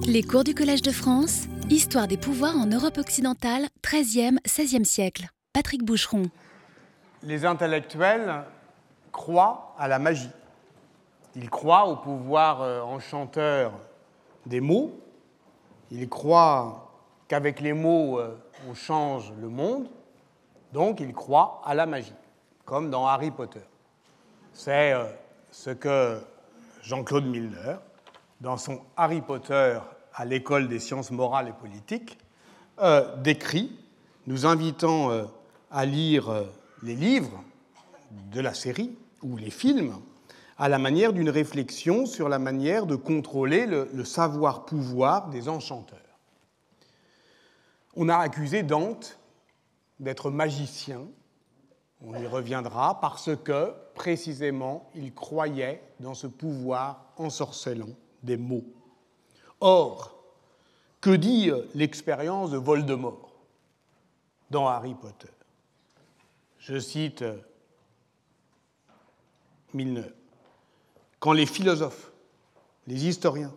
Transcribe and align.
Les 0.00 0.22
cours 0.22 0.44
du 0.44 0.54
Collège 0.54 0.82
de 0.82 0.90
France, 0.90 1.42
Histoire 1.70 2.08
des 2.08 2.16
pouvoirs 2.16 2.56
en 2.56 2.66
Europe 2.66 2.98
occidentale, 2.98 3.66
13e, 3.82 4.38
16e 4.46 4.84
siècle. 4.84 5.28
Patrick 5.52 5.84
Boucheron. 5.84 6.24
Les 7.22 7.44
intellectuels 7.44 8.44
croient 9.10 9.74
à 9.78 9.88
la 9.88 9.98
magie. 9.98 10.30
Ils 11.36 11.50
croient 11.50 11.86
au 11.86 11.96
pouvoir 11.96 12.62
euh, 12.62 12.80
enchanteur 12.80 13.72
des 14.46 14.60
mots. 14.60 14.98
Ils 15.90 16.08
croient 16.08 16.92
qu'avec 17.28 17.60
les 17.60 17.72
mots, 17.72 18.18
euh, 18.18 18.36
on 18.68 18.74
change 18.74 19.32
le 19.40 19.48
monde. 19.48 19.88
Donc, 20.72 21.00
ils 21.00 21.12
croient 21.12 21.60
à 21.64 21.74
la 21.74 21.86
magie, 21.86 22.14
comme 22.64 22.90
dans 22.90 23.06
Harry 23.06 23.30
Potter. 23.30 23.64
C'est 24.52 24.92
euh, 24.92 25.04
ce 25.50 25.70
que 25.70 26.20
Jean-Claude 26.82 27.26
Milner, 27.26 27.76
dans 28.42 28.56
son 28.56 28.80
Harry 28.96 29.22
Potter 29.22 29.78
à 30.14 30.24
l'école 30.24 30.68
des 30.68 30.80
sciences 30.80 31.12
morales 31.12 31.48
et 31.48 31.52
politiques, 31.52 32.18
euh, 32.80 33.16
décrit, 33.18 33.78
nous 34.26 34.46
invitant 34.46 35.10
euh, 35.10 35.24
à 35.70 35.86
lire 35.86 36.28
euh, 36.28 36.42
les 36.82 36.96
livres 36.96 37.42
de 38.32 38.40
la 38.40 38.52
série 38.52 38.96
ou 39.22 39.36
les 39.36 39.50
films 39.50 39.94
à 40.58 40.68
la 40.68 40.78
manière 40.78 41.12
d'une 41.12 41.30
réflexion 41.30 42.04
sur 42.04 42.28
la 42.28 42.40
manière 42.40 42.86
de 42.86 42.96
contrôler 42.96 43.64
le, 43.64 43.88
le 43.94 44.04
savoir-pouvoir 44.04 45.28
des 45.30 45.48
enchanteurs. 45.48 45.98
On 47.94 48.08
a 48.08 48.16
accusé 48.16 48.64
Dante 48.64 49.18
d'être 50.00 50.30
magicien, 50.30 51.02
on 52.04 52.14
y 52.20 52.26
reviendra, 52.26 53.00
parce 53.00 53.30
que 53.44 53.72
précisément 53.94 54.90
il 54.96 55.14
croyait 55.14 55.80
dans 56.00 56.14
ce 56.14 56.26
pouvoir 56.26 57.12
ensorcelant 57.16 57.94
des 58.22 58.36
mots. 58.36 58.64
Or, 59.60 60.14
que 61.00 61.10
dit 61.10 61.50
l'expérience 61.74 62.50
de 62.50 62.56
Voldemort 62.56 63.32
dans 64.50 64.68
Harry 64.68 64.94
Potter? 64.94 65.28
Je 66.58 66.78
cite 66.78 67.24
Milner. 69.74 70.12
Quand 71.18 71.32
les 71.32 71.46
philosophes, 71.46 72.12
les 72.86 73.06
historiens, 73.06 73.52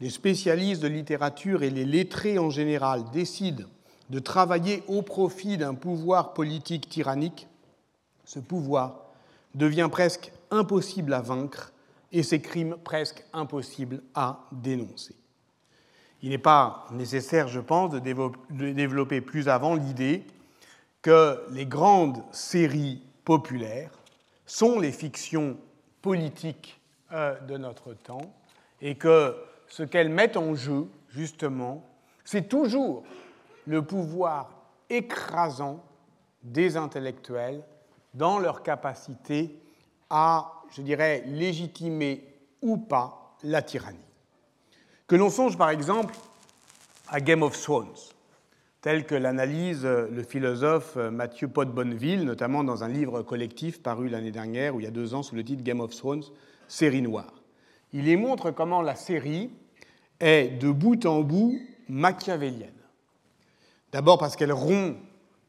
les 0.00 0.10
spécialistes 0.10 0.82
de 0.82 0.88
littérature 0.88 1.62
et 1.62 1.70
les 1.70 1.84
lettrés 1.84 2.38
en 2.38 2.50
général 2.50 3.10
décident 3.10 3.66
de 4.10 4.18
travailler 4.18 4.82
au 4.88 5.02
profit 5.02 5.56
d'un 5.56 5.74
pouvoir 5.74 6.34
politique 6.34 6.88
tyrannique, 6.88 7.46
ce 8.24 8.38
pouvoir 8.38 9.02
devient 9.54 9.88
presque 9.90 10.32
impossible 10.50 11.12
à 11.12 11.20
vaincre 11.20 11.73
et 12.14 12.22
ses 12.22 12.40
crimes 12.40 12.76
presque 12.82 13.24
impossibles 13.32 14.00
à 14.14 14.46
dénoncer. 14.52 15.16
Il 16.22 16.30
n'est 16.30 16.38
pas 16.38 16.86
nécessaire, 16.92 17.48
je 17.48 17.60
pense, 17.60 17.90
de 17.90 17.98
développer 18.72 19.20
plus 19.20 19.48
avant 19.48 19.74
l'idée 19.74 20.24
que 21.02 21.44
les 21.50 21.66
grandes 21.66 22.22
séries 22.32 23.02
populaires 23.24 23.90
sont 24.46 24.78
les 24.78 24.92
fictions 24.92 25.58
politiques 26.00 26.80
euh, 27.12 27.38
de 27.40 27.58
notre 27.58 27.92
temps 27.94 28.32
et 28.80 28.94
que 28.94 29.36
ce 29.66 29.82
qu'elles 29.82 30.08
mettent 30.08 30.36
en 30.36 30.54
jeu, 30.54 30.86
justement, 31.10 31.84
c'est 32.24 32.48
toujours 32.48 33.02
le 33.66 33.82
pouvoir 33.82 34.50
écrasant 34.88 35.84
des 36.42 36.76
intellectuels 36.76 37.62
dans 38.14 38.38
leur 38.38 38.62
capacité 38.62 39.58
à, 40.10 40.62
je 40.74 40.82
dirais, 40.82 41.22
légitimer 41.26 42.24
ou 42.62 42.76
pas 42.76 43.36
la 43.42 43.62
tyrannie. 43.62 43.98
Que 45.06 45.16
l'on 45.16 45.30
songe 45.30 45.58
par 45.58 45.70
exemple 45.70 46.14
à 47.08 47.20
Game 47.20 47.42
of 47.42 47.60
Thrones, 47.60 47.94
tel 48.80 49.06
que 49.06 49.14
l'analyse 49.14 49.84
le 49.84 50.22
philosophe 50.22 50.96
Mathieu 50.96 51.48
Pot-Bonneville, 51.48 52.24
notamment 52.24 52.64
dans 52.64 52.84
un 52.84 52.88
livre 52.88 53.22
collectif 53.22 53.82
paru 53.82 54.08
l'année 54.08 54.30
dernière, 54.30 54.74
ou 54.74 54.80
il 54.80 54.84
y 54.84 54.86
a 54.86 54.90
deux 54.90 55.14
ans, 55.14 55.22
sous 55.22 55.34
le 55.34 55.44
titre 55.44 55.62
Game 55.62 55.80
of 55.80 55.94
Thrones, 55.94 56.24
série 56.68 57.02
noire. 57.02 57.42
Il 57.92 58.08
y 58.08 58.16
montre 58.16 58.50
comment 58.50 58.82
la 58.82 58.94
série 58.94 59.50
est 60.20 60.58
de 60.58 60.70
bout 60.70 61.06
en 61.06 61.20
bout 61.20 61.58
machiavélienne. 61.88 62.70
D'abord 63.92 64.18
parce 64.18 64.36
qu'elle 64.36 64.52
rompt 64.52 64.96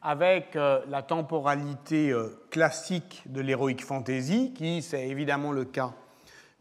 avec 0.06 0.56
euh, 0.56 0.82
la 0.88 1.02
temporalité 1.02 2.12
euh, 2.12 2.28
classique 2.52 3.24
de 3.26 3.42
l'héroïque 3.42 3.84
fantasy, 3.84 4.54
qui, 4.54 4.84
c'est 4.84 5.10
évidemment 5.10 5.52
le 5.52 5.66
cas 5.66 5.94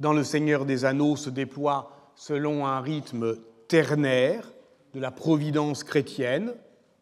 dans 0.01 0.15
Le 0.15 0.25
Seigneur 0.25 0.65
des 0.65 0.87
Anneaux, 0.87 1.15
se 1.15 1.29
déploie 1.29 1.91
selon 2.17 2.67
un 2.67 2.81
rythme 2.81 3.37
ternaire 3.69 4.51
de 4.95 5.01
la 5.01 5.11
providence 5.11 5.85
chrétienne. 5.85 6.55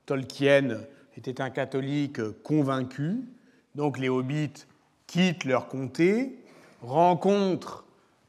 Tolkien 0.04 0.80
était 1.16 1.40
un 1.40 1.50
catholique 1.50 2.20
convaincu, 2.42 3.20
donc 3.76 3.96
les 3.98 4.08
hobbits 4.08 4.66
quittent 5.06 5.44
leur 5.44 5.68
comté, 5.68 6.40
rencontrent 6.82 7.84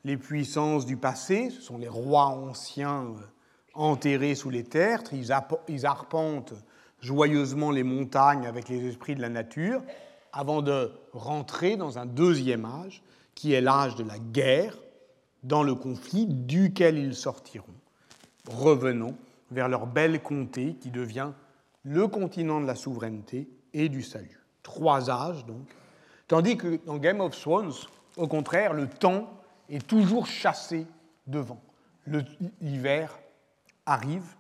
les 0.05 0.17
puissances 0.17 0.85
du 0.85 0.97
passé, 0.97 1.49
ce 1.49 1.61
sont 1.61 1.79
les 1.79 1.89
rois 1.89 2.27
anciens 2.27 3.05
euh, 3.05 3.25
enterrés 3.73 4.35
sous 4.35 4.51
les 4.51 4.65
terres, 4.65 5.01
ils 5.11 5.85
arpentent 5.87 6.53
joyeusement 7.03 7.69
les 7.69 7.83
montagnes 7.83 8.47
avec 8.47 8.69
les 8.69 8.87
esprits 8.87 9.13
de 9.13 9.21
la 9.21 9.29
nature, 9.29 9.83
avant 10.31 10.61
de 10.61 10.91
rentrer 11.11 11.75
dans 11.75 11.99
un 11.99 12.05
deuxième 12.05 12.65
âge, 12.65 13.03
qui 13.35 13.53
est 13.53 13.61
l'âge 13.61 13.95
de 13.95 14.03
la 14.03 14.17
guerre, 14.17 14.77
dans 15.43 15.63
le 15.63 15.75
conflit 15.75 16.25
duquel 16.25 16.97
ils 16.97 17.15
sortiront, 17.15 17.75
revenant 18.49 19.13
vers 19.51 19.67
leur 19.67 19.85
belle 19.85 20.21
comté 20.23 20.75
qui 20.79 20.89
devient 20.89 21.31
le 21.83 22.07
continent 22.07 22.61
de 22.61 22.65
la 22.65 22.75
souveraineté 22.75 23.49
et 23.73 23.89
du 23.89 24.01
salut. 24.01 24.39
Trois 24.63 25.09
âges 25.09 25.45
donc. 25.45 25.67
Tandis 26.29 26.55
que 26.55 26.79
dans 26.85 26.97
Game 26.97 27.19
of 27.19 27.37
Thrones, 27.37 27.73
au 28.15 28.27
contraire, 28.27 28.73
le 28.73 28.87
temps 28.87 29.29
est 29.69 29.85
toujours 29.85 30.25
chassé 30.25 30.87
devant. 31.27 31.61
L'hiver 32.61 33.19
arrive 33.85 34.35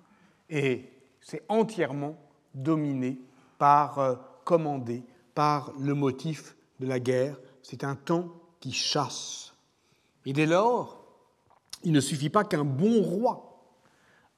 et 0.49 0.89
c'est 1.19 1.43
entièrement 1.49 2.15
dominé 2.53 3.19
par, 3.57 3.99
euh, 3.99 4.15
commandé 4.43 5.03
par 5.35 5.71
le 5.79 5.93
motif 5.93 6.55
de 6.79 6.87
la 6.87 6.99
guerre. 6.99 7.37
C'est 7.61 7.83
un 7.83 7.95
temps 7.95 8.29
qui 8.59 8.71
chasse. 8.71 9.53
Et 10.25 10.33
dès 10.33 10.45
lors, 10.45 11.03
il 11.83 11.91
ne 11.91 11.99
suffit 11.99 12.29
pas 12.29 12.43
qu'un 12.43 12.63
bon 12.63 13.01
roi 13.01 13.59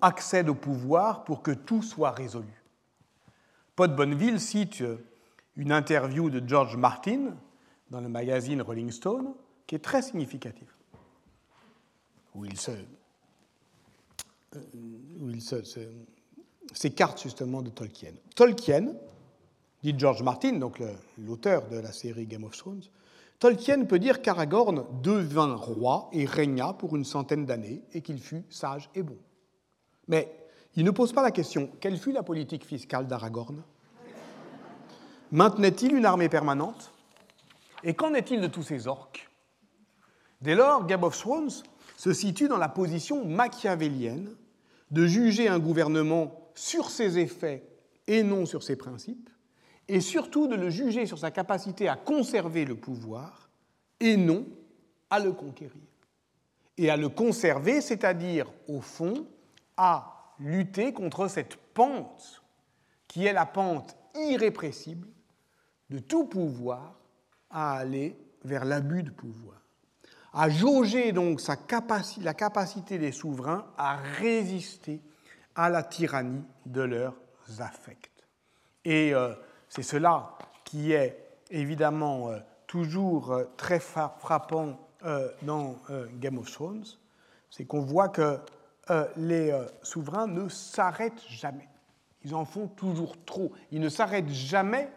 accède 0.02 0.50
au 0.50 0.56
pouvoir 0.56 1.24
pour 1.24 1.42
que 1.42 1.52
tout 1.52 1.82
soit 1.82 2.12
résolu. 2.12 2.64
Paul 3.76 3.96
Bonneville 3.96 4.40
cite 4.40 4.84
une 5.56 5.72
interview 5.72 6.30
de 6.30 6.46
George 6.48 6.78
Martin 6.78 7.36
dans 7.90 8.02
le 8.02 8.10
magazine 8.10 8.62
Rolling 8.62 8.92
Stone 8.92 9.34
qui 9.68 9.76
est 9.76 9.80
très 9.80 10.02
significative, 10.02 10.72
où 12.34 12.46
il 12.46 12.60
se, 12.60 12.72
euh, 14.56 14.62
où 15.20 15.30
ces 16.76 16.92
cartes 16.92 17.24
justement 17.24 17.62
de 17.62 17.70
Tolkien. 17.70 18.12
Tolkien, 18.36 18.94
dit 19.82 19.96
George 19.98 20.22
Martin, 20.22 20.54
donc 20.54 20.82
l'auteur 21.18 21.68
de 21.68 21.78
la 21.78 21.92
série 21.92 22.28
Game 22.28 22.44
of 22.44 22.56
Thrones, 22.56 22.84
Tolkien 23.40 23.86
peut 23.86 24.00
dire 24.00 24.22
qu'Aragorn 24.22 24.86
devint 25.02 25.56
roi 25.56 26.10
et 26.12 26.26
régna 26.26 26.74
pour 26.74 26.96
une 26.96 27.06
centaine 27.06 27.46
d'années 27.46 27.84
et 27.94 28.02
qu'il 28.02 28.20
fut 28.20 28.44
sage 28.50 28.90
et 28.96 29.04
bon. 29.04 29.18
Mais 30.08 30.32
il 30.76 30.86
ne 30.86 30.92
pose 30.92 31.14
pas 31.14 31.24
la 31.24 31.32
question 31.32 31.70
quelle 31.80 31.98
fut 31.98 32.12
la 32.12 32.24
politique 32.24 32.66
fiscale 32.66 33.08
d'Aragorn? 33.08 33.64
Maintenait-il 35.32 35.96
une 35.96 36.06
armée 36.06 36.30
permanente? 36.30 36.92
Et 37.84 37.94
qu'en 37.94 38.14
est-il 38.14 38.42
de 38.42 38.48
tous 38.48 38.64
ces 38.64 38.88
orques? 38.88 39.30
Dès 40.42 40.56
lors, 40.56 40.86
Game 40.86 41.04
of 41.04 41.18
Thrones 41.18 41.52
se 41.98 42.14
situe 42.14 42.48
dans 42.48 42.58
la 42.58 42.70
position 42.70 43.26
machiavélienne 43.26 44.36
de 44.92 45.06
juger 45.06 45.48
un 45.48 45.60
gouvernement 45.60 46.45
sur 46.56 46.90
ses 46.90 47.20
effets 47.20 47.64
et 48.08 48.24
non 48.24 48.46
sur 48.46 48.64
ses 48.64 48.76
principes, 48.76 49.30
et 49.88 50.00
surtout 50.00 50.48
de 50.48 50.56
le 50.56 50.70
juger 50.70 51.06
sur 51.06 51.20
sa 51.20 51.32
capacité 51.32 51.88
à 51.88 51.96
conserver 51.96 52.66
le 52.66 52.76
pouvoir 52.76 53.50
et 54.00 54.18
non 54.18 54.48
à 55.10 55.20
le 55.20 55.32
conquérir. 55.32 55.82
Et 56.78 56.90
à 56.90 56.98
le 56.98 57.10
conserver, 57.10 57.82
c'est-à-dire, 57.82 58.52
au 58.68 58.82
fond, 58.82 59.28
à 59.78 60.34
lutter 60.40 60.92
contre 60.92 61.28
cette 61.28 61.56
pente 61.56 62.44
qui 63.08 63.26
est 63.26 63.34
la 63.34 63.46
pente 63.46 63.96
irrépressible 64.16 65.08
de 65.90 66.00
tout 66.00 66.26
pouvoir 66.26 67.00
à 67.50 67.78
aller 67.78 68.18
vers 68.44 68.66
l'abus 68.66 69.04
de 69.04 69.12
pouvoir, 69.12 69.62
à 70.34 70.50
jauger 70.50 71.12
donc 71.12 71.42
la 72.22 72.34
capacité 72.34 72.98
des 72.98 73.12
souverains 73.12 73.66
à 73.78 73.98
résister 73.98 75.02
à 75.56 75.70
la 75.70 75.84
tyrannie 75.84 76.44
de 76.66 76.82
leurs 76.82 77.16
affects. 77.60 78.12
Et 78.84 79.14
euh, 79.14 79.34
c'est 79.70 79.84
cela 79.84 80.30
qui 80.64 80.94
est 80.94 81.18
évidemment 81.50 82.30
euh, 82.30 82.40
toujours 82.68 83.32
euh, 83.32 83.46
très 83.58 83.80
frappant 83.80 84.80
dans 85.44 85.76
Game 86.14 86.40
of 86.40 86.52
Thrones, 86.52 86.84
c'est 87.52 87.66
qu'on 87.66 87.82
voit 87.82 88.10
que 88.10 88.40
les 89.18 89.56
souverains 89.84 90.26
ne 90.26 90.50
s'arrêtent 90.50 91.24
jamais. 91.30 91.70
Ils 92.24 92.34
en 92.34 92.44
font 92.44 92.68
toujours 92.68 93.16
trop. 93.24 93.52
Ils 93.70 93.82
ne 93.82 93.90
s'arrêtent 93.90 94.32
jamais 94.32 94.90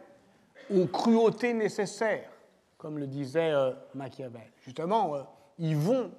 aux 0.74 0.86
cruautés 0.86 1.52
nécessaires, 1.52 2.30
comme 2.78 2.98
le 2.98 3.06
disait 3.06 3.52
Machiavel. 3.94 4.50
Justement, 4.64 5.28
ils 5.58 5.76
vont 5.76 6.10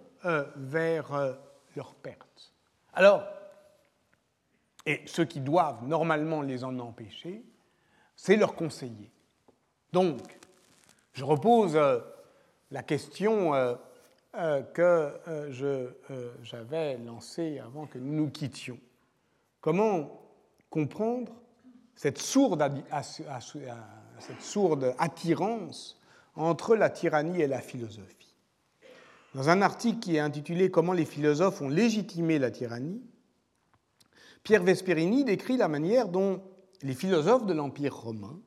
vers 0.56 1.36
leur 1.76 1.96
perte. 1.96 2.54
Alors, 2.94 3.24
et 4.86 5.02
ceux 5.06 5.26
qui 5.26 5.40
doivent 5.40 5.86
normalement 5.86 6.42
les 6.42 6.64
en 6.64 6.78
empêcher, 6.80 7.44
c'est 8.16 8.36
leurs 8.36 8.56
conseillers. 8.56 9.12
Donc, 9.94 10.20
je 11.14 11.24
repose 11.24 11.80
la 12.72 12.84
question 12.84 13.54
euh, 14.36 14.62
que 14.62 14.82
euh, 15.28 15.90
euh, 16.12 16.32
j'avais 16.44 17.00
lancé 17.00 17.58
avant 17.58 17.88
que 17.88 17.98
nous 17.98 18.14
nous 18.14 18.30
quittions. 18.30 18.78
Comment 19.60 20.22
comprendre 20.70 21.34
cette 21.96 22.20
sourde, 22.20 22.64
cette 24.20 24.42
sourde 24.44 24.94
attirance 25.00 26.00
entre 26.36 26.76
la 26.76 26.92
tyrannie 26.92 27.42
et 27.42 27.48
la 27.48 27.60
philosophie? 27.60 28.36
Dans 29.34 29.50
un 29.50 29.64
article 29.64 29.98
qui 29.98 30.16
est 30.16 30.20
intitulé 30.20 30.70
Comment 30.70 30.94
les 30.94 31.06
philosophes 31.06 31.62
ont 31.64 31.70
légitimé 31.70 32.38
la 32.38 32.52
tyrannie, 32.52 33.02
Pierre 34.44 34.64
Vesperini 34.64 35.24
décrit 35.24 35.58
la 35.58 35.68
manière 35.68 36.10
dont 36.10 36.42
les 36.82 36.94
philosophes 36.94 37.46
de 37.46 37.54
l'Empire 37.54 37.96
romain 37.96 38.40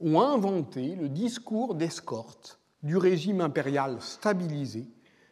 ont 0.00 0.20
inventé 0.20 0.96
le 0.96 1.08
discours 1.08 1.74
d'escorte 1.74 2.60
du 2.82 2.96
régime 2.96 3.40
impérial 3.40 4.00
stabilisé 4.00 4.88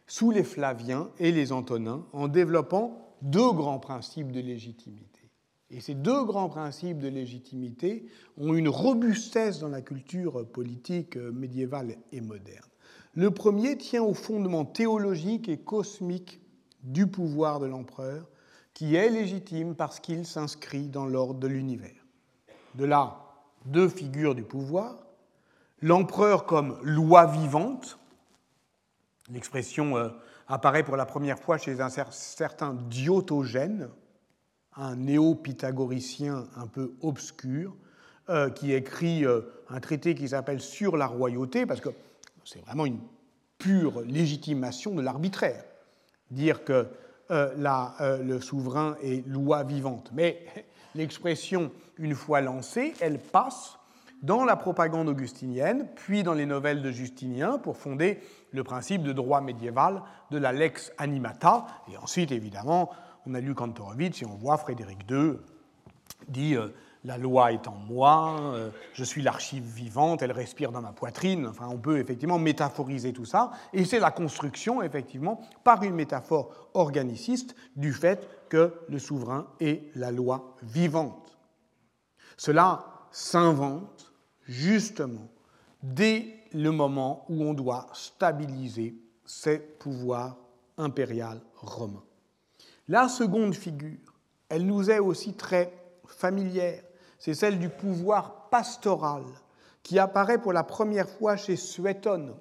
sous 0.07 0.31
les 0.31 0.43
Flaviens 0.43 1.09
et 1.19 1.31
les 1.31 1.51
Antonins 1.51 2.05
en 2.13 2.27
développant 2.27 3.15
deux 3.21 3.51
grands 3.51 3.79
principes 3.79 4.31
de 4.31 4.39
légitimité. 4.39 5.29
Et 5.71 5.81
ces 5.81 5.93
deux 5.93 6.23
grands 6.23 6.49
principes 6.49 6.99
de 6.99 7.09
légitimité 7.09 8.05
ont 8.37 8.53
une 8.53 8.69
robustesse 8.69 9.59
dans 9.59 9.67
la 9.67 9.81
culture 9.81 10.47
politique 10.47 11.15
médiévale 11.15 11.97
et 12.11 12.21
moderne. 12.21 12.65
Le 13.13 13.31
premier 13.31 13.77
tient 13.77 14.03
au 14.03 14.13
fondement 14.13 14.65
théologique 14.65 15.49
et 15.49 15.57
cosmique 15.57 16.41
du 16.83 17.07
pouvoir 17.07 17.59
de 17.59 17.67
l'empereur, 17.67 18.27
qui 18.73 18.95
est 18.95 19.09
légitime 19.09 19.75
parce 19.75 19.99
qu'il 19.99 20.25
s'inscrit 20.25 20.87
dans 20.87 21.05
l'ordre 21.05 21.39
de 21.39 21.47
l'univers. 21.47 22.05
De 22.75 22.85
là, 22.85 23.17
deux 23.65 23.89
figures 23.89 24.35
du 24.35 24.43
pouvoir, 24.43 24.95
l'empereur 25.81 26.45
comme 26.45 26.79
loi 26.83 27.25
vivante, 27.25 27.99
L'expression 29.31 29.95
euh, 29.97 30.09
apparaît 30.47 30.83
pour 30.83 30.97
la 30.97 31.05
première 31.05 31.39
fois 31.39 31.57
chez 31.57 31.81
un 31.81 31.89
certain 31.89 32.73
Diotogène, 32.73 33.89
un 34.75 34.95
néo-pythagoricien 34.95 36.47
un 36.55 36.67
peu 36.67 36.93
obscur, 37.01 37.75
euh, 38.29 38.49
qui 38.49 38.73
écrit 38.73 39.25
euh, 39.25 39.41
un 39.69 39.79
traité 39.79 40.15
qui 40.15 40.29
s'appelle 40.29 40.61
Sur 40.61 40.97
la 40.97 41.07
royauté, 41.07 41.65
parce 41.65 41.81
que 41.81 41.89
c'est 42.43 42.61
vraiment 42.61 42.85
une 42.85 42.99
pure 43.57 44.01
légitimation 44.01 44.95
de 44.95 45.01
l'arbitraire, 45.01 45.63
dire 46.31 46.63
que 46.63 46.87
le 47.29 48.39
souverain 48.39 48.95
est 49.03 49.25
loi 49.27 49.63
vivante. 49.63 50.11
Mais 50.13 50.45
l'expression, 50.95 51.71
une 51.97 52.15
fois 52.15 52.41
lancée, 52.41 52.93
elle 52.99 53.19
passe 53.19 53.77
dans 54.21 54.43
la 54.43 54.55
propagande 54.55 55.07
augustinienne, 55.07 55.87
puis 55.95 56.23
dans 56.23 56.33
les 56.33 56.45
nouvelles 56.45 56.81
de 56.81 56.91
Justinien, 56.91 57.57
pour 57.57 57.77
fonder 57.77 58.19
le 58.51 58.63
principe 58.63 59.03
de 59.03 59.13
droit 59.13 59.41
médiéval 59.41 60.01
de 60.31 60.37
la 60.37 60.51
lex 60.51 60.91
animata. 60.97 61.65
Et 61.91 61.97
ensuite, 61.97 62.31
évidemment, 62.31 62.89
on 63.25 63.33
a 63.33 63.39
lu 63.39 63.53
Kantorowicz 63.53 64.21
et 64.21 64.25
on 64.25 64.35
voit 64.35 64.57
Frédéric 64.57 64.99
II 65.09 65.37
dit 66.27 66.55
euh, 66.55 66.69
La 67.05 67.17
loi 67.17 67.53
est 67.53 67.67
en 67.67 67.75
moi, 67.75 68.39
euh, 68.53 68.71
je 68.93 69.05
suis 69.05 69.21
l'archive 69.21 69.63
vivante, 69.63 70.21
elle 70.21 70.33
respire 70.33 70.71
dans 70.71 70.81
ma 70.81 70.91
poitrine. 70.91 71.47
Enfin, 71.47 71.67
on 71.69 71.77
peut 71.77 71.97
effectivement 71.97 72.37
métaphoriser 72.37 73.13
tout 73.13 73.23
ça. 73.23 73.51
Et 73.71 73.85
c'est 73.85 73.99
la 73.99 74.11
construction, 74.11 74.81
effectivement, 74.81 75.39
par 75.63 75.83
une 75.83 75.95
métaphore 75.95 76.69
organiciste, 76.73 77.55
du 77.77 77.93
fait 77.93 78.27
que 78.49 78.73
le 78.89 78.99
souverain 78.99 79.47
est 79.61 79.95
la 79.95 80.11
loi 80.11 80.57
vivante. 80.61 81.37
Cela 82.35 82.85
s'invente 83.11 84.11
justement 84.43 85.29
dès 85.81 86.35
le 86.53 86.71
moment 86.71 87.25
où 87.29 87.43
on 87.43 87.53
doit 87.53 87.87
stabiliser 87.93 88.95
ces 89.25 89.59
pouvoirs 89.59 90.37
impériaux 90.77 91.41
romains. 91.55 92.03
La 92.87 93.07
seconde 93.07 93.53
figure, 93.53 93.99
elle 94.49 94.65
nous 94.65 94.89
est 94.89 94.99
aussi 94.99 95.33
très 95.35 95.71
familière, 96.07 96.81
c'est 97.19 97.33
celle 97.33 97.59
du 97.59 97.69
pouvoir 97.69 98.49
pastoral 98.49 99.23
qui 99.83 99.99
apparaît 99.99 100.41
pour 100.41 100.53
la 100.53 100.63
première 100.63 101.09
fois 101.09 101.35
chez 101.35 101.55
Suétone, 101.55 102.33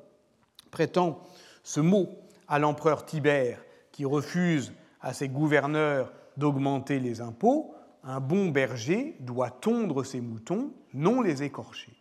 prêtant 0.71 1.21
ce 1.63 1.81
mot 1.81 2.09
à 2.47 2.59
l'empereur 2.59 3.05
Tibère 3.05 3.63
qui 3.93 4.05
refuse 4.05 4.73
à 5.01 5.13
ses 5.13 5.29
gouverneurs 5.29 6.13
d'augmenter 6.37 7.01
les 7.01 7.21
impôts, 7.21 7.75
un 8.05 8.21
bon 8.21 8.49
berger 8.49 9.17
doit 9.21 9.51
tondre 9.51 10.05
ses 10.05 10.21
moutons, 10.21 10.73
non 10.95 11.21
les 11.21 11.43
écorcher. 11.43 11.93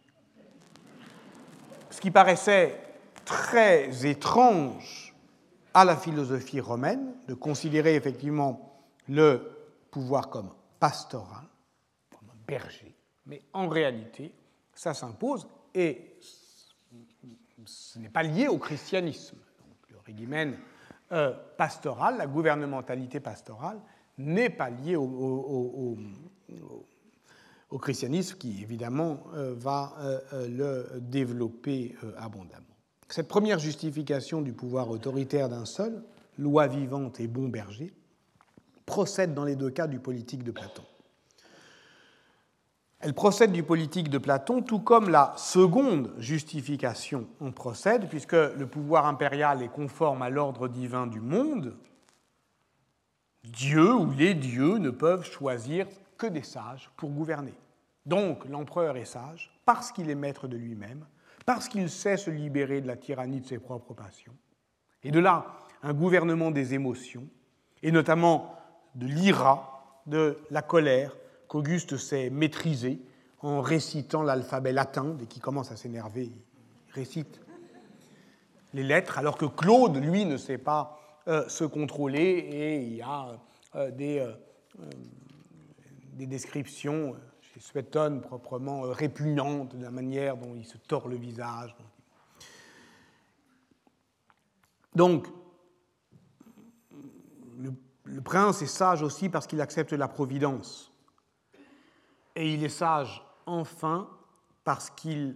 Ce 1.90 2.00
qui 2.00 2.12
paraissait 2.12 2.80
très 3.26 4.06
étrange 4.06 5.16
à 5.74 5.84
la 5.86 5.96
philosophie 5.96 6.60
romaine, 6.60 7.14
de 7.28 7.34
considérer 7.34 7.96
effectivement 7.96 8.80
le 9.10 9.52
pouvoir 9.92 10.30
comme 10.30 10.52
pastoral, 10.80 11.46
berger, 12.48 12.96
mais 13.26 13.42
en 13.54 13.68
réalité, 13.68 14.34
ça 14.74 14.94
s'impose 14.94 15.48
et 15.74 16.16
ce 17.66 18.00
n'est 18.00 18.10
pas 18.10 18.24
lié 18.24 18.48
au 18.48 18.58
christianisme. 18.58 19.38
le 19.90 19.98
régimen 20.06 20.58
euh, 21.12 21.34
pastoral, 21.58 22.18
la 22.18 22.28
gouvernementalité 22.28 23.20
pastorale, 23.20 23.80
n'est 24.18 24.50
pas 24.50 24.70
liée 24.70 24.96
au 24.96 25.98
au 27.70 27.78
christianisme 27.78 28.38
qui, 28.38 28.62
évidemment, 28.62 29.24
euh, 29.36 29.54
va 29.56 29.94
euh, 30.00 30.20
euh, 30.34 30.48
le 30.94 31.00
développer 31.00 31.96
abondamment. 32.18 32.64
Cette 33.10 33.28
première 33.28 33.60
justification 33.60 34.42
du 34.42 34.54
pouvoir 34.54 34.90
autoritaire 34.90 35.50
d'un 35.50 35.66
seul, 35.66 36.04
loi 36.38 36.68
vivante 36.68 37.20
et 37.20 37.28
bon 37.28 37.48
berger, 37.48 37.94
procède 38.86 39.34
dans 39.34 39.44
les 39.44 39.56
deux 39.56 39.70
cas 39.70 39.88
du 39.88 40.00
politique 40.00 40.44
de 40.44 40.52
Platon. 40.52 40.84
Elle 43.00 43.14
procède 43.14 43.52
du 43.52 43.62
politique 43.62 44.10
de 44.10 44.18
Platon, 44.18 44.64
tout 44.64 44.80
comme 44.80 45.10
la 45.10 45.34
seconde 45.38 46.14
justification 46.18 47.28
en 47.40 47.52
procède, 47.52 48.10
puisque 48.10 48.34
le 48.34 48.66
pouvoir 48.66 49.06
impérial 49.06 49.62
est 49.62 49.68
conforme 49.68 50.24
à 50.24 50.32
l'ordre 50.32 50.68
divin 50.68 51.06
du 51.06 51.22
monde. 51.22 51.76
Dieu 53.44 53.94
ou 53.94 54.12
les 54.12 54.34
dieux 54.34 54.78
ne 54.78 54.90
peuvent 54.90 55.24
choisir 55.24 55.86
que 56.18 56.28
des 56.28 56.42
sages 56.42 56.90
pour 56.98 57.12
gouverner. 57.12 57.54
Donc 58.08 58.46
l'empereur 58.46 58.98
est 58.98 59.06
sage 59.06 59.52
parce 59.64 59.92
qu'il 59.92 60.10
est 60.10 60.16
maître 60.16 60.48
de 60.48 60.58
lui-même, 60.58 61.06
parce 61.46 61.68
qu'il 61.68 61.90
sait 61.90 62.18
se 62.18 62.32
libérer 62.32 62.82
de 62.82 62.88
la 62.88 62.98
tyrannie 62.98 63.42
de 63.42 63.46
ses 63.46 63.60
propres 63.60 63.94
passions. 63.94 64.36
Et 65.04 65.12
de 65.12 65.20
là, 65.20 65.46
un 65.84 65.94
gouvernement 65.94 66.50
des 66.50 66.74
émotions, 66.74 67.28
et 67.84 67.92
notamment 67.92 68.56
de 68.96 69.06
l'ira, 69.06 70.02
de 70.08 70.40
la 70.50 70.64
colère, 70.64 71.16
qu'Auguste 71.48 71.98
sait 71.98 72.30
maîtriser 72.30 73.02
en 73.42 73.62
récitant 73.62 74.24
l'alphabet 74.24 74.72
latin. 74.72 75.16
Dès 75.18 75.26
qu'il 75.26 75.42
commence 75.42 75.72
à 75.72 75.76
s'énerver, 75.76 76.26
il 76.26 76.94
récite 76.94 77.40
les 78.74 78.84
lettres, 78.84 79.18
alors 79.18 79.38
que 79.38 79.46
Claude, 79.46 79.98
lui, 79.98 80.26
ne 80.26 80.38
sait 80.38 80.58
pas 80.58 81.00
euh, 81.28 81.48
se 81.50 81.64
contrôler 81.64 82.22
et 82.22 82.82
il 82.82 82.96
y 82.96 83.02
a 83.02 83.40
euh, 83.76 83.92
des, 83.92 84.20
euh, 84.20 84.34
des 86.14 86.28
descriptions 86.28 87.16
chez 87.42 87.60
Suétone 87.60 88.22
proprement 88.22 88.82
répugnantes 88.82 89.76
de 89.76 89.84
la 89.84 89.92
manière 89.92 90.38
dont 90.38 90.56
il 90.56 90.66
se 90.66 90.78
tord 90.78 91.08
le 91.08 91.16
visage. 91.16 91.76
Donc, 94.96 95.28
le 98.04 98.22
prince 98.22 98.62
est 98.62 98.68
sage 98.68 99.02
aussi 99.02 99.30
parce 99.30 99.48
qu'il 99.48 99.62
accepte 99.62 99.94
la 99.94 100.08
providence. 100.08 100.92
Et 102.38 102.54
il 102.54 102.64
est 102.64 102.70
sage 102.70 103.22
enfin 103.46 104.10
parce 104.64 104.90
qu'il 104.90 105.36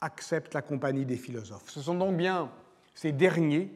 accepte 0.00 0.54
la 0.54 0.62
compagnie 0.62 1.04
des 1.04 1.16
philosophes. 1.16 1.68
Ce 1.68 1.82
sont 1.82 1.94
donc 1.94 2.16
bien 2.16 2.50
ces 2.94 3.10
derniers 3.10 3.72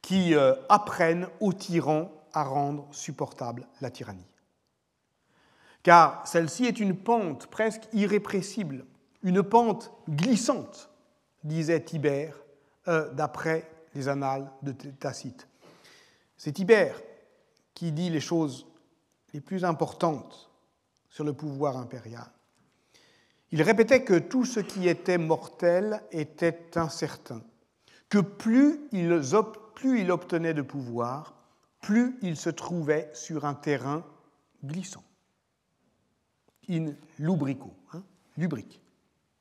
qui 0.00 0.36
euh, 0.36 0.54
apprennent 0.68 1.26
aux 1.40 1.52
tyrans 1.52 2.12
à 2.32 2.44
rendre 2.44 2.86
supportable 2.92 3.66
la 3.80 3.90
tyrannie 3.90 4.30
car 5.82 6.26
celle-ci 6.26 6.66
est 6.66 6.80
une 6.80 6.96
pente 6.96 7.46
presque 7.46 7.88
irrépressible, 7.92 8.84
une 9.22 9.42
pente 9.42 9.92
glissante, 10.08 10.90
disait 11.44 11.80
Tibère 11.80 12.36
euh, 12.88 13.10
d'après 13.12 13.70
les 13.94 14.08
annales 14.08 14.50
de 14.62 14.72
Tacite. 14.72 15.48
C'est 16.36 16.52
Tibère 16.52 17.00
qui 17.74 17.92
dit 17.92 18.10
les 18.10 18.20
choses 18.20 18.66
les 19.32 19.40
plus 19.40 19.64
importantes 19.64 20.49
sur 21.10 21.24
le 21.24 21.32
pouvoir 21.32 21.76
impérial. 21.76 22.30
Il 23.52 23.62
répétait 23.62 24.04
que 24.04 24.18
tout 24.18 24.44
ce 24.44 24.60
qui 24.60 24.88
était 24.88 25.18
mortel 25.18 26.02
était 26.12 26.78
incertain, 26.78 27.42
que 28.08 28.18
plus 28.18 28.80
il, 28.92 29.12
obtenait 30.10 30.54
de 30.54 30.62
pouvoir, 30.62 31.34
plus 31.80 32.16
il 32.22 32.36
se 32.36 32.50
trouvait 32.50 33.10
sur 33.12 33.44
un 33.44 33.54
terrain 33.54 34.04
glissant. 34.64 35.02
In 36.68 36.92
lubrico, 37.18 37.74
hein, 37.92 38.04
lubrique. 38.36 38.80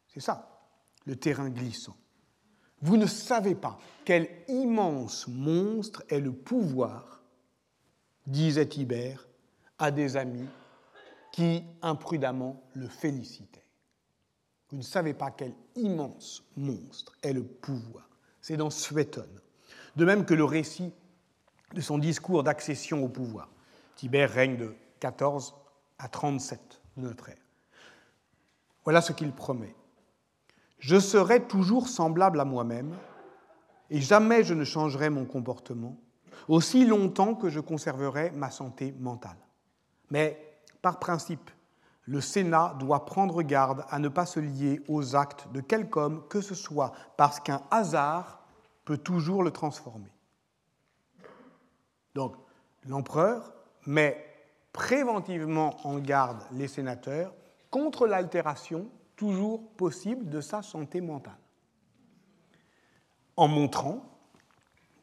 C'est 0.08 0.22
ça, 0.22 0.66
le 1.06 1.16
terrain 1.16 1.50
glissant. 1.50 1.96
Vous 2.82 2.98
ne 2.98 3.06
savez 3.06 3.54
pas 3.54 3.78
quel 4.06 4.28
immense 4.48 5.28
monstre 5.28 6.02
est 6.10 6.20
le 6.20 6.32
pouvoir, 6.32 7.22
disait 8.26 8.68
Tibère 8.68 9.28
à 9.78 9.92
des 9.92 10.18
amis 10.18 10.48
qui 11.32 11.64
imprudemment 11.82 12.64
le 12.74 12.88
félicitaient. 12.88 13.66
Vous 14.70 14.78
ne 14.78 14.84
savez 14.84 15.14
pas 15.14 15.32
quel 15.32 15.54
immense 15.76 16.44
monstre 16.56 17.14
est 17.24 17.34
le 17.34 17.44
pouvoir. 17.44 18.10
C'est 18.42 18.58
dans 18.58 18.70
Suétone. 18.70 19.42
De 19.96 20.06
même 20.06 20.26
que 20.26 20.34
le 20.34 20.44
récit 20.44 20.94
de 21.74 21.82
son 21.82 21.98
discours 21.98 22.44
d'accession 22.44 23.04
au 23.04 23.10
pouvoir. 23.10 23.50
Tibère 23.96 24.32
règne 24.32 24.58
de 24.58 24.76
14 25.00 25.56
à 25.98 26.08
37 26.08 26.82
de 26.98 27.04
notre 27.04 27.30
ère. 27.30 27.38
Voilà 28.84 29.02
ce 29.02 29.12
qu'il 29.12 29.32
promet. 29.32 29.76
Je 30.80 31.00
serai 31.00 31.44
toujours 31.48 31.88
semblable 31.88 32.40
à 32.40 32.46
moi-même, 32.46 32.96
et 33.90 34.00
jamais 34.00 34.44
je 34.44 34.54
ne 34.54 34.64
changerai 34.64 35.10
mon 35.10 35.26
comportement, 35.26 35.98
aussi 36.48 36.86
longtemps 36.86 37.36
que 37.36 37.50
je 37.50 37.60
conserverai 37.60 38.32
ma 38.32 38.50
santé 38.50 38.96
mentale. 39.00 39.38
Mais, 40.10 40.49
par 40.82 41.00
principe, 41.00 41.50
le 42.06 42.22
Sénat 42.22 42.76
doit 42.80 43.06
prendre 43.06 43.44
garde 43.44 43.86
à 43.90 44.00
ne 44.00 44.08
pas 44.10 44.26
se 44.26 44.40
lier 44.40 44.82
aux 44.88 45.16
actes 45.16 45.48
de 45.52 45.62
quelque 45.62 45.98
homme 45.98 46.28
que 46.28 46.42
ce 46.42 46.56
soit, 46.56 46.92
parce 47.18 47.40
qu'un 47.40 47.62
hasard 47.70 48.40
peut 48.84 48.98
toujours 48.98 49.44
le 49.44 49.52
transformer. 49.52 50.12
Donc, 52.16 52.36
l'empereur 52.88 53.54
met 53.86 54.26
préventivement 54.74 55.76
en 55.86 56.00
garde 56.00 56.42
les 56.52 56.68
sénateurs 56.68 57.34
contre 57.70 58.08
l'altération 58.08 58.90
toujours 59.16 59.70
possible 59.74 60.30
de 60.30 60.42
sa 60.42 60.62
santé 60.62 61.02
mentale, 61.02 61.38
en 63.36 63.48
montrant 63.48 64.02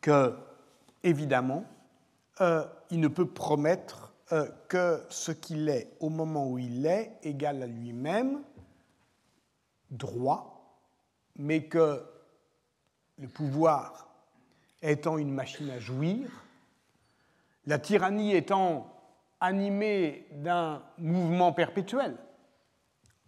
que, 0.00 0.36
évidemment, 1.02 1.64
euh, 2.40 2.64
il 2.90 3.00
ne 3.00 3.08
peut 3.08 3.28
promettre 3.28 4.12
euh, 4.32 4.48
que 4.68 5.04
ce 5.08 5.30
qu'il 5.30 5.68
est 5.68 5.96
au 6.00 6.08
moment 6.08 6.50
où 6.50 6.58
il 6.58 6.84
est 6.86 7.18
égal 7.22 7.62
à 7.62 7.66
lui-même, 7.66 8.42
droit, 9.90 10.80
mais 11.36 11.64
que 11.64 12.02
le 13.18 13.28
pouvoir 13.28 14.08
étant 14.82 15.18
une 15.18 15.32
machine 15.32 15.70
à 15.70 15.78
jouir, 15.78 16.28
la 17.66 17.78
tyrannie 17.78 18.34
étant 18.34 18.92
animée 19.40 20.26
d'un 20.32 20.82
mouvement 20.98 21.52
perpétuel, 21.52 22.16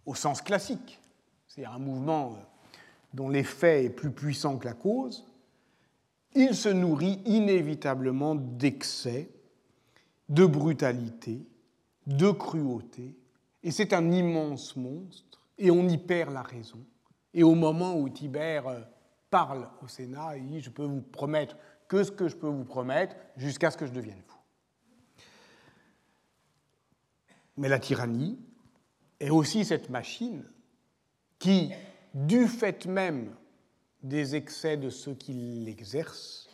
au 0.05 0.15
sens 0.15 0.41
classique, 0.41 0.99
c'est-à-dire 1.47 1.73
un 1.73 1.79
mouvement 1.79 2.33
euh, 2.33 2.35
dont 3.13 3.29
l'effet 3.29 3.85
est 3.85 3.89
plus 3.89 4.11
puissant 4.11 4.57
que 4.57 4.65
la 4.65 4.73
cause, 4.73 5.25
il 6.35 6.55
se 6.55 6.69
nourrit 6.69 7.21
inévitablement 7.25 8.35
d'excès, 8.35 9.29
de 10.29 10.45
brutalité, 10.45 11.45
de 12.07 12.31
cruauté, 12.31 13.17
et 13.63 13.71
c'est 13.71 13.93
un 13.93 14.11
immense 14.11 14.75
monstre, 14.75 15.41
et 15.57 15.71
on 15.71 15.87
y 15.87 15.97
perd 15.97 16.33
la 16.33 16.41
raison. 16.41 16.85
Et 17.33 17.43
au 17.43 17.55
moment 17.55 17.95
où 17.95 18.07
Tibère 18.09 18.67
euh, 18.67 18.79
parle 19.29 19.69
au 19.83 19.87
Sénat, 19.87 20.37
il 20.37 20.47
dit, 20.47 20.61
je 20.61 20.69
peux 20.69 20.85
vous 20.85 21.01
promettre 21.01 21.57
que 21.87 22.03
ce 22.03 22.11
que 22.11 22.27
je 22.27 22.35
peux 22.35 22.47
vous 22.47 22.63
promettre 22.63 23.15
jusqu'à 23.35 23.71
ce 23.71 23.77
que 23.77 23.85
je 23.85 23.91
devienne 23.91 24.21
fou. 24.25 24.37
Mais 27.57 27.67
la 27.67 27.79
tyrannie 27.79 28.39
est 29.19 29.31
aussi 29.31 29.65
cette 29.65 29.89
machine 29.89 30.45
qui, 31.39 31.71
du 32.13 32.47
fait 32.47 32.85
même 32.85 33.35
des 34.01 34.35
excès 34.35 34.77
de 34.77 34.89
ceux 34.89 35.13
qui 35.13 35.33
l'exercent, 35.33 36.47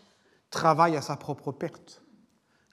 travaille 0.49 0.95
à 0.95 1.01
sa 1.01 1.15
propre 1.15 1.51
perte. 1.51 2.01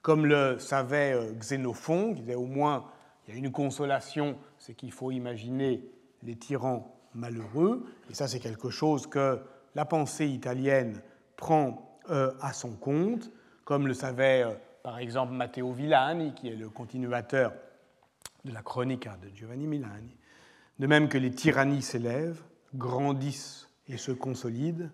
Comme 0.03 0.25
le 0.25 0.59
savait 0.59 1.13
euh, 1.13 1.33
Xénophon, 1.33 2.13
qui 2.13 2.21
disait 2.21 2.35
au 2.35 2.45
moins 2.45 2.85
il 3.25 3.33
y 3.33 3.37
a 3.37 3.39
une 3.39 3.53
consolation, 3.53 4.37
c'est 4.59 4.73
qu'il 4.75 4.91
faut 4.91 5.11
imaginer 5.11 5.81
les 6.23 6.35
tyrans 6.35 6.93
malheureux, 7.15 7.85
et 8.09 8.13
ça 8.13 8.27
c'est 8.27 8.39
quelque 8.39 8.69
chose 8.69 9.07
que 9.07 9.39
la 9.75 9.85
pensée 9.85 10.27
italienne 10.27 11.01
prend 11.37 11.99
euh, 12.09 12.33
à 12.41 12.51
son 12.51 12.73
compte, 12.73 13.31
comme 13.63 13.87
le 13.87 13.93
savait 13.93 14.43
euh, 14.43 14.53
par 14.83 14.99
exemple 14.99 15.31
Matteo 15.31 15.71
Villani, 15.71 16.33
qui 16.33 16.49
est 16.49 16.55
le 16.55 16.67
continuateur 16.67 17.53
de 18.43 18.51
la 18.51 18.61
chronique 18.61 19.07
de 19.21 19.33
Giovanni 19.33 19.67
Milani, 19.67 20.17
de 20.79 20.87
même 20.87 21.07
que 21.07 21.17
les 21.17 21.31
tyrannies 21.31 21.81
s'élèvent, 21.81 22.43
grandissent 22.75 23.69
et 23.87 23.95
se 23.95 24.11
consolident, 24.11 24.89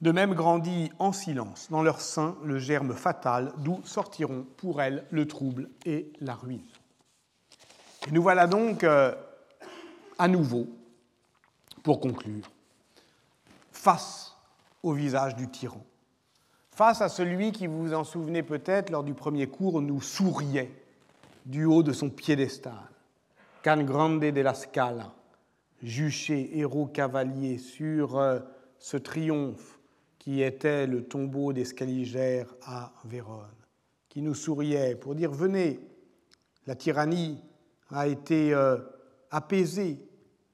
de 0.00 0.12
même 0.12 0.34
grandit 0.34 0.90
en 0.98 1.12
silence 1.12 1.68
dans 1.70 1.82
leur 1.82 2.00
sein 2.00 2.36
le 2.42 2.58
germe 2.58 2.94
fatal 2.94 3.52
d'où 3.58 3.80
sortiront 3.84 4.46
pour 4.56 4.80
elles 4.80 5.04
le 5.10 5.26
trouble 5.26 5.68
et 5.84 6.12
la 6.20 6.34
ruine. 6.34 6.64
Nous 8.10 8.22
voilà 8.22 8.46
donc 8.46 8.82
euh, 8.82 9.14
à 10.18 10.26
nouveau, 10.26 10.66
pour 11.82 12.00
conclure, 12.00 12.50
face 13.72 14.36
au 14.82 14.92
visage 14.92 15.36
du 15.36 15.50
tyran, 15.50 15.84
face 16.70 17.02
à 17.02 17.10
celui 17.10 17.52
qui, 17.52 17.66
vous 17.66 17.82
vous 17.82 17.94
en 17.94 18.04
souvenez 18.04 18.42
peut-être, 18.42 18.90
lors 18.90 19.04
du 19.04 19.12
premier 19.12 19.46
cours, 19.46 19.82
nous 19.82 20.00
souriait 20.00 20.72
du 21.44 21.64
haut 21.64 21.82
de 21.82 21.92
son 21.92 22.08
piédestal. 22.08 22.72
Can 23.62 23.82
Grande 23.82 24.20
de 24.20 24.40
la 24.40 24.54
Scala, 24.54 25.12
juché, 25.82 26.58
héros 26.58 26.86
cavalier, 26.86 27.58
sur 27.58 28.18
euh, 28.18 28.40
ce 28.78 28.96
triomphe 28.96 29.79
qui 30.20 30.42
était 30.42 30.86
le 30.86 31.02
tombeau 31.02 31.52
des 31.52 31.64
Scaligères 31.64 32.54
à 32.62 32.92
Vérone, 33.04 33.48
qui 34.08 34.22
nous 34.22 34.34
souriait 34.34 34.94
pour 34.94 35.16
dire 35.16 35.32
Venez, 35.32 35.80
la 36.66 36.76
tyrannie 36.76 37.42
a 37.88 38.06
été 38.06 38.54
euh, 38.54 38.78
apaisée 39.30 39.98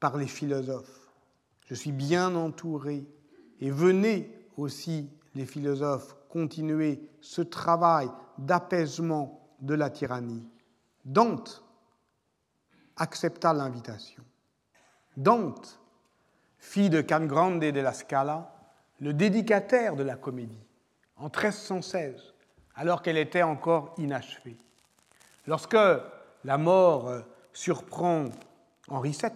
par 0.00 0.16
les 0.16 0.28
philosophes. 0.28 1.10
Je 1.66 1.74
suis 1.74 1.92
bien 1.92 2.34
entouré. 2.36 3.04
Et 3.60 3.70
venez 3.70 4.30
aussi, 4.56 5.10
les 5.34 5.46
philosophes, 5.46 6.14
continuer 6.28 7.00
ce 7.20 7.42
travail 7.42 8.08
d'apaisement 8.38 9.50
de 9.60 9.74
la 9.74 9.90
tyrannie. 9.90 10.46
Dante 11.04 11.64
accepta 12.96 13.52
l'invitation. 13.52 14.22
Dante, 15.16 15.80
fille 16.58 16.90
de 16.90 17.00
Can 17.00 17.26
Grande 17.26 17.60
de 17.60 17.80
la 17.80 17.92
Scala, 17.92 18.55
le 19.00 19.12
dédicataire 19.12 19.96
de 19.96 20.02
la 20.02 20.16
comédie, 20.16 20.64
en 21.16 21.24
1316, 21.24 22.34
alors 22.74 23.02
qu'elle 23.02 23.18
était 23.18 23.42
encore 23.42 23.94
inachevée. 23.98 24.56
Lorsque 25.46 25.76
la 26.44 26.58
mort 26.58 27.08
euh, 27.08 27.20
surprend 27.52 28.26
Henri 28.88 29.10
VII, 29.10 29.30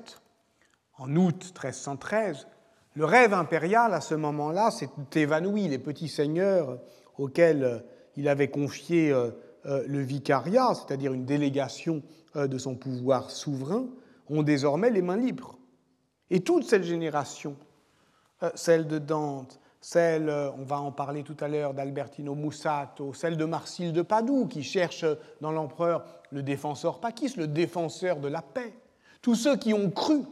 en 0.99 1.17
août 1.17 1.45
1313, 1.55 2.47
le 2.95 3.05
rêve 3.05 3.33
impérial 3.33 3.95
à 3.95 4.01
ce 4.01 4.15
moment-là 4.15 4.71
s'est 4.71 4.91
évanoui. 5.15 5.69
Les 5.69 5.79
petits 5.79 6.09
seigneurs 6.09 6.79
auxquels 7.17 7.65
euh, 7.65 7.79
il 8.17 8.29
avait 8.29 8.51
confié 8.51 9.13
euh, 9.13 9.31
le 9.65 10.01
vicariat, 10.01 10.75
c'est-à-dire 10.75 11.13
une 11.13 11.27
délégation 11.27 12.03
de 12.35 12.59
son 12.59 12.77
pouvoir 12.77 13.31
souverain, 13.31 13.87
ont 14.31 14.43
désormais 14.43 14.89
les 14.89 15.03
mains 15.03 15.19
libres. 15.19 15.59
Et 16.31 16.41
toute 16.41 16.65
cette 16.65 16.85
génération, 16.85 17.57
celle 18.55 18.87
de 18.87 18.99
Dante, 18.99 19.61
celle, 19.81 20.31
on 20.59 20.65
va 20.65 20.81
en 20.81 20.93
parler 20.93 21.23
tout 21.23 21.37
à 21.41 21.49
l'heure, 21.49 21.75
d'Albertino 21.75 22.35
Mussato, 22.35 23.15
celle 23.15 23.37
de 23.37 23.45
Marsile 23.45 23.93
de 23.93 24.03
Padoue, 24.03 24.47
qui 24.47 24.63
cherche 24.63 25.05
dans 25.41 25.53
l'empereur 25.53 26.05
le 26.31 26.43
défenseur 26.43 27.01
Pacis, 27.01 27.35
le 27.37 27.47
défenseur 27.47 28.19
de 28.19 28.29
la 28.29 28.43
paix, 28.43 28.75
tous 29.23 29.35
ceux 29.35 29.57
qui 29.57 29.73
ont 29.73 29.91
cru 29.91 30.23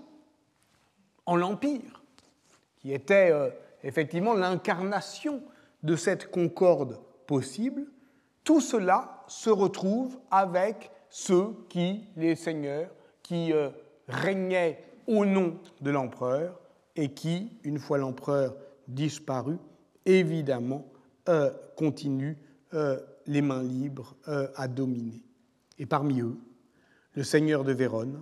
en 1.27 1.37
l'Empire, 1.37 2.03
qui 2.77 2.93
était 2.93 3.33
effectivement 3.83 4.35
l'incarnation 4.35 5.43
de 5.83 5.97
cette 5.97 6.31
concorde 6.31 7.01
possible, 7.27 7.87
tout 8.45 8.61
cela 8.61 9.25
se 9.29 9.51
retrouve 9.51 10.19
avec 10.31 10.91
ceux 11.11 11.55
qui, 11.69 12.05
les 12.17 12.35
seigneurs, 12.35 12.91
qui 13.23 13.53
euh, 13.53 13.71
régnaient 14.09 14.83
au 15.07 15.25
nom 15.25 15.59
de 15.81 15.91
l'empereur 15.91 16.59
et 16.99 17.09
qui, 17.15 17.51
une 17.65 17.79
fois 17.79 17.97
l'empereur 17.97 18.55
disparu, 18.87 19.57
évidemment, 20.05 20.85
euh, 21.31 21.51
continuent 21.77 22.37
les 23.27 23.41
mains 23.41 23.63
libres 23.63 24.15
à 24.57 24.69
dominer. 24.69 25.23
Et 25.79 25.87
parmi 25.87 26.21
eux, 26.21 26.37
le 27.15 27.25
seigneur 27.25 27.65
de 27.65 27.73
Vérone, 27.73 28.21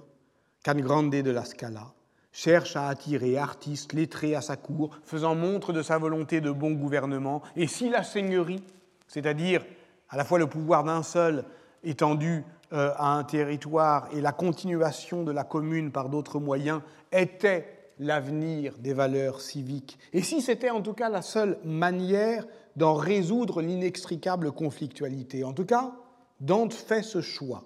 Can 0.65 0.77
Grande 0.77 1.11
de 1.11 1.31
la 1.33 1.45
Scala, 1.45 1.93
cherche 2.37 2.77
à 2.77 2.89
attirer 2.89 3.39
artistes 3.39 3.95
lettrés 3.95 4.35
à 4.35 4.43
sa 4.43 4.57
cour, 4.57 4.91
faisant 5.03 5.35
montre 5.35 5.73
de 5.73 5.81
sa 5.81 5.97
volonté 5.97 6.43
de 6.43 6.51
bon 6.51 6.73
gouvernement. 6.73 7.43
Et 7.57 7.67
si 7.67 7.89
la 7.89 8.03
seigneurie, 8.03 8.63
c'est-à-dire 9.09 9.65
à 10.11 10.17
la 10.17 10.25
fois 10.25 10.39
le 10.39 10.47
pouvoir 10.47 10.85
d'un 10.85 11.03
seul 11.03 11.45
étendu 11.83 12.45
euh, 12.73 12.93
à 12.99 13.17
un 13.17 13.25
territoire 13.25 14.09
et 14.13 14.21
la 14.21 14.33
continuation 14.33 15.25
de 15.25 15.33
la 15.33 15.45
commune 15.45 15.91
par 15.91 16.11
d'autres 16.11 16.39
moyens, 16.39 16.83
était 17.11 17.76
l'avenir 17.99 18.77
des 18.79 18.93
valeurs 18.93 19.41
civiques, 19.41 19.99
et 20.13 20.23
si 20.23 20.41
c'était 20.41 20.71
en 20.71 20.83
tout 20.83 20.93
cas 20.93 21.09
la 21.09 21.23
seule 21.23 21.59
manière 21.65 22.47
d'en 22.77 22.95
résoudre 22.95 23.63
l'inextricable 23.63 24.53
conflictualité. 24.53 25.45
En 25.45 25.53
tout 25.53 25.65
cas, 25.65 25.97
Dante 26.41 26.75
fait 26.75 27.03
ce 27.03 27.23
choix, 27.23 27.65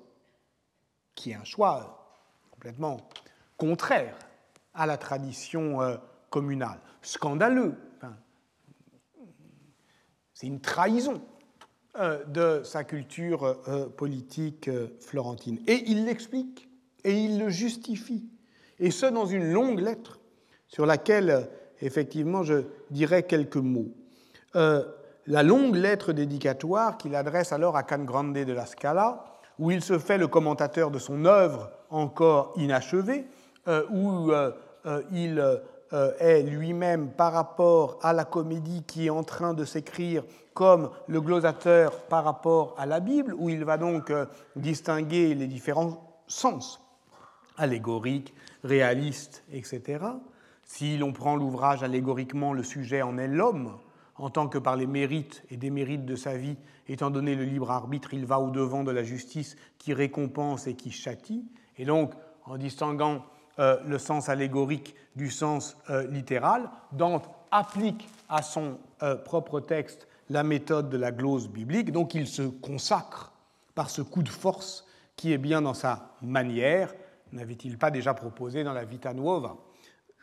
qui 1.14 1.32
est 1.32 1.34
un 1.34 1.44
choix 1.44 2.00
complètement 2.52 2.98
contraire 3.56 4.16
à 4.72 4.86
la 4.86 4.96
tradition 4.96 5.82
euh, 5.82 5.96
communale. 6.30 6.78
Scandaleux. 7.02 7.74
c'est 10.32 10.46
une 10.46 10.60
trahison 10.60 11.20
euh, 11.98 12.24
de 12.26 12.62
sa 12.64 12.84
culture 12.84 13.44
euh, 13.68 13.88
politique 13.88 14.70
florentine. 15.00 15.58
Et 15.66 15.90
il 15.90 16.04
l'explique 16.04 16.68
et 17.02 17.18
il 17.18 17.38
le 17.38 17.48
justifie. 17.48 18.30
Et 18.78 18.90
ce, 18.90 19.06
dans 19.06 19.26
une 19.26 19.52
longue 19.52 19.80
lettre 19.80 20.19
sur 20.70 20.86
laquelle, 20.86 21.48
effectivement, 21.82 22.42
je 22.42 22.62
dirais 22.90 23.24
quelques 23.24 23.56
mots. 23.56 23.92
la 24.54 25.42
longue 25.42 25.76
lettre 25.76 26.12
dédicatoire 26.12 26.96
qu'il 26.96 27.14
adresse 27.14 27.52
alors 27.52 27.76
à 27.76 27.82
Can 27.82 28.04
Grande 28.04 28.32
de 28.32 28.52
la 28.52 28.64
Scala, 28.64 29.24
où 29.58 29.70
il 29.70 29.82
se 29.82 29.98
fait 29.98 30.16
le 30.16 30.26
commentateur 30.26 30.90
de 30.90 30.98
son 30.98 31.26
œuvre 31.26 31.70
encore 31.90 32.54
inachevée, 32.56 33.26
où 33.90 34.32
euh, 34.86 35.02
il 35.12 35.38
euh, 35.92 36.12
est 36.18 36.42
lui-même 36.42 37.10
par 37.10 37.32
rapport 37.32 37.98
à 38.02 38.12
la 38.12 38.24
comédie 38.24 38.82
qui 38.84 39.06
est 39.06 39.10
en 39.10 39.24
train 39.24 39.52
de 39.52 39.64
s'écrire 39.64 40.22
comme 40.54 40.90
le 41.06 41.20
glosateur 41.20 42.02
par 42.02 42.24
rapport 42.24 42.74
à 42.78 42.86
la 42.86 43.00
Bible, 43.00 43.34
où 43.36 43.50
il 43.50 43.64
va 43.64 43.76
donc 43.76 44.10
euh, 44.10 44.24
distinguer 44.56 45.34
les 45.34 45.46
différents 45.46 46.22
sens, 46.26 46.80
allégoriques, 47.58 48.32
réalistes, 48.64 49.42
etc. 49.52 49.98
Si 50.72 50.96
l'on 50.96 51.12
prend 51.12 51.34
l'ouvrage 51.34 51.82
allégoriquement, 51.82 52.52
le 52.52 52.62
sujet 52.62 53.02
en 53.02 53.18
est 53.18 53.26
l'homme, 53.26 53.76
en 54.14 54.30
tant 54.30 54.46
que 54.46 54.56
par 54.56 54.76
les 54.76 54.86
mérites 54.86 55.42
et 55.50 55.56
démérites 55.56 56.06
de 56.06 56.14
sa 56.14 56.36
vie, 56.36 56.56
étant 56.86 57.10
donné 57.10 57.34
le 57.34 57.42
libre 57.42 57.72
arbitre, 57.72 58.14
il 58.14 58.24
va 58.24 58.38
au-devant 58.38 58.84
de 58.84 58.92
la 58.92 59.02
justice 59.02 59.56
qui 59.78 59.92
récompense 59.94 60.68
et 60.68 60.74
qui 60.74 60.92
châtie. 60.92 61.44
Et 61.76 61.84
donc, 61.84 62.12
en 62.46 62.56
distinguant 62.56 63.24
euh, 63.58 63.78
le 63.84 63.98
sens 63.98 64.28
allégorique 64.28 64.94
du 65.16 65.28
sens 65.28 65.76
euh, 65.90 66.06
littéral. 66.06 66.70
Dante 66.92 67.28
applique 67.50 68.08
à 68.28 68.40
son 68.40 68.78
euh, 69.02 69.16
propre 69.16 69.58
texte 69.58 70.06
la 70.28 70.44
méthode 70.44 70.88
de 70.88 70.96
la 70.96 71.10
glose 71.10 71.48
biblique, 71.48 71.90
donc 71.90 72.14
il 72.14 72.28
se 72.28 72.42
consacre 72.42 73.32
par 73.74 73.90
ce 73.90 74.02
coup 74.02 74.22
de 74.22 74.28
force 74.28 74.86
qui 75.16 75.32
est 75.32 75.38
bien 75.38 75.62
dans 75.62 75.74
sa 75.74 76.12
manière. 76.22 76.94
N'avait-il 77.32 77.76
pas 77.76 77.90
déjà 77.90 78.14
proposé 78.14 78.62
dans 78.62 78.72
la 78.72 78.84
Vita 78.84 79.12
Nuova? 79.12 79.56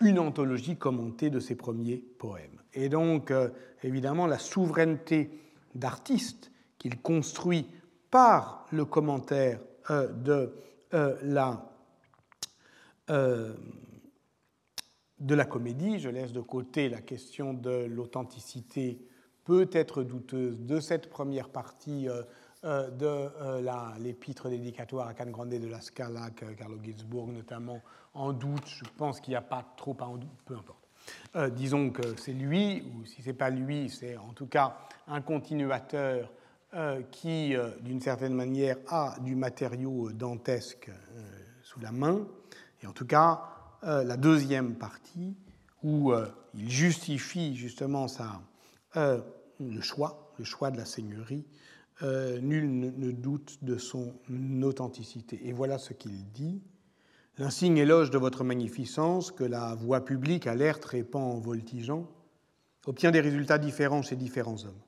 Une 0.02 0.20
anthologie 0.20 0.78
commentée 0.78 1.30
de 1.30 1.40
ses 1.40 1.56
premiers 1.56 1.98
poèmes 2.20 2.62
Et 2.74 2.90
donc, 2.90 3.34
évidemment, 3.84 4.28
la 4.28 4.38
souveraineté 4.38 5.32
d'artiste 5.74 6.52
qu'il 6.78 7.02
construit 7.02 7.68
par 8.12 8.68
le 8.72 8.86
commentaire 8.86 9.60
de 9.90 10.54
la 11.24 11.68
euh, 13.10 13.54
de 15.20 15.34
la 15.34 15.46
comédie. 15.46 15.98
Je 15.98 16.10
laisse 16.10 16.32
de 16.32 16.42
côté 16.42 16.90
la 16.90 17.02
question 17.02 17.54
de 17.54 17.86
l'authenticité 17.86 19.00
peut-être 19.46 20.04
douteuse 20.04 20.60
de 20.60 20.80
cette 20.80 21.10
première 21.10 21.50
partie 21.50 22.08
euh, 22.08 22.22
euh, 22.22 22.24
de 22.64 24.00
l'épître 24.00 24.50
dédicatoire 24.50 25.08
à 25.08 25.14
Can 25.14 25.30
Grande 25.30 25.50
de 25.50 25.68
la 25.68 25.82
Scala, 25.82 26.30
Carlo 26.58 26.78
Ginzburg 26.84 27.28
notamment, 27.28 27.82
en 28.14 28.34
doute. 28.34 28.68
Je 28.68 28.86
pense 28.98 29.22
qu'il 29.22 29.32
n'y 29.32 29.38
a 29.38 29.42
pas 29.42 29.66
trop 29.78 29.96
à 30.00 30.06
en 30.06 30.18
doute, 30.18 30.30
peu 30.46 30.56
importe. 30.56 31.54
disons 31.56 31.92
que 31.92 32.16
c'est 32.18 32.34
lui, 32.34 32.84
ou 32.94 33.06
si 33.06 33.22
ce 33.22 33.28
n'est 33.28 33.34
pas 33.34 33.50
lui, 33.50 33.90
c'est 33.90 34.18
en 34.18 34.34
tout 34.34 34.48
cas 34.48 34.78
un 35.08 35.22
continuateur 35.22 36.32
qui, 37.12 37.56
d'une 37.82 38.02
certaine 38.02 38.34
manière, 38.34 38.78
a 38.88 39.16
du 39.22 39.36
matériau 39.36 40.12
dantesque 40.12 40.90
sous 41.62 41.80
la 41.80 41.92
main 41.92 42.26
et 42.82 42.88
en 42.88 42.94
tout 42.94 43.06
cas, 43.06 43.42
euh, 43.84 44.04
la 44.04 44.18
deuxième 44.18 44.76
partie, 44.76 45.36
où 45.84 46.12
euh, 46.12 46.28
il 46.54 46.70
justifie 46.70 47.56
justement 47.56 48.08
euh, 48.96 49.22
le 49.60 49.82
choix, 49.82 50.34
le 50.38 50.46
choix 50.46 50.72
de 50.72 50.78
la 50.78 50.86
seigneurie, 50.86 51.46
nul 52.02 52.70
ne, 52.70 53.12
doute 53.12 53.64
de 53.64 53.78
son 53.78 54.14
authenticité. 54.64 55.40
Et 55.48 55.54
voilà 55.54 55.78
ce 55.78 55.94
qu'il 55.94 56.32
dit. 56.32 56.62
L'insigne 57.38 57.78
éloge 57.78 58.10
de 58.10 58.18
votre 58.18 58.44
magnificence, 58.44 59.32
que 59.32 59.44
la 59.44 59.76
voix 59.76 60.04
publique 60.04 60.48
alerte 60.48 60.86
répand 60.86 61.36
en 61.36 61.40
voltigeant, 61.40 62.08
obtient 62.88 63.12
des 63.12 63.20
résultats 63.20 63.60
différents 63.60 64.02
chez 64.02 64.16
différents 64.16 64.64
hommes. 64.66 64.82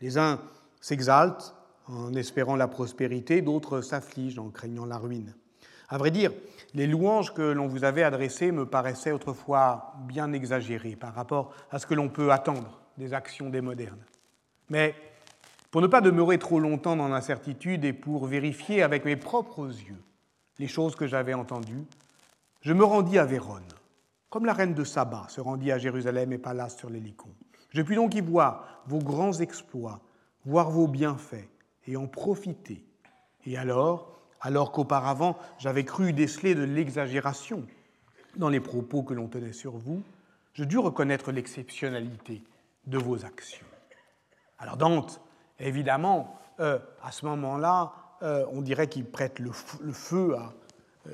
Les 0.00 0.16
uns 0.16 0.40
s'exaltent 0.80 1.54
en 1.88 2.14
espérant 2.14 2.56
la 2.56 2.68
prospérité, 2.68 3.42
d'autres 3.42 3.80
s'affligent 3.80 4.38
en 4.38 4.50
craignant 4.50 4.86
la 4.86 4.98
ruine. 4.98 5.34
À 5.88 5.98
vrai 5.98 6.10
dire, 6.10 6.32
les 6.74 6.86
louanges 6.86 7.32
que 7.32 7.42
l'on 7.42 7.68
vous 7.68 7.84
avait 7.84 8.02
adressées 8.02 8.50
me 8.50 8.66
paraissaient 8.66 9.12
autrefois 9.12 9.94
bien 10.08 10.32
exagérées 10.32 10.96
par 10.96 11.14
rapport 11.14 11.54
à 11.70 11.78
ce 11.78 11.86
que 11.86 11.94
l'on 11.94 12.08
peut 12.08 12.32
attendre 12.32 12.80
des 12.98 13.12
actions 13.14 13.50
des 13.50 13.60
modernes. 13.60 14.04
Mais 14.68 14.94
pour 15.76 15.82
ne 15.82 15.88
pas 15.88 16.00
demeurer 16.00 16.38
trop 16.38 16.58
longtemps 16.58 16.96
dans 16.96 17.08
l'incertitude 17.08 17.84
et 17.84 17.92
pour 17.92 18.24
vérifier 18.24 18.82
avec 18.82 19.04
mes 19.04 19.16
propres 19.16 19.66
yeux 19.66 20.02
les 20.58 20.68
choses 20.68 20.96
que 20.96 21.06
j'avais 21.06 21.34
entendues, 21.34 21.84
je 22.62 22.72
me 22.72 22.82
rendis 22.82 23.18
à 23.18 23.26
Vérone, 23.26 23.68
comme 24.30 24.46
la 24.46 24.54
reine 24.54 24.72
de 24.72 24.84
Saba 24.84 25.26
se 25.28 25.42
rendit 25.42 25.70
à 25.70 25.76
Jérusalem 25.76 26.32
et 26.32 26.38
Pallas 26.38 26.70
sur 26.70 26.88
l'Hélicon. 26.88 27.28
Je 27.74 27.82
puis 27.82 27.94
donc 27.94 28.14
y 28.14 28.22
voir 28.22 28.80
vos 28.86 29.00
grands 29.00 29.34
exploits, 29.34 30.00
voir 30.46 30.70
vos 30.70 30.88
bienfaits 30.88 31.46
et 31.86 31.98
en 31.98 32.06
profiter. 32.06 32.82
Et 33.44 33.58
alors, 33.58 34.18
alors 34.40 34.72
qu'auparavant 34.72 35.36
j'avais 35.58 35.84
cru 35.84 36.14
déceler 36.14 36.54
de 36.54 36.64
l'exagération 36.64 37.66
dans 38.36 38.48
les 38.48 38.60
propos 38.60 39.02
que 39.02 39.12
l'on 39.12 39.28
tenait 39.28 39.52
sur 39.52 39.72
vous, 39.72 40.02
je 40.54 40.64
dus 40.64 40.78
reconnaître 40.78 41.32
l'exceptionnalité 41.32 42.42
de 42.86 42.96
vos 42.96 43.26
actions. 43.26 43.66
Alors 44.58 44.78
Dante, 44.78 45.20
évidemment, 45.58 46.38
euh, 46.60 46.78
à 47.02 47.12
ce 47.12 47.26
moment-là, 47.26 47.92
euh, 48.22 48.46
on 48.52 48.62
dirait 48.62 48.88
qu'il 48.88 49.04
prête 49.04 49.38
le, 49.38 49.52
feu, 49.52 50.34
euh, 50.34 50.38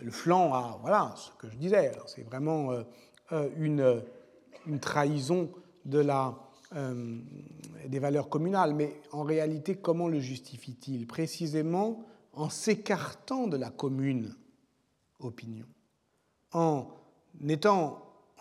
le 0.02 0.10
flanc 0.10 0.54
à 0.54 0.78
voilà 0.82 1.12
ce 1.16 1.30
que 1.32 1.50
je 1.50 1.56
disais. 1.56 1.92
C'est 2.06 2.22
vraiment 2.22 2.70
une, 3.56 4.02
trahison 4.80 5.50
de 5.84 5.98
la, 5.98 6.34
des 7.86 7.98
valeurs 7.98 8.28
communales. 8.28 8.74
Mais 8.74 9.00
en 9.10 9.22
réalité, 9.22 9.76
comment 9.76 10.08
le 10.08 10.20
justifie-t-il? 10.20 11.06
Précisément 11.06 12.04
en 12.34 12.48
s'écartant 12.48 13.46
de 13.46 13.56
la 13.56 13.70
commune 13.70 14.34
opinion, 15.18 15.66
en 16.52 16.88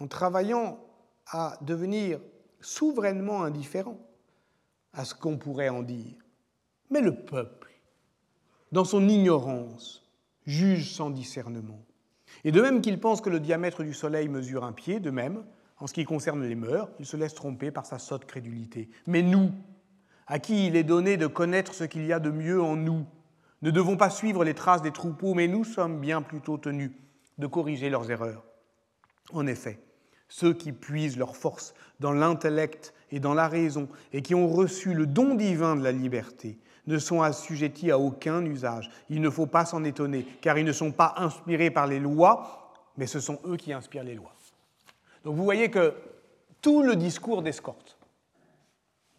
travaillant 0.10 0.80
à 1.28 1.58
devenir 1.62 2.20
souverainement 2.60 3.44
indifférent 3.44 3.98
à 4.94 5.06
ce 5.06 5.14
qu'on 5.14 5.38
pourrait 5.38 5.70
en 5.70 5.84
dire. 5.84 6.16
Mais 6.90 7.02
le 7.02 7.16
peuple, 7.16 7.72
dans 8.72 8.86
son 8.86 9.08
ignorance, 9.08 10.10
juge 10.46 10.92
sans 10.92 11.10
discernement. 11.10 11.84
Et 12.44 12.52
de 12.52 12.62
même 12.62 12.82
qu'il 12.82 13.00
pense 13.00 13.22
que 13.22 13.30
le 13.30 13.40
diamètre 13.40 13.84
du 13.84 13.94
Soleil 13.94 14.28
mesure 14.28 14.64
un 14.64 14.72
pied, 14.72 15.00
de 15.00 15.12
même, 15.12 15.44
en 15.78 15.88
ce 15.88 15.94
qui 15.94 16.06
concerne 16.06 16.44
les 16.44 16.56
mœurs, 16.56 16.90
il 17.00 17.06
se 17.06 17.18
laisse 17.18 17.34
tromper 17.34 17.72
par 17.72 17.86
sa 17.86 18.00
sotte 18.00 18.26
crédulité. 18.26 18.90
Mais 19.08 19.22
nous, 19.22 19.52
à 20.28 20.40
qui 20.40 20.68
il 20.68 20.76
est 20.76 20.84
donné 20.84 21.18
de 21.18 21.28
connaître 21.28 21.74
ce 21.74 21.84
qu'il 21.84 22.06
y 22.06 22.14
a 22.14 22.20
de 22.20 22.30
mieux 22.30 22.62
en 22.62 22.76
nous, 22.76 23.06
ne 23.62 23.72
devons 23.72 23.98
pas 23.98 24.10
suivre 24.10 24.44
les 24.44 24.54
traces 24.54 24.82
des 24.82 24.92
troupeaux, 24.92 25.34
mais 25.34 25.48
nous 25.48 25.64
sommes 25.64 26.00
bien 26.00 26.22
plutôt 26.22 26.58
tenus 26.58 26.92
de 27.38 27.48
corriger 27.48 27.90
leurs 27.90 28.10
erreurs. 28.10 28.44
En 29.34 29.48
effet, 29.48 29.80
ceux 30.28 30.54
qui 30.54 30.72
puisent 30.72 31.18
leur 31.18 31.36
force 31.36 31.74
dans 32.00 32.12
l'intellect 32.12 32.94
et 33.12 33.20
dans 33.20 33.34
la 33.34 33.48
raison 33.48 33.88
et 34.14 34.22
qui 34.22 34.36
ont 34.36 34.48
reçu 34.48 34.94
le 34.94 35.06
don 35.06 35.36
divin 35.36 35.76
de 35.76 35.84
la 35.84 35.92
liberté 35.92 36.58
ne 36.88 36.98
sont 36.98 37.22
assujettis 37.22 37.92
à 37.92 38.00
aucun 38.00 38.44
usage. 38.46 38.90
Il 39.10 39.22
ne 39.22 39.30
faut 39.30 39.46
pas 39.46 39.66
s'en 39.66 39.84
étonner, 39.84 40.26
car 40.42 40.58
ils 40.58 40.66
ne 40.66 40.72
sont 40.72 40.92
pas 40.92 41.14
inspirés 41.18 41.70
par 41.70 41.88
les 41.88 42.00
lois, 42.00 42.74
mais 42.98 43.08
ce 43.08 43.20
sont 43.20 43.40
eux 43.46 43.58
qui 43.58 43.72
inspirent 43.72 44.04
les 44.04 44.16
lois. 44.16 44.34
Donc 45.24 45.36
vous 45.36 45.44
voyez 45.44 45.70
que 45.70 45.94
tout 46.62 46.82
le 46.82 46.96
discours 46.96 47.42
d'escorte 47.42 47.98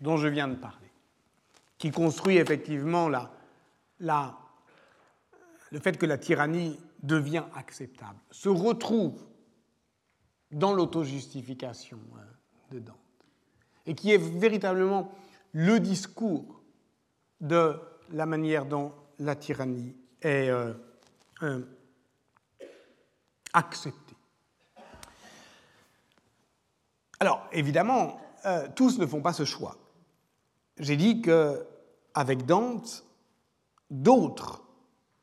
dont 0.01 0.17
je 0.17 0.29
viens 0.29 0.49
de 0.49 0.57
parler, 0.57 0.91
qui 1.79 1.91
construit 1.91 2.37
effectivement 2.37 3.09
la, 3.09 3.31
la, 4.01 4.37
le 5.71 5.79
fait 5.79 5.97
que 5.97 6.07
la 6.07 6.19
tyrannie 6.19 6.79
devient 7.03 7.45
acceptable, 7.55 8.19
se 8.31 8.49
retrouve 8.49 9.25
dans 10.51 10.73
l'autojustification 10.73 11.99
euh, 12.17 12.75
de 12.75 12.79
Dante, 12.81 12.97
et 13.87 13.95
qui 13.95 14.13
est 14.13 14.19
véritablement 14.19 15.13
le 15.53 15.81
discours 15.81 16.63
de 17.41 17.75
la 18.11 18.27
manière 18.27 18.67
dont 18.67 18.93
la 19.19 19.35
tyrannie 19.35 19.95
est 20.21 20.49
euh, 20.49 20.73
euh, 21.43 21.63
acceptée. 23.53 24.17
Alors, 27.21 27.47
évidemment, 27.53 28.21
tous 28.75 28.99
ne 28.99 29.07
font 29.07 29.21
pas 29.21 29.33
ce 29.33 29.45
choix. 29.45 29.77
J'ai 30.79 30.97
dit 30.97 31.23
qu'avec 31.23 32.45
Dante, 32.47 33.05
d'autres, 33.91 34.65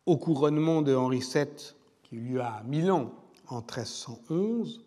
au 0.05 0.17
couronnement 0.17 0.81
de 0.81 0.95
Henri 0.95 1.19
VII, 1.19 1.45
qui 2.03 2.15
eut 2.15 2.21
lieu 2.21 2.41
à 2.41 2.63
Milan 2.63 3.11
en 3.47 3.57
1311, 3.57 4.85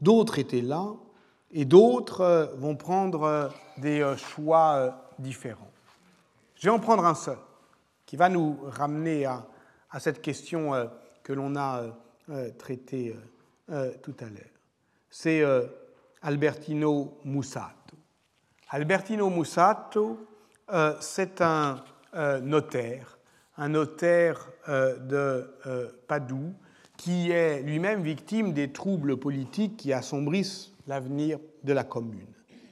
d'autres 0.00 0.38
étaient 0.38 0.62
là, 0.62 0.92
et 1.52 1.64
d'autres 1.64 2.20
euh, 2.20 2.46
vont 2.56 2.76
prendre 2.76 3.22
euh, 3.22 3.48
des 3.78 4.00
euh, 4.00 4.16
choix 4.16 5.12
différents. 5.18 5.70
Je 6.56 6.68
vais 6.68 6.74
en 6.74 6.78
prendre 6.78 7.04
un 7.04 7.14
seul, 7.14 7.38
qui 8.04 8.16
va 8.16 8.28
nous 8.28 8.58
ramener 8.62 9.26
à, 9.26 9.46
cette 10.00 10.20
question 10.20 10.72
que 11.22 11.32
l'on 11.32 11.56
a 11.56 11.82
traitée 12.58 13.14
tout 14.02 14.16
à 14.20 14.24
l'heure. 14.24 14.58
C'est 15.08 15.42
Albertino 16.20 17.18
Mussato. 17.24 17.96
Albertino 18.70 19.30
Mussato, 19.30 20.26
c'est 21.00 21.40
un 21.40 21.84
notaire, 22.42 23.18
un 23.56 23.68
notaire 23.68 24.48
de 24.66 25.54
Padoue, 26.08 26.54
qui 26.96 27.30
est 27.30 27.62
lui-même 27.62 28.02
victime 28.02 28.52
des 28.52 28.72
troubles 28.72 29.16
politiques 29.16 29.76
qui 29.76 29.92
assombrissent 29.92 30.72
l'avenir 30.88 31.38
de 31.62 31.72
la 31.72 31.84
commune. 31.84 32.26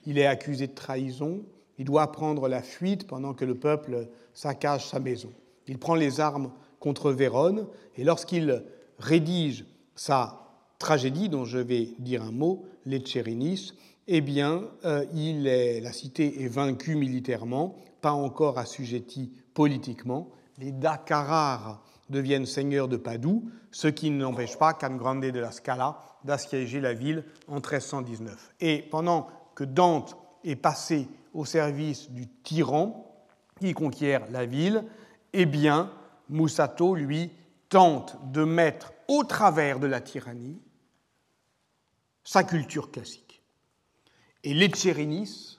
Il 0.06 0.18
est 0.18 0.26
accusé 0.26 0.66
de 0.66 0.74
trahison, 0.74 1.44
il 1.78 1.84
doit 1.84 2.10
prendre 2.10 2.48
la 2.48 2.62
fuite 2.62 3.06
pendant 3.06 3.34
que 3.34 3.44
le 3.44 3.54
peuple 3.54 4.08
saccage 4.34 4.88
sa 4.88 4.98
maison. 4.98 5.30
Il 5.68 5.78
prend 5.78 5.94
les 5.94 6.18
armes 6.20 6.50
contre 6.80 7.12
Vérone 7.12 7.68
et 7.96 8.04
lorsqu'il 8.04 8.64
rédige 8.98 9.66
sa 9.94 10.46
tragédie, 10.78 11.28
dont 11.28 11.44
je 11.44 11.58
vais 11.58 11.90
dire 11.98 12.22
un 12.22 12.32
mot, 12.32 12.64
Les 12.86 13.00
Tchérinis, 13.00 13.72
eh 14.08 14.20
bien, 14.20 14.64
euh, 14.84 15.04
il 15.14 15.44
la 15.44 15.92
cité 15.92 16.44
est 16.44 16.48
vaincue 16.48 16.94
militairement, 16.94 17.76
pas 18.00 18.12
encore 18.12 18.58
assujettie 18.58 19.32
politiquement. 19.54 20.30
Les 20.58 20.70
Dakarars 20.70 21.82
deviennent 22.10 22.46
seigneurs 22.46 22.88
de 22.88 22.96
Padoue, 22.96 23.50
ce 23.70 23.88
qui 23.88 24.10
n'empêche 24.10 24.56
pas 24.58 24.74
Can 24.74 24.96
Grande 24.96 25.24
de 25.24 25.40
la 25.40 25.52
Scala 25.52 25.98
d'assiéger 26.24 26.80
la 26.80 26.94
ville 26.94 27.24
en 27.48 27.56
1319. 27.56 28.54
Et 28.60 28.82
pendant 28.82 29.28
que 29.54 29.64
Dante 29.64 30.16
est 30.44 30.56
passé 30.56 31.08
au 31.34 31.44
service 31.44 32.10
du 32.10 32.28
tyran 32.28 33.14
qui 33.60 33.72
conquiert 33.72 34.30
la 34.30 34.46
ville, 34.46 34.84
eh 35.32 35.46
bien, 35.46 35.90
Musato, 36.28 36.94
lui, 36.94 37.30
tente 37.68 38.16
de 38.32 38.44
mettre 38.44 38.92
au 39.08 39.24
travers 39.24 39.78
de 39.78 39.86
la 39.86 40.00
tyrannie 40.00 40.60
sa 42.24 42.42
culture 42.42 42.90
classique. 42.90 43.42
Et 44.42 44.54
l'Etcherinis, 44.54 45.58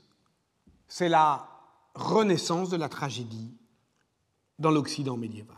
c'est 0.87 1.09
la 1.09 1.47
renaissance 1.95 2.69
de 2.69 2.77
la 2.77 2.89
tragédie 2.89 3.53
dans 4.59 4.71
l'Occident 4.71 5.17
médiéval. 5.17 5.56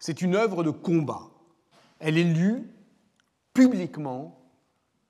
C'est 0.00 0.22
une 0.22 0.34
œuvre 0.34 0.64
de 0.64 0.70
combat. 0.70 1.28
Elle 2.00 2.16
est 2.16 2.24
lue 2.24 2.66
publiquement 3.52 4.40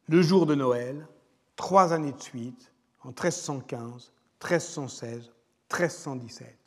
le 0.09 0.20
jour 0.20 0.44
de 0.46 0.57
Noël, 0.57 1.07
trois 1.55 1.92
années 1.92 2.12
de 2.12 2.20
suite, 2.20 2.72
en 3.05 3.11
1315, 3.11 4.12
1316, 4.42 5.31
1317. 5.72 6.59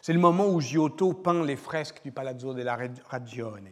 C'est 0.00 0.12
le 0.12 0.20
moment 0.20 0.46
où 0.46 0.60
Giotto 0.60 1.12
peint 1.12 1.44
les 1.44 1.56
fresques 1.56 2.00
du 2.04 2.12
Palazzo 2.12 2.54
della 2.54 2.78
Ragione. 3.08 3.70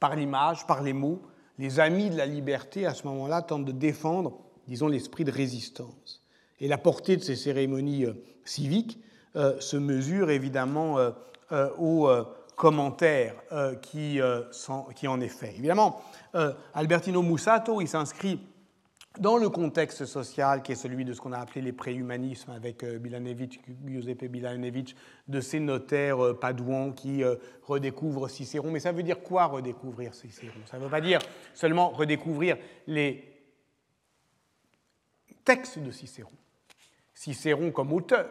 Par 0.00 0.16
l'image, 0.16 0.66
par 0.66 0.82
les 0.82 0.94
mots, 0.94 1.20
les 1.58 1.78
amis 1.78 2.08
de 2.08 2.16
la 2.16 2.24
liberté, 2.24 2.86
à 2.86 2.94
ce 2.94 3.06
moment-là, 3.06 3.42
tentent 3.42 3.66
de 3.66 3.72
défendre, 3.72 4.38
disons, 4.66 4.88
l'esprit 4.88 5.24
de 5.24 5.30
résistance. 5.30 6.22
Et 6.60 6.68
la 6.68 6.78
portée 6.78 7.18
de 7.18 7.22
ces 7.22 7.36
cérémonies 7.36 8.06
euh, 8.06 8.14
civiques 8.44 8.98
euh, 9.36 9.60
se 9.60 9.76
mesure 9.76 10.30
évidemment 10.30 10.98
euh, 10.98 11.68
au 11.76 12.08
commentaires 12.56 13.34
euh, 13.52 13.74
qui, 13.76 14.20
euh, 14.20 14.42
qui, 14.94 15.08
en 15.08 15.20
est 15.20 15.28
fait. 15.28 15.54
Évidemment, 15.56 16.02
euh, 16.34 16.52
Albertino 16.74 17.22
Mussato, 17.22 17.80
il 17.80 17.88
s'inscrit 17.88 18.40
dans 19.18 19.36
le 19.36 19.50
contexte 19.50 20.06
social 20.06 20.62
qui 20.62 20.72
est 20.72 20.76
celui 20.76 21.04
de 21.04 21.12
ce 21.12 21.20
qu'on 21.20 21.32
a 21.32 21.38
appelé 21.38 21.60
les 21.60 21.72
préhumanismes 21.72 22.50
avec 22.50 22.82
Giuseppe 23.84 24.24
Bilanevitch, 24.24 24.94
de 25.28 25.40
ces 25.40 25.60
notaires 25.60 26.38
padouans 26.40 26.92
qui 26.92 27.22
redécouvrent 27.62 28.28
Cicéron. 28.28 28.70
Mais 28.70 28.80
ça 28.80 28.92
veut 28.92 29.02
dire 29.02 29.20
quoi 29.20 29.44
redécouvrir 29.44 30.14
Cicéron? 30.14 30.60
Ça 30.64 30.78
ne 30.78 30.84
veut 30.84 30.88
pas 30.88 31.02
dire 31.02 31.20
seulement 31.52 31.90
redécouvrir 31.90 32.56
les 32.86 33.22
textes 35.44 35.78
de 35.78 35.90
Cicéron. 35.90 36.32
Cicéron 37.12 37.70
comme 37.70 37.92
auteur, 37.92 38.30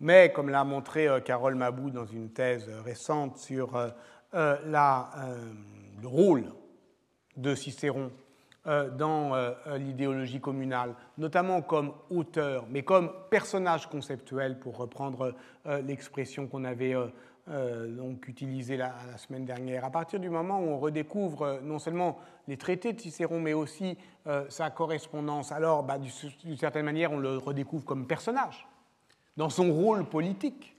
mais 0.00 0.32
comme 0.32 0.48
l'a 0.48 0.64
montré 0.64 1.06
euh, 1.06 1.20
Carole 1.20 1.54
Mabou 1.54 1.90
dans 1.90 2.06
une 2.06 2.30
thèse 2.30 2.68
récente 2.84 3.36
sur 3.38 3.76
euh, 3.76 3.90
euh, 4.34 4.56
le 6.00 6.08
rôle 6.08 6.44
de 7.36 7.54
Cicéron 7.54 8.10
dans 8.66 9.32
l'idéologie 9.78 10.38
communale, 10.38 10.94
notamment 11.16 11.62
comme 11.62 11.94
auteur, 12.10 12.66
mais 12.68 12.82
comme 12.82 13.10
personnage 13.30 13.88
conceptuel, 13.88 14.58
pour 14.58 14.76
reprendre 14.76 15.34
l'expression 15.64 16.46
qu'on 16.46 16.64
avait 16.64 16.94
donc 17.48 18.28
utilisée 18.28 18.76
la, 18.76 18.92
semaine 19.16 19.46
dernière. 19.46 19.86
À 19.86 19.90
partir 19.90 20.20
du 20.20 20.28
moment 20.28 20.60
où 20.60 20.68
on 20.68 20.78
redécouvre 20.78 21.60
non 21.62 21.78
seulement 21.78 22.18
les 22.48 22.58
traités 22.58 22.92
de 22.92 23.00
Cicéron, 23.00 23.40
mais 23.40 23.54
aussi 23.54 23.96
sa 24.50 24.68
correspondance, 24.68 25.52
alors 25.52 25.82
bah, 25.82 25.96
d'une 25.98 26.58
certaine 26.58 26.84
manière, 26.84 27.12
on 27.12 27.18
le 27.18 27.38
redécouvre 27.38 27.86
comme 27.86 28.06
personnage 28.06 28.68
dans 29.36 29.50
son 29.50 29.72
rôle 29.72 30.04
politique. 30.04 30.76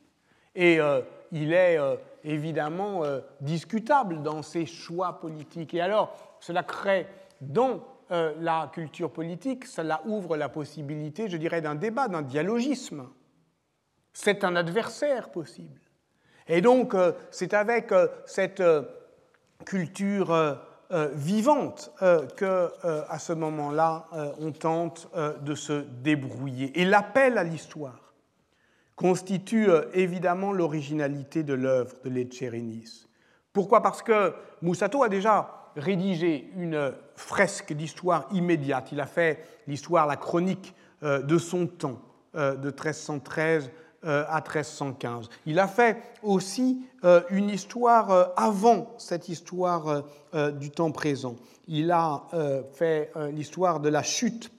Et 0.55 0.79
euh, 0.79 1.01
il 1.31 1.53
est 1.53 1.77
euh, 1.79 1.95
évidemment 2.23 3.03
euh, 3.03 3.21
discutable 3.39 4.21
dans 4.21 4.41
ses 4.41 4.65
choix 4.65 5.19
politiques. 5.19 5.73
Et 5.73 5.81
alors, 5.81 6.37
cela 6.39 6.63
crée 6.63 7.07
dans 7.39 7.83
la 8.41 8.69
culture 8.73 9.09
politique, 9.09 9.65
cela 9.65 10.01
ouvre 10.03 10.35
la 10.35 10.49
possibilité, 10.49 11.29
je 11.29 11.37
dirais, 11.37 11.61
d'un 11.61 11.75
débat, 11.75 12.09
d'un 12.09 12.21
dialogisme. 12.21 13.07
C'est 14.11 14.43
un 14.43 14.57
adversaire 14.57 15.29
possible. 15.31 15.79
Et 16.45 16.59
donc, 16.59 16.93
c'est 17.29 17.53
avec 17.53 17.93
cette 18.25 18.61
culture 19.63 20.59
vivante 21.13 21.89
que, 22.35 22.69
à 22.83 23.17
ce 23.17 23.31
moment-là, 23.31 24.07
on 24.41 24.51
tente 24.51 25.07
de 25.15 25.55
se 25.55 25.85
débrouiller. 26.03 26.81
Et 26.81 26.83
l'appel 26.83 27.37
à 27.37 27.45
l'histoire 27.45 28.10
constitue 29.01 29.67
euh, 29.67 29.85
évidemment 29.95 30.53
l'originalité 30.53 31.41
de 31.41 31.55
l'œuvre 31.55 31.95
de 32.05 32.09
Leccerenis. 32.11 33.07
Pourquoi? 33.51 33.81
Parce 33.81 34.03
que 34.03 34.33
Moussato 34.61 35.01
a 35.01 35.09
déjà 35.09 35.71
rédigé 35.75 36.51
une 36.55 36.93
fresque 37.15 37.73
d'histoire 37.73 38.27
immédiate. 38.31 38.91
Il 38.91 39.01
a 39.01 39.07
fait 39.07 39.43
l'histoire, 39.65 40.05
la 40.05 40.17
chronique 40.17 40.75
euh, 41.01 41.19
de 41.23 41.39
son 41.39 41.65
temps, 41.65 41.99
euh, 42.35 42.55
de 42.55 42.67
1313 42.67 43.71
à 44.03 44.41
1315. 44.41 45.29
Il 45.45 45.59
a 45.59 45.67
fait 45.67 45.95
aussi 46.23 46.87
une 47.29 47.51
histoire 47.51 48.33
avant 48.35 48.95
cette 48.97 49.29
histoire 49.29 50.03
du 50.53 50.71
temps 50.71 50.89
présent. 50.89 51.35
Il 51.67 51.91
a 51.91 52.23
fait 52.73 53.11
l'histoire 53.31 53.79
de 53.79 53.89
la 53.89 54.01
chute 54.01 54.51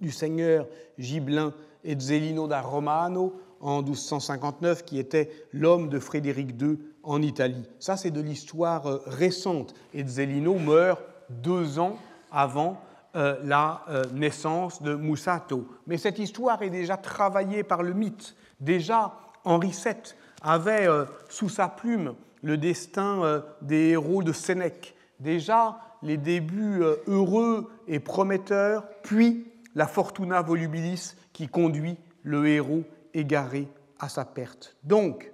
du 0.00 0.12
seigneur 0.12 0.68
Gibelin 0.98 1.52
et 1.82 1.96
de 1.96 2.46
da 2.46 2.60
Romano 2.60 3.40
en 3.60 3.82
1259, 3.82 4.84
qui 4.84 4.98
était 4.98 5.30
l'homme 5.52 5.88
de 5.88 5.98
Frédéric 5.98 6.60
II 6.60 6.78
en 7.02 7.22
Italie. 7.22 7.68
Ça, 7.78 7.96
c'est 7.96 8.10
de 8.10 8.20
l'histoire 8.20 8.86
euh, 8.86 9.02
récente. 9.06 9.74
Et 9.94 10.06
Zellino 10.06 10.54
meurt 10.54 11.02
deux 11.28 11.78
ans 11.78 11.98
avant 12.30 12.80
euh, 13.16 13.36
la 13.44 13.82
euh, 13.88 14.04
naissance 14.14 14.82
de 14.82 14.94
Musato. 14.94 15.66
Mais 15.86 15.98
cette 15.98 16.18
histoire 16.18 16.62
est 16.62 16.70
déjà 16.70 16.96
travaillée 16.96 17.62
par 17.62 17.82
le 17.82 17.92
mythe. 17.92 18.34
Déjà, 18.60 19.14
Henri 19.44 19.70
VII 19.70 19.94
avait 20.42 20.88
sous 21.28 21.48
sa 21.48 21.68
plume 21.68 22.14
le 22.42 22.56
destin 22.56 23.42
des 23.62 23.90
héros 23.90 24.22
de 24.22 24.32
Sénèque. 24.32 24.94
Déjà, 25.18 25.78
les 26.02 26.18
débuts 26.18 26.82
heureux 27.06 27.70
et 27.88 28.00
prometteurs, 28.00 28.84
puis 29.02 29.46
la 29.74 29.86
fortuna 29.86 30.42
volubilis 30.42 31.14
qui 31.32 31.48
conduit 31.48 31.96
le 32.22 32.46
héros 32.48 32.84
égaré 33.14 33.68
à 33.98 34.08
sa 34.08 34.24
perte. 34.24 34.76
Donc, 34.82 35.32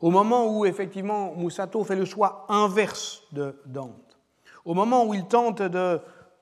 au 0.00 0.10
moment 0.10 0.46
où 0.46 0.66
effectivement 0.66 1.34
Musato 1.36 1.84
fait 1.84 1.96
le 1.96 2.04
choix 2.04 2.46
inverse 2.48 3.22
de 3.32 3.60
Dante, 3.66 4.18
au 4.64 4.74
moment 4.74 5.04
où 5.04 5.14
il 5.14 5.26
tente 5.26 5.62
de 5.62 6.00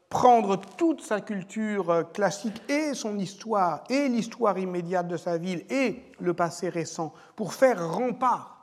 prendre 0.09 0.57
toute 0.57 1.03
sa 1.03 1.21
culture 1.21 2.11
classique 2.13 2.61
et 2.69 2.95
son 2.95 3.19
histoire 3.19 3.85
et 3.89 4.09
l'histoire 4.09 4.59
immédiate 4.59 5.07
de 5.07 5.17
sa 5.17 5.39
ville 5.39 5.65
et 5.71 6.03
le 6.19 6.35
passé 6.35 6.69
récent 6.69 7.15
pour 7.37 7.55
faire 7.55 7.93
rempart 7.93 8.61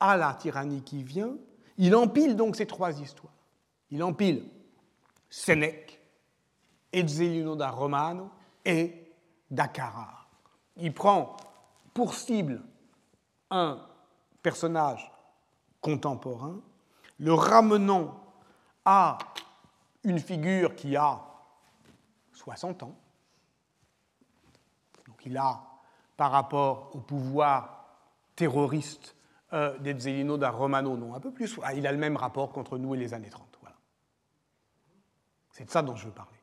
à 0.00 0.16
la 0.16 0.32
tyrannie 0.34 0.82
qui 0.82 1.02
vient, 1.02 1.36
il 1.76 1.94
empile 1.94 2.34
donc 2.36 2.56
ces 2.56 2.66
trois 2.66 2.98
histoires. 3.00 3.32
Il 3.90 4.02
empile 4.02 4.44
Sénèque, 5.28 6.00
Ezzelino 6.92 7.56
da 7.56 7.70
Romano 7.70 8.30
et 8.64 9.03
Dakara. 9.54 10.26
Il 10.76 10.92
prend 10.92 11.36
pour 11.92 12.14
cible 12.14 12.62
un 13.50 13.80
personnage 14.42 15.10
contemporain, 15.80 16.60
le 17.18 17.32
ramenant 17.32 18.20
à 18.84 19.18
une 20.02 20.18
figure 20.18 20.74
qui 20.74 20.96
a 20.96 21.22
60 22.32 22.82
ans. 22.82 22.94
Donc 25.06 25.24
il 25.24 25.36
a, 25.36 25.62
par 26.16 26.32
rapport 26.32 26.90
au 26.94 26.98
pouvoir 26.98 27.86
terroriste 28.34 29.14
euh, 29.52 29.78
d'Ezzelino 29.78 30.36
da 30.36 30.50
Romano, 30.50 30.96
non, 30.96 31.14
un 31.14 31.20
peu 31.20 31.30
plus, 31.30 31.58
ah, 31.62 31.74
il 31.74 31.86
a 31.86 31.92
le 31.92 31.98
même 31.98 32.16
rapport 32.16 32.50
contre 32.50 32.76
nous 32.76 32.94
et 32.94 32.98
les 32.98 33.14
années 33.14 33.30
30. 33.30 33.46
Voilà. 33.60 33.76
C'est 35.50 35.64
de 35.66 35.70
ça 35.70 35.82
dont 35.82 35.94
je 35.94 36.06
veux 36.06 36.12
parler. 36.12 36.33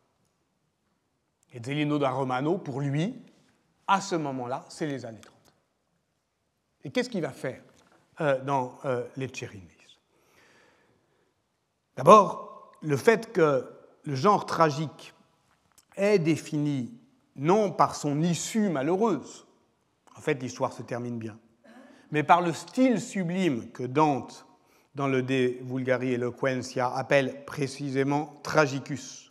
Ezzelino 1.53 1.97
da 1.97 2.11
Romano, 2.11 2.57
pour 2.57 2.81
lui, 2.81 3.21
à 3.87 3.99
ce 4.01 4.15
moment-là, 4.15 4.65
c'est 4.69 4.87
les 4.87 5.05
années 5.05 5.19
30. 5.21 5.35
Et 6.83 6.91
qu'est-ce 6.91 7.09
qu'il 7.09 7.21
va 7.21 7.31
faire 7.31 7.61
euh, 8.21 8.41
dans 8.43 8.79
euh, 8.85 9.05
les 9.17 9.27
Chérinis 9.33 9.67
D'abord, 11.95 12.71
le 12.81 12.97
fait 12.97 13.31
que 13.31 13.69
le 14.03 14.15
genre 14.15 14.45
tragique 14.45 15.13
est 15.95 16.19
défini 16.19 16.97
non 17.35 17.71
par 17.71 17.95
son 17.95 18.21
issue 18.21 18.69
malheureuse, 18.69 19.45
en 20.15 20.21
fait 20.21 20.41
l'histoire 20.41 20.73
se 20.73 20.81
termine 20.81 21.17
bien, 21.17 21.37
mais 22.11 22.23
par 22.23 22.41
le 22.41 22.53
style 22.53 22.99
sublime 22.99 23.71
que 23.71 23.83
Dante, 23.83 24.45
dans 24.95 25.07
le 25.07 25.21
De 25.21 25.57
Vulgari 25.61 26.13
Eloquentia, 26.13 26.93
appelle 26.93 27.45
précisément 27.45 28.39
tragicus, 28.43 29.30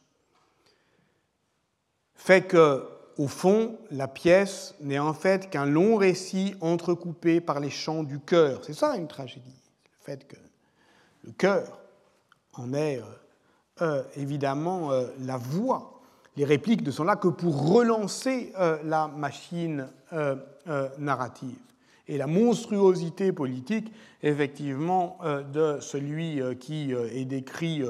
fait 2.21 2.43
que 2.43 2.87
au 3.19 3.29
fond, 3.29 3.79
la 3.91 4.09
pièce 4.09 4.75
n'est 4.81 4.99
en 4.99 5.13
fait 5.13 5.51
qu'un 5.51 5.67
long 5.67 5.97
récit 5.97 6.55
entrecoupé 6.61 7.41
par 7.41 7.61
les 7.61 7.71
chants 7.71 8.03
du 8.03 8.19
cœur. 8.19 8.61
C'est 8.65 8.73
ça 8.73 8.97
une 8.97 9.09
tragédie, 9.09 9.61
le 9.85 10.05
fait 10.05 10.27
que 10.27 10.37
le 11.25 11.33
cœur 11.33 11.81
en 12.55 12.73
est 12.73 12.99
euh, 12.99 13.03
euh, 13.83 14.03
évidemment 14.17 14.93
euh, 14.93 15.07
la 15.21 15.37
voix. 15.37 16.01
Les 16.37 16.45
répliques 16.45 16.83
ne 16.83 16.91
sont 16.91 17.05
là 17.05 17.17
que 17.17 17.29
pour 17.29 17.75
relancer 17.75 18.53
la 18.85 19.09
machine 19.09 19.89
narrative 20.97 21.59
et 22.11 22.19
la 22.19 22.27
monstruosité 22.27 23.33
politique, 23.33 23.93
effectivement, 24.25 25.17
euh, 25.23 25.45
de 25.45 25.81
celui 25.81 26.43
euh, 26.43 26.55
qui 26.55 26.93
euh, 26.93 27.09
est 27.13 27.25
décrit 27.25 27.83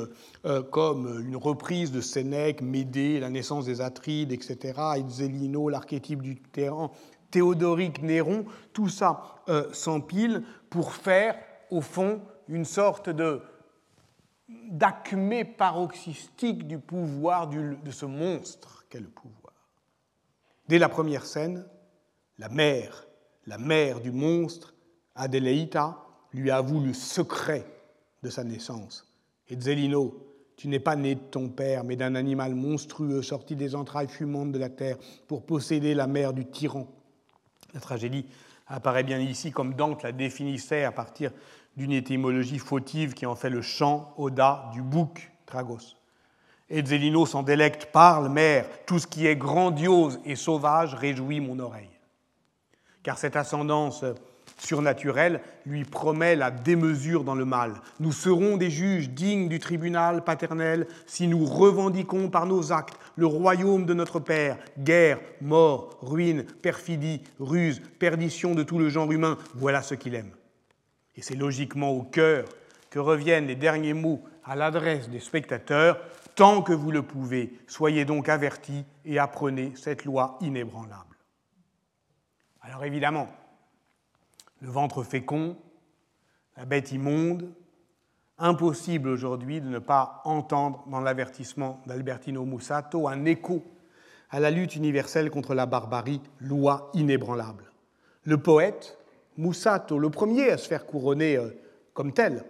comme 0.70 1.22
une 1.26 1.36
reprise 1.36 1.90
de 1.90 2.00
Sénèque, 2.00 2.60
Médée, 2.60 3.18
la 3.18 3.30
naissance 3.30 3.64
des 3.64 3.80
Atrides, 3.80 4.32
etc., 4.32 4.78
Zélino, 5.08 5.68
l'archétype 5.68 6.22
du 6.22 6.36
terrain, 6.36 6.90
Théodoric, 7.30 8.02
Néron, 8.02 8.44
tout 8.72 8.88
ça 8.88 9.22
s'empile 9.72 10.42
pour 10.68 10.92
faire, 10.92 11.36
au 11.70 11.80
fond, 11.80 12.20
une 12.48 12.64
sorte 12.64 13.08
de 13.10 13.40
d'acmé 14.70 15.44
paroxystique 15.44 16.66
du 16.66 16.78
pouvoir 16.78 17.48
de 17.48 17.90
ce 17.90 18.06
monstre 18.06 18.84
qu'est 18.88 19.00
le 19.00 19.08
pouvoir. 19.08 19.54
Dès 20.68 20.78
la 20.78 20.88
première 20.88 21.26
scène, 21.26 21.66
la 22.38 22.48
mère 22.48 23.06
la 23.46 23.58
mère 23.58 24.00
du 24.00 24.10
monstre, 24.10 24.74
Adélaïta, 25.14 25.98
lui 26.32 26.50
avoue 26.50 26.80
le 26.80 26.94
secret 26.94 27.66
de 28.22 28.30
sa 28.30 28.44
naissance. 28.44 29.06
Et 29.48 29.60
Zelino, 29.60 30.26
tu 30.56 30.68
n'es 30.68 30.78
pas 30.78 30.96
né 30.96 31.14
de 31.14 31.20
ton 31.20 31.48
père, 31.48 31.84
mais 31.84 31.96
d'un 31.96 32.14
animal 32.14 32.54
monstrueux 32.54 33.22
sorti 33.22 33.56
des 33.56 33.74
entrailles 33.74 34.08
fumantes 34.08 34.52
de 34.52 34.58
la 34.58 34.68
terre 34.68 34.98
pour 35.26 35.44
posséder 35.44 35.94
la 35.94 36.06
mère 36.06 36.32
du 36.32 36.44
tyran. 36.44 36.86
La 37.74 37.80
tragédie 37.80 38.26
apparaît 38.66 39.02
bien 39.02 39.18
ici 39.18 39.50
comme 39.50 39.74
Dante 39.74 40.02
la 40.02 40.12
définissait 40.12 40.84
à 40.84 40.92
partir 40.92 41.32
d'une 41.76 41.92
étymologie 41.92 42.58
fautive 42.58 43.14
qui 43.14 43.26
en 43.26 43.34
fait 43.34 43.50
le 43.50 43.62
chant 43.62 44.14
Oda 44.16 44.70
du 44.72 44.82
bouc 44.82 45.32
Tragos. 45.46 45.96
Et 46.68 46.84
Zelino 46.84 47.26
s'en 47.26 47.42
délecte, 47.42 47.86
parle, 47.86 48.28
mère, 48.28 48.66
tout 48.86 49.00
ce 49.00 49.06
qui 49.06 49.26
est 49.26 49.34
grandiose 49.34 50.20
et 50.24 50.36
sauvage 50.36 50.94
réjouit 50.94 51.40
mon 51.40 51.58
oreille 51.58 51.89
car 53.02 53.18
cette 53.18 53.36
ascendance 53.36 54.04
surnaturelle 54.58 55.40
lui 55.66 55.84
promet 55.84 56.36
la 56.36 56.50
démesure 56.50 57.24
dans 57.24 57.34
le 57.34 57.44
mal. 57.44 57.74
Nous 57.98 58.12
serons 58.12 58.56
des 58.56 58.70
juges 58.70 59.10
dignes 59.10 59.48
du 59.48 59.58
tribunal 59.58 60.22
paternel 60.22 60.86
si 61.06 61.26
nous 61.28 61.44
revendiquons 61.44 62.28
par 62.28 62.46
nos 62.46 62.72
actes 62.72 62.98
le 63.16 63.26
royaume 63.26 63.86
de 63.86 63.94
notre 63.94 64.20
Père. 64.20 64.58
Guerre, 64.78 65.20
mort, 65.40 65.98
ruine, 66.02 66.44
perfidie, 66.44 67.22
ruse, 67.38 67.80
perdition 67.98 68.54
de 68.54 68.62
tout 68.62 68.78
le 68.78 68.88
genre 68.88 69.10
humain, 69.10 69.38
voilà 69.54 69.82
ce 69.82 69.94
qu'il 69.94 70.14
aime. 70.14 70.32
Et 71.16 71.22
c'est 71.22 71.36
logiquement 71.36 71.90
au 71.90 72.02
cœur 72.02 72.44
que 72.90 72.98
reviennent 72.98 73.46
les 73.46 73.56
derniers 73.56 73.94
mots 73.94 74.22
à 74.44 74.56
l'adresse 74.56 75.08
des 75.08 75.20
spectateurs. 75.20 75.98
Tant 76.34 76.62
que 76.62 76.72
vous 76.72 76.90
le 76.90 77.02
pouvez, 77.02 77.58
soyez 77.66 78.04
donc 78.04 78.28
avertis 78.28 78.84
et 79.04 79.18
apprenez 79.18 79.72
cette 79.76 80.04
loi 80.04 80.38
inébranlable. 80.40 81.09
Alors 82.62 82.84
évidemment, 82.84 83.28
le 84.60 84.68
ventre 84.68 85.02
fécond, 85.02 85.56
la 86.58 86.66
bête 86.66 86.92
immonde, 86.92 87.50
impossible 88.36 89.08
aujourd'hui 89.08 89.60
de 89.62 89.68
ne 89.68 89.78
pas 89.78 90.20
entendre 90.24 90.84
dans 90.88 91.00
l'avertissement 91.00 91.80
d'Albertino 91.86 92.44
Mussato 92.44 93.08
un 93.08 93.24
écho 93.24 93.62
à 94.30 94.40
la 94.40 94.50
lutte 94.50 94.76
universelle 94.76 95.30
contre 95.30 95.54
la 95.54 95.64
barbarie, 95.64 96.20
loi 96.38 96.90
inébranlable. 96.92 97.72
Le 98.24 98.36
poète, 98.36 98.98
Mussato, 99.38 99.98
le 99.98 100.10
premier 100.10 100.50
à 100.50 100.58
se 100.58 100.68
faire 100.68 100.84
couronner 100.84 101.36
euh, 101.36 101.48
comme 101.94 102.12
tel, 102.12 102.44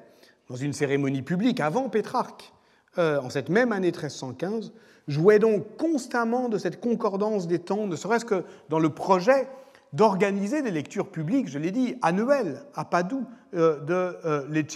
dans 0.48 0.56
une 0.56 0.72
cérémonie 0.72 1.22
publique 1.22 1.60
avant 1.60 1.88
Pétrarque, 1.88 2.52
euh, 2.98 3.20
en 3.20 3.30
cette 3.30 3.48
même 3.48 3.70
année 3.70 3.92
1315, 3.92 4.72
jouait 5.06 5.38
donc 5.38 5.76
constamment 5.76 6.48
de 6.48 6.58
cette 6.58 6.80
concordance 6.80 7.46
des 7.46 7.60
temps, 7.60 7.86
ne 7.86 7.94
serait-ce 7.94 8.24
que 8.24 8.44
dans 8.68 8.80
le 8.80 8.90
projet 8.90 9.48
d'organiser 9.92 10.62
des 10.62 10.70
lectures 10.70 11.10
publiques, 11.10 11.48
je 11.48 11.58
l'ai 11.58 11.72
dit, 11.72 11.96
annuelles 12.02 12.64
à 12.74 12.84
Padoue 12.84 13.26
euh, 13.54 13.80
de 13.80 14.16
euh, 14.24 14.46
les 14.48 14.68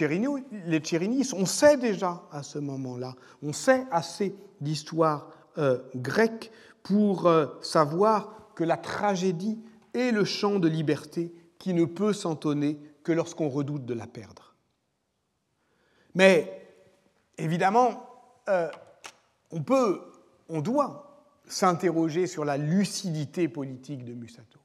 Chérinis. 0.83 1.31
On 1.33 1.45
sait 1.45 1.77
déjà 1.77 2.23
à 2.31 2.43
ce 2.43 2.59
moment-là, 2.59 3.15
on 3.41 3.53
sait 3.53 3.85
assez 3.91 4.35
d'histoire 4.59 5.29
euh, 5.57 5.79
grecque 5.95 6.51
pour 6.83 7.27
savoir 7.61 8.51
que 8.53 8.63
la 8.63 8.77
tragédie 8.77 9.59
est 9.95 10.11
le 10.11 10.23
chant 10.23 10.59
de 10.59 10.67
liberté 10.67 11.33
qui 11.57 11.73
ne 11.73 11.85
peut 11.85 12.13
s'entonner 12.13 12.79
que 13.03 13.11
lorsqu'on 13.11 13.49
redoute 13.49 13.85
de 13.85 13.95
la 13.95 14.05
perdre. 14.05 14.53
Mais 16.13 16.61
évidemment, 17.39 18.07
on 19.49 19.63
peut, 19.63 19.99
on 20.47 20.61
doit 20.61 21.25
s'interroger 21.47 22.27
sur 22.27 22.45
la 22.45 22.57
lucidité 22.57 23.47
politique 23.47 24.05
de 24.05 24.13
Musato 24.13 24.59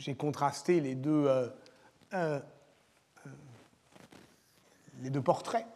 j'ai 0.00 0.14
contrasté 0.14 0.80
les 0.80 0.94
deux, 0.94 1.26
euh, 1.26 1.48
euh, 2.14 2.40
euh, 3.26 3.30
les 5.02 5.10
deux 5.10 5.20
portraits. 5.20 5.66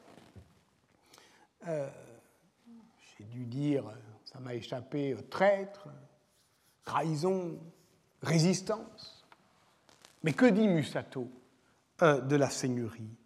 j'ai 1.66 3.24
dû 3.24 3.44
dire, 3.44 3.84
ça 4.24 4.40
m'a 4.40 4.54
échappé, 4.54 5.14
traître, 5.30 5.88
trahison, 6.84 7.58
résistance. 8.22 9.26
Mais 10.22 10.32
que 10.32 10.46
dit 10.46 10.68
Musato 10.68 11.30
de 12.00 12.36
la 12.36 12.48
seigneurie? 12.48 13.16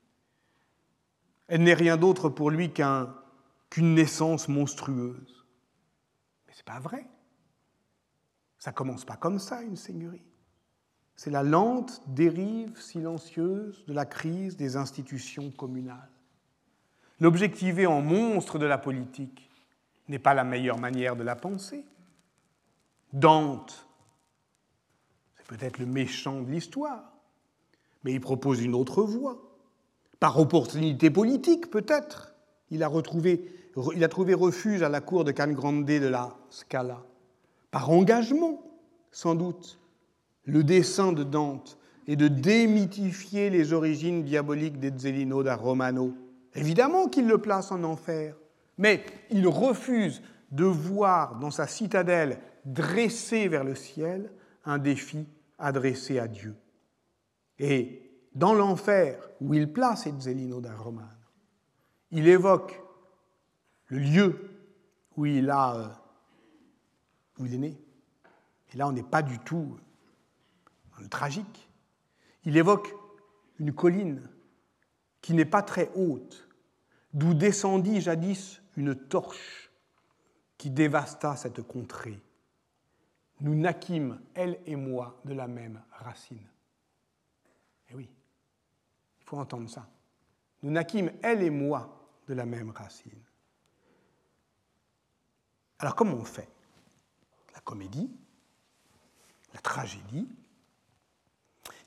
Elle 1.46 1.62
n'est 1.62 1.74
rien 1.74 1.96
d'autre 1.96 2.28
pour 2.28 2.50
lui 2.50 2.72
qu'une 2.72 3.94
naissance 3.94 4.48
monstrueuse. 4.48 5.46
Mais 6.46 6.52
ce 6.52 6.58
n'est 6.58 6.64
pas 6.64 6.80
vrai. 6.80 7.06
Ça 8.58 8.72
commence 8.72 9.04
pas 9.04 9.16
comme 9.16 9.38
ça, 9.38 9.62
une 9.62 9.76
seigneurie. 9.76 10.27
C'est 11.18 11.30
la 11.30 11.42
lente 11.42 12.00
dérive 12.06 12.80
silencieuse 12.80 13.84
de 13.88 13.92
la 13.92 14.06
crise 14.06 14.56
des 14.56 14.76
institutions 14.76 15.50
communales. 15.50 16.12
L'objectiver 17.18 17.86
en 17.86 18.02
monstre 18.02 18.56
de 18.60 18.66
la 18.66 18.78
politique 18.78 19.50
n'est 20.08 20.20
pas 20.20 20.32
la 20.32 20.44
meilleure 20.44 20.78
manière 20.78 21.16
de 21.16 21.24
la 21.24 21.34
penser. 21.34 21.84
Dante 23.12 23.88
peut-être 25.48 25.80
le 25.80 25.86
méchant 25.86 26.40
de 26.42 26.52
l'histoire, 26.52 27.02
mais 28.04 28.12
il 28.12 28.20
propose 28.20 28.62
une 28.62 28.76
autre 28.76 29.02
voie. 29.02 29.38
Par 30.20 30.38
opportunité 30.38 31.10
politique, 31.10 31.68
peut-être, 31.68 32.32
il 32.70 32.84
a, 32.84 32.88
retrouvé, 32.88 33.50
il 33.96 34.04
a 34.04 34.08
trouvé 34.08 34.34
refuge 34.34 34.82
à 34.82 34.88
la 34.88 35.00
cour 35.00 35.24
de 35.24 35.32
Can 35.32 35.50
Grande 35.50 35.84
de 35.84 36.06
la 36.06 36.36
Scala. 36.50 37.02
Par 37.72 37.90
engagement, 37.90 38.62
sans 39.10 39.34
doute, 39.34 39.77
le 40.48 40.64
dessein 40.64 41.12
de 41.12 41.24
Dante 41.24 41.78
est 42.06 42.16
de 42.16 42.26
démythifier 42.26 43.50
les 43.50 43.74
origines 43.74 44.24
diaboliques 44.24 44.80
des 44.80 44.90
Zellino 44.96 45.42
da 45.42 45.54
Romano. 45.54 46.14
Évidemment 46.54 47.08
qu'il 47.08 47.26
le 47.26 47.36
place 47.36 47.70
en 47.70 47.84
enfer, 47.84 48.34
mais 48.78 49.04
il 49.30 49.46
refuse 49.46 50.22
de 50.50 50.64
voir 50.64 51.38
dans 51.38 51.50
sa 51.50 51.66
citadelle 51.66 52.38
dressée 52.64 53.46
vers 53.48 53.62
le 53.62 53.74
ciel 53.74 54.32
un 54.64 54.78
défi 54.78 55.26
adressé 55.58 56.18
à 56.18 56.28
Dieu. 56.28 56.56
Et 57.58 58.10
dans 58.34 58.54
l'enfer 58.54 59.28
où 59.42 59.52
il 59.52 59.70
place 59.70 60.06
Ezzelino 60.06 60.62
da 60.62 60.74
Romano, 60.74 61.08
il 62.10 62.26
évoque 62.26 62.80
le 63.88 63.98
lieu 63.98 64.50
où 65.14 65.26
il, 65.26 65.50
a, 65.50 65.76
euh, 65.76 65.88
où 67.38 67.44
il 67.44 67.54
est 67.54 67.58
né. 67.58 67.78
Et 68.72 68.78
là, 68.78 68.88
on 68.88 68.92
n'est 68.92 69.02
pas 69.02 69.22
du 69.22 69.38
tout 69.40 69.76
tragique. 71.06 71.68
Il 72.44 72.56
évoque 72.56 72.94
une 73.58 73.72
colline 73.72 74.28
qui 75.20 75.34
n'est 75.34 75.44
pas 75.44 75.62
très 75.62 75.90
haute, 75.94 76.48
d'où 77.12 77.34
descendit 77.34 78.00
jadis 78.00 78.60
une 78.76 78.94
torche 78.94 79.70
qui 80.56 80.70
dévasta 80.70 81.36
cette 81.36 81.62
contrée. 81.62 82.20
Nous 83.40 83.54
naquîmes, 83.54 84.20
elle 84.34 84.60
et 84.66 84.76
moi, 84.76 85.20
de 85.24 85.34
la 85.34 85.46
même 85.46 85.82
racine. 85.92 86.46
Eh 87.90 87.94
oui, 87.94 88.08
il 89.20 89.24
faut 89.24 89.38
entendre 89.38 89.68
ça. 89.70 89.88
Nous 90.62 90.70
naquîmes, 90.70 91.12
elle 91.22 91.42
et 91.42 91.50
moi, 91.50 91.94
de 92.26 92.34
la 92.34 92.44
même 92.44 92.70
racine. 92.70 93.22
Alors 95.78 95.94
comment 95.94 96.14
on 96.14 96.24
fait? 96.24 96.48
La 97.54 97.60
comédie, 97.60 98.10
la 99.54 99.60
tragédie? 99.60 100.28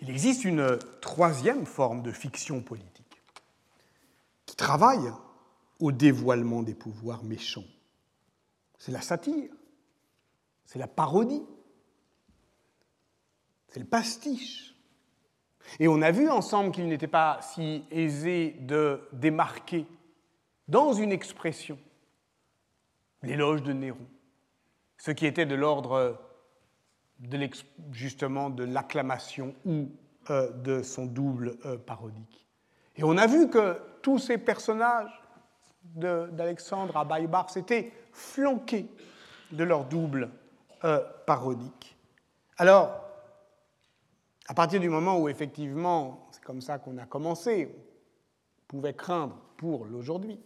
Il 0.02 0.10
existe 0.10 0.46
une 0.46 0.80
troisième 1.02 1.66
forme 1.66 2.02
de 2.02 2.12
fiction 2.12 2.62
politique 2.62 3.22
qui 4.46 4.56
travaille 4.56 5.12
au 5.80 5.92
dévoilement 5.92 6.64
des 6.64 6.74
pouvoirs 6.74 7.24
méchants. 7.24 7.66
C'est 8.78 8.92
la 8.92 9.02
satire, 9.02 9.52
c'est 10.66 10.80
la 10.80 10.88
parodie, 10.88 11.44
c'est 13.68 13.80
le 13.80 13.86
pastiche. 13.86 14.76
Et 15.80 15.88
on 15.88 16.02
a 16.02 16.12
vu 16.12 16.30
ensemble 16.30 16.72
qu'il 16.72 16.88
n'était 16.88 17.08
pas 17.08 17.40
si 17.42 17.84
aisé 17.92 18.58
de 18.62 19.02
démarquer 19.14 19.86
dans 20.68 20.94
une 20.94 21.12
expression 21.12 21.78
l'éloge 23.22 23.62
de 23.62 23.74
Néron, 23.74 24.08
ce 24.98 25.12
qui 25.12 25.26
était 25.26 25.46
de 25.46 25.56
l'ordre 25.56 26.20
de 27.22 27.50
justement 27.92 28.50
de 28.50 28.64
l'acclamation 28.64 29.54
ou 29.66 29.90
euh, 30.30 30.52
de 30.52 30.82
son 30.82 31.06
double 31.06 31.58
euh, 31.66 31.78
parodique. 31.78 32.48
Et 32.96 33.04
on 33.04 33.18
a 33.18 33.28
vu 33.28 33.50
que 33.50 33.80
tous 34.02 34.20
ces 34.20 34.38
personnages 34.38 35.22
d'Alexandre 35.84 36.98
à 36.98 37.06
Baïbar 37.06 37.50
s'étaient 37.50 37.92
flanqués 38.12 38.88
de 39.52 39.64
leur 39.64 39.86
double 39.86 40.30
euh, 40.84 41.00
parodique. 41.26 41.96
Alors, 42.58 43.02
à 44.48 44.54
partir 44.54 44.80
du 44.80 44.90
moment 44.90 45.18
où 45.20 45.30
effectivement, 45.30 46.28
c'est 46.32 46.44
comme 46.44 46.62
ça 46.62 46.80
qu'on 46.80 46.98
a 46.98 47.06
commencé, 47.06 47.74
on 48.64 48.68
pouvait 48.68 48.94
craindre 48.94 49.38
pour 49.58 49.86
l'aujourd'hui, 49.86 50.40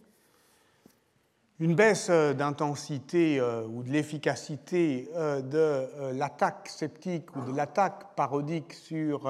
une 1.59 1.75
baisse 1.75 2.07
euh, 2.09 2.33
d'intensité 2.33 3.39
euh, 3.39 3.65
ou 3.67 3.83
de 3.83 3.89
l'efficacité 3.89 5.09
de 5.15 6.11
l'attaque 6.13 6.67
sceptique 6.69 7.35
ou 7.35 7.41
de 7.51 7.55
l'attaque 7.55 8.15
parodique 8.15 8.73
sur 8.73 9.29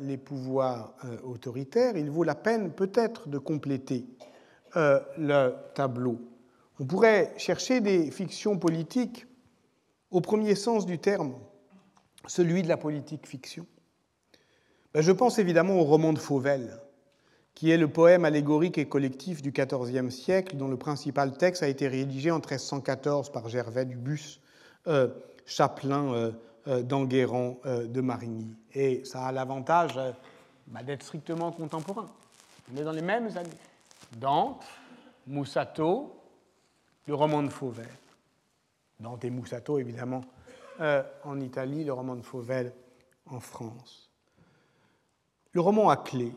les 0.00 0.18
pouvoirs 0.18 0.94
autoritaires, 1.24 1.96
il 1.96 2.10
vaut 2.10 2.24
la 2.24 2.34
peine 2.34 2.70
peut-être 2.70 3.28
de 3.28 3.38
compléter 3.38 4.04
le 4.76 5.54
tableau. 5.74 6.20
On 6.80 6.84
pourrait 6.84 7.32
chercher 7.38 7.80
des 7.80 8.10
fictions 8.10 8.58
politiques 8.58 9.26
au 10.10 10.20
premier 10.20 10.54
sens 10.54 10.84
du 10.84 10.98
terme, 10.98 11.34
celui 12.26 12.62
de 12.62 12.68
la 12.68 12.76
politique 12.76 13.26
fiction. 13.26 13.66
Ben, 14.92 15.00
je 15.00 15.12
pense 15.12 15.38
évidemment 15.38 15.74
au 15.74 15.84
roman 15.84 16.12
de 16.12 16.18
Fauvel, 16.18 16.80
qui 17.54 17.70
est 17.70 17.76
le 17.76 17.88
poème 17.88 18.24
allégorique 18.24 18.78
et 18.78 18.86
collectif 18.86 19.42
du 19.42 19.52
XIVe 19.52 20.10
siècle, 20.10 20.56
dont 20.56 20.68
le 20.68 20.76
principal 20.76 21.36
texte 21.36 21.62
a 21.62 21.68
été 21.68 21.88
rédigé 21.88 22.30
en 22.30 22.36
1314 22.38 23.30
par 23.30 23.48
Gervais 23.48 23.84
du 23.84 23.96
Bus, 23.96 24.40
euh, 24.86 25.08
chapelain 25.46 26.12
euh, 26.12 26.32
euh, 26.66 26.82
d'Enguerrand 26.82 27.58
de 27.64 28.00
Marigny. 28.00 28.56
Et 28.74 29.04
ça 29.04 29.26
a 29.26 29.32
l'avantage 29.32 29.98
bah, 30.66 30.82
d'être 30.82 31.02
strictement 31.02 31.52
contemporain. 31.52 32.08
On 32.72 32.76
est 32.76 32.84
dans 32.84 32.92
les 32.92 33.02
mêmes 33.02 33.28
années. 33.36 33.50
Dante, 34.16 34.64
Moussato, 35.26 36.14
le 37.06 37.14
roman 37.14 37.42
de 37.42 37.50
Fauvel. 37.50 37.88
Dante 39.00 39.24
et 39.24 39.30
Moussato, 39.30 39.78
évidemment, 39.78 40.22
euh, 40.80 41.02
en 41.24 41.40
Italie, 41.40 41.84
le 41.84 41.92
roman 41.92 42.16
de 42.16 42.22
Fauvel 42.22 42.72
en 43.26 43.40
France. 43.40 44.10
Le 45.52 45.60
roman 45.60 45.88
à 45.88 45.96
clé, 45.96 46.32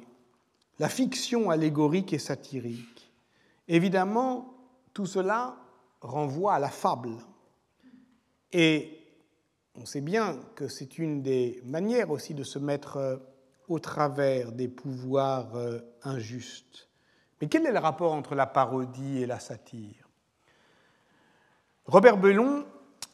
la 0.80 0.90
fiction 0.90 1.50
allégorique 1.50 2.14
et 2.14 2.20
satirique. 2.20 3.12
Évidemment, 3.68 4.54
tout 4.94 5.06
cela 5.06 5.58
renvoie 6.02 6.56
à 6.56 6.60
la 6.60 6.70
fable. 6.70 7.18
Et 8.52 8.98
on 9.76 9.86
sait 9.86 10.02
bien 10.02 10.38
que 10.56 10.68
c'est 10.68 10.98
une 10.98 11.22
des 11.22 11.62
manières 11.66 12.12
aussi 12.12 12.34
de 12.34 12.44
se 12.44 12.60
mettre 12.60 12.98
euh, 12.98 13.18
au 13.68 13.80
travers 13.80 14.52
des 14.52 14.68
pouvoirs 14.68 15.56
euh, 15.56 15.80
injustes. 16.04 16.88
Mais 17.42 17.48
quel 17.48 17.66
est 17.66 17.72
le 17.72 17.80
rapport 17.80 18.14
entre 18.14 18.34
la 18.34 18.48
parodie 18.48 19.22
et 19.22 19.26
la 19.26 19.40
satire? 19.40 20.10
Robert 21.86 22.18
Bellon 22.18 22.66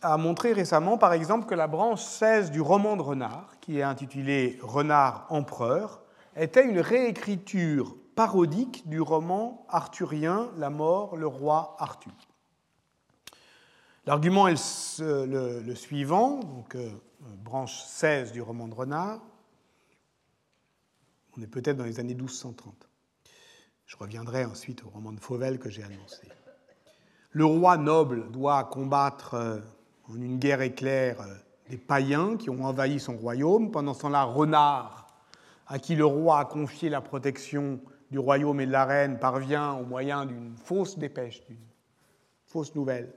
a 0.02 0.18
montré 0.18 0.54
récemment, 0.54 0.98
par 0.98 1.14
exemple, 1.14 1.46
que 1.46 1.56
la 1.56 1.68
branche 1.68 2.02
16 2.02 2.52
du 2.52 2.62
roman 2.62 2.96
de 2.96 3.02
Renard, 3.02 3.60
qui 3.62 3.80
est 3.80 3.84
intitulée 3.84 4.60
Renard 4.62 5.26
empereur, 5.30 6.03
était 6.36 6.66
une 6.66 6.80
réécriture 6.80 7.96
parodique 8.16 8.88
du 8.88 9.02
roman 9.02 9.66
arthurien 9.70 10.52
La 10.58 10.70
mort, 10.70 11.16
le 11.16 11.28
roi 11.28 11.76
Arthur. 11.80 12.14
L'argument 14.06 14.48
est 14.48 15.00
le, 15.00 15.76
suivant, 15.76 16.40
donc 16.40 16.76
euh, 16.76 16.90
branche 17.44 17.82
16 17.84 18.34
du 18.34 18.42
roman 18.42 18.68
de 18.68 18.74
Renard. 18.74 19.22
On 21.38 21.42
est 21.42 21.48
peut-être 21.48 21.78
dans 21.78 21.86
les 21.86 22.00
années 22.00 22.14
1230. 22.14 22.90
Je 23.86 23.98
reviendrai 23.98 24.46
ensuite 24.46 24.84
au 24.84 24.90
roman 24.90 25.14
de 25.14 25.20
Fauvel 25.20 25.58
que 25.58 25.70
j'ai 25.70 25.84
annoncé. 25.84 26.28
Le 27.32 27.46
roi 27.46 27.78
noble 27.78 28.30
doit 28.32 28.64
combattre 28.66 29.34
euh, 29.36 29.60
en 30.10 30.16
une 30.16 30.38
guerre 30.38 30.62
éclair 30.62 31.22
euh, 31.22 31.34
des 31.70 31.78
païens 31.78 32.38
qui 32.38 32.50
ont 32.50 32.66
envahi 32.66 33.00
son 33.00 33.16
royaume. 33.18 33.72
Pendant 33.72 33.94
ce 33.94 34.02
temps-là, 34.02 34.24
Renard, 34.24 35.03
à 35.74 35.80
qui 35.80 35.96
le 35.96 36.06
roi 36.06 36.38
a 36.38 36.46
confié 36.46 36.88
la 36.88 37.02
protection 37.02 37.80
du 38.12 38.20
royaume 38.20 38.62
et 38.62 38.68
de 38.68 38.72
la 38.72 38.86
reine, 38.86 39.18
parvient 39.18 39.74
au 39.74 39.84
moyen 39.84 40.28
d'une 40.28 40.56
fausse 40.56 41.00
dépêche, 41.00 41.44
d'une 41.48 41.58
fausse 42.46 42.76
nouvelle. 42.76 43.12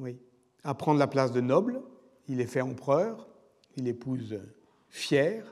Oui, 0.00 0.18
à 0.64 0.72
prendre 0.72 0.98
la 0.98 1.06
place 1.06 1.30
de 1.30 1.42
noble. 1.42 1.82
Il 2.28 2.40
est 2.40 2.46
fait 2.46 2.62
empereur, 2.62 3.28
il 3.76 3.88
épouse 3.88 4.40
fier, 4.88 5.44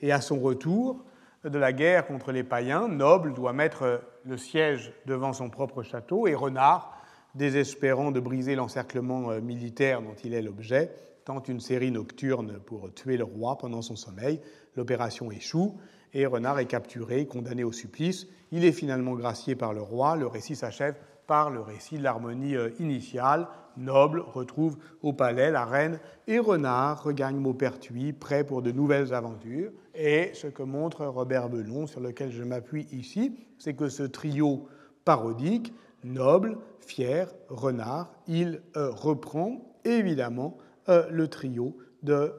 et 0.00 0.12
à 0.12 0.22
son 0.22 0.40
retour, 0.40 1.04
de 1.44 1.58
la 1.58 1.74
guerre 1.74 2.06
contre 2.06 2.32
les 2.32 2.42
païens, 2.42 2.88
Noble 2.88 3.34
doit 3.34 3.52
mettre 3.52 4.00
le 4.24 4.38
siège 4.38 4.94
devant 5.04 5.34
son 5.34 5.50
propre 5.50 5.82
château 5.82 6.26
et 6.26 6.34
Renard, 6.34 6.96
désespérant 7.34 8.12
de 8.12 8.20
briser 8.20 8.54
l'encerclement 8.54 9.30
euh, 9.30 9.40
militaire 9.42 10.00
dont 10.00 10.14
il 10.24 10.32
est 10.32 10.40
l'objet, 10.40 10.90
tente 11.28 11.48
une 11.48 11.60
série 11.60 11.90
nocturne 11.90 12.58
pour 12.64 12.90
tuer 12.94 13.18
le 13.18 13.24
roi 13.24 13.58
pendant 13.58 13.82
son 13.82 13.96
sommeil. 13.96 14.40
L'opération 14.76 15.30
échoue 15.30 15.76
et 16.14 16.24
Renard 16.24 16.58
est 16.58 16.64
capturé, 16.64 17.26
condamné 17.26 17.64
au 17.64 17.72
supplice. 17.72 18.26
Il 18.50 18.64
est 18.64 18.72
finalement 18.72 19.12
gracié 19.12 19.54
par 19.54 19.74
le 19.74 19.82
roi. 19.82 20.16
Le 20.16 20.26
récit 20.26 20.56
s'achève 20.56 20.94
par 21.26 21.50
le 21.50 21.60
récit 21.60 21.98
de 21.98 22.02
l'harmonie 22.02 22.56
euh, 22.56 22.70
initiale. 22.78 23.46
Noble 23.76 24.20
retrouve 24.20 24.78
au 25.02 25.12
palais 25.12 25.50
la 25.50 25.66
reine 25.66 26.00
et 26.26 26.38
Renard 26.38 27.02
regagne 27.02 27.36
Maupertuis, 27.36 28.14
prêt 28.14 28.42
pour 28.42 28.62
de 28.62 28.72
nouvelles 28.72 29.12
aventures. 29.12 29.70
Et 29.94 30.30
ce 30.32 30.46
que 30.46 30.62
montre 30.62 31.04
Robert 31.04 31.50
Belon, 31.50 31.86
sur 31.86 32.00
lequel 32.00 32.32
je 32.32 32.42
m'appuie 32.42 32.86
ici, 32.90 33.36
c'est 33.58 33.74
que 33.74 33.90
ce 33.90 34.04
trio 34.04 34.66
parodique 35.04 35.74
noble, 36.04 36.56
fier, 36.80 37.28
renard. 37.50 38.10
Il 38.28 38.62
reprend 38.74 39.60
évidemment 39.84 40.56
le 40.88 41.28
trio 41.28 41.76
de 42.02 42.32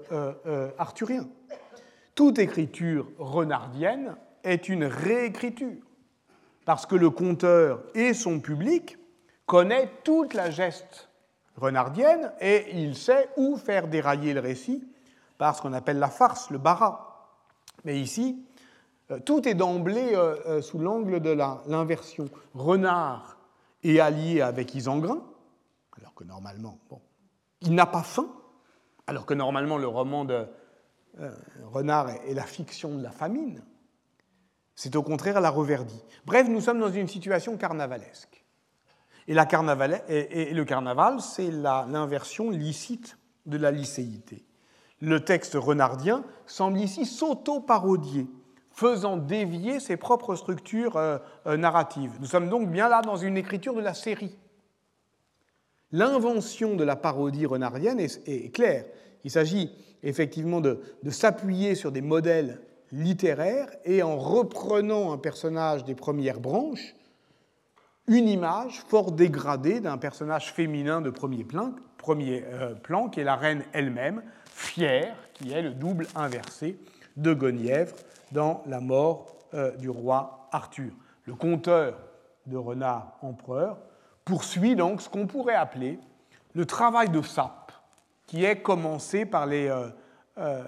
Arthurien. 0.78 1.28
Toute 2.16 2.39
écriture 2.39 3.08
renardienne 3.18 4.16
est 4.43 4.70
une 4.70 4.84
réécriture, 4.84 5.82
parce 6.66 6.86
que 6.86 6.95
le 6.95 7.10
conteur 7.10 7.84
et 7.95 8.14
son 8.14 8.39
public 8.39 8.97
connaît 9.45 9.89
toute 10.04 10.34
la 10.34 10.52
geste 10.52 11.10
renardienne 11.56 12.32
et 12.39 12.66
il 12.74 12.95
sait 12.95 13.30
où 13.38 13.58
faire 13.58 13.88
dérailler 13.88 14.34
le 14.34 14.39
récit 14.39 14.88
par 15.38 15.56
ce 15.56 15.62
qu'on 15.62 15.74
appelle 15.74 16.00
la 16.00 16.10
farce, 16.10 16.50
le 16.50 16.58
bara. 16.58 17.32
Mais 17.86 18.00
ici, 18.00 18.45
euh, 19.12 19.20
tout 19.20 19.47
est 19.47 19.54
d'emblée 19.54 20.14
euh, 20.14 20.36
euh, 20.45 20.62
sous 20.62 20.80
l'angle 20.80 21.20
de 21.20 21.32
l'inversion. 21.32 22.26
Renard 22.54 23.38
est 23.84 24.00
allié 24.00 24.41
avec 24.41 24.76
Isengrin, 24.76 25.22
alors 25.97 26.14
que 26.14 26.24
normalement, 26.24 26.78
bon, 26.89 27.00
il 27.62 27.74
n'a 27.74 27.86
pas 27.86 28.04
faim, 28.04 28.28
alors 29.10 29.26
que 29.26 29.34
normalement 29.34 29.78
le 29.78 29.88
roman 29.88 30.26
de 30.26 30.47
Renard 31.66 32.10
est 32.10 32.34
la 32.34 32.43
fiction 32.43 32.95
de 32.95 33.03
la 33.03 33.12
famine. 33.12 33.64
C'est 34.76 34.95
au 34.95 35.03
contraire 35.03 35.41
la 35.41 35.49
reverdie. 35.49 36.01
Bref, 36.26 36.47
nous 36.47 36.62
sommes 36.62 36.80
dans 36.80 36.91
une 36.91 37.10
situation 37.10 37.57
carnavalesque. 37.57 38.45
Et, 39.28 39.34
la 39.34 39.45
et, 40.07 40.53
le 40.53 40.64
carnaval, 40.64 41.20
c'est 41.20 41.51
l'inversion 41.51 42.49
licite 42.49 43.18
de 43.45 43.57
la 43.57 43.72
licéité. 43.72 44.45
Le 45.01 45.24
texte 45.24 45.55
renardien 45.55 46.24
semble 46.45 46.80
ici 46.80 47.05
s'auto-parodier, 47.05 48.28
faisant 48.72 49.18
dévier 49.18 49.80
ses 49.80 49.97
propres 49.97 50.36
structures 50.36 50.97
euh, 50.97 51.18
euh, 51.45 51.57
narratives. 51.57 52.14
Nous 52.20 52.26
sommes 52.28 52.49
donc 52.49 52.70
bien 52.70 52.89
là 52.89 53.01
dans 53.01 53.18
une 53.18 53.38
écriture 53.38 53.74
de 53.74 53.82
la 53.82 53.93
série. 53.93 54.38
L'invention 55.92 56.76
de 56.76 56.84
la 56.84 56.96
parodie 56.96 57.46
renardienne 57.46 58.00
est, 58.00 58.54
claire. 58.54 58.86
Il 59.24 59.32
s'agit 59.32 59.72
effectivement 60.04 60.62
de 60.62 60.80
s'appuyer 61.10 61.76
sur 61.76 61.92
des 61.92 62.02
modèles 62.02 62.60
littéraire 62.92 63.70
et 63.86 64.04
en 64.04 64.18
reprenant 64.18 65.12
un 65.12 65.18
personnage 65.18 65.86
des 65.86 65.96
premières 65.96 66.40
branches, 66.40 66.96
une 68.08 68.28
image 68.28 68.82
fort 68.88 69.12
dégradée 69.12 69.80
d'un 69.80 69.98
personnage 69.98 70.52
féminin 70.52 71.02
de 71.02 71.10
premier 71.10 71.44
plan, 71.44 71.74
premier, 71.98 72.44
euh, 72.48 72.74
plan, 72.74 73.10
qui 73.10 73.20
est 73.20 73.24
la 73.24 73.36
reine 73.36 73.64
elle-même, 73.74 74.24
fière, 74.46 75.16
qui 75.34 75.52
est 75.52 75.62
le 75.62 75.72
double 75.72 76.08
inversé 76.16 76.80
de 77.18 77.34
Guenièvre 77.34 77.96
dans 78.32 78.64
La 78.66 78.80
mort 78.80 79.36
euh, 79.54 79.76
du 79.78 79.90
roi 79.90 80.48
Arthur. 80.52 80.92
Le 81.26 81.36
conteur 81.36 82.00
de 82.48 82.58
Renard 82.58 83.18
Empereur 83.22 83.78
poursuit 84.30 84.76
donc 84.76 85.02
ce 85.02 85.10
qu'on 85.10 85.26
pourrait 85.26 85.56
appeler 85.56 86.00
le 86.54 86.66
travail 86.66 87.10
de 87.10 87.22
sape, 87.22 87.72
qui 88.28 88.46
est 88.46 88.62
commencé 88.62 89.26
par 89.26 89.48
les 89.48 89.68
euh, 90.38 90.64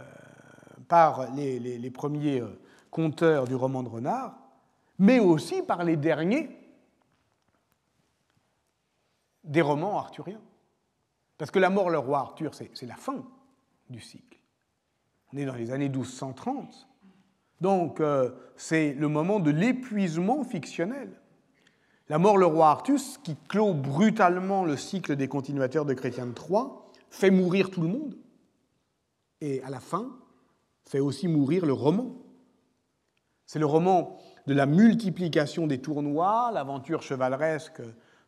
les, 1.35 1.91
premiers 1.91 2.41
euh, 2.41 2.59
conteurs 2.89 3.45
du 3.45 3.55
roman 3.55 3.83
de 3.83 3.89
Renard, 3.89 4.37
mais 4.99 5.19
aussi 5.19 5.61
par 5.61 5.83
les 5.83 5.95
derniers 5.95 6.49
des 9.43 9.61
romans 9.61 9.97
arthuriens. 9.97 10.41
Parce 11.37 11.49
que 11.49 11.59
la 11.59 11.69
mort, 11.69 11.89
le 11.89 11.97
roi 11.97 12.19
Arthur, 12.19 12.53
c'est 12.53 12.85
la 12.85 12.95
fin 12.95 13.23
du 13.89 13.99
cycle. 13.99 14.37
On 15.33 15.37
est 15.37 15.45
dans 15.45 15.55
les 15.55 15.71
années 15.71 15.89
1230. 15.89 16.87
Donc, 17.61 17.99
euh, 17.99 18.31
c'est 18.55 18.93
le 18.93 19.07
moment 19.07 19.39
de 19.39 19.49
l'épuisement 19.49 20.43
fictionnel. 20.43 21.20
La 22.09 22.17
mort, 22.17 22.37
le 22.37 22.45
roi 22.45 22.69
Arthur, 22.69 22.99
qui 23.23 23.35
clôt 23.47 23.73
brutalement 23.73 24.65
le 24.65 24.77
cycle 24.77 25.15
des 25.15 25.27
continuateurs 25.27 25.85
de 25.85 25.93
Chrétien 25.93 26.25
de 26.25 26.33
Troyes, 26.33 26.85
fait 27.09 27.31
mourir 27.31 27.69
tout 27.69 27.81
le 27.81 27.87
monde. 27.87 28.17
Et 29.39 29.61
à 29.63 29.69
la 29.69 29.79
fin, 29.79 30.09
fait 30.85 30.99
aussi 30.99 31.27
mourir 31.27 31.65
le 31.65 31.73
roman. 31.73 32.15
C'est 33.45 33.59
le 33.59 33.65
roman 33.65 34.17
de 34.47 34.53
la 34.53 34.65
multiplication 34.65 35.67
des 35.67 35.79
tournois, 35.79 36.51
l'aventure 36.53 37.01
chevaleresque 37.01 37.81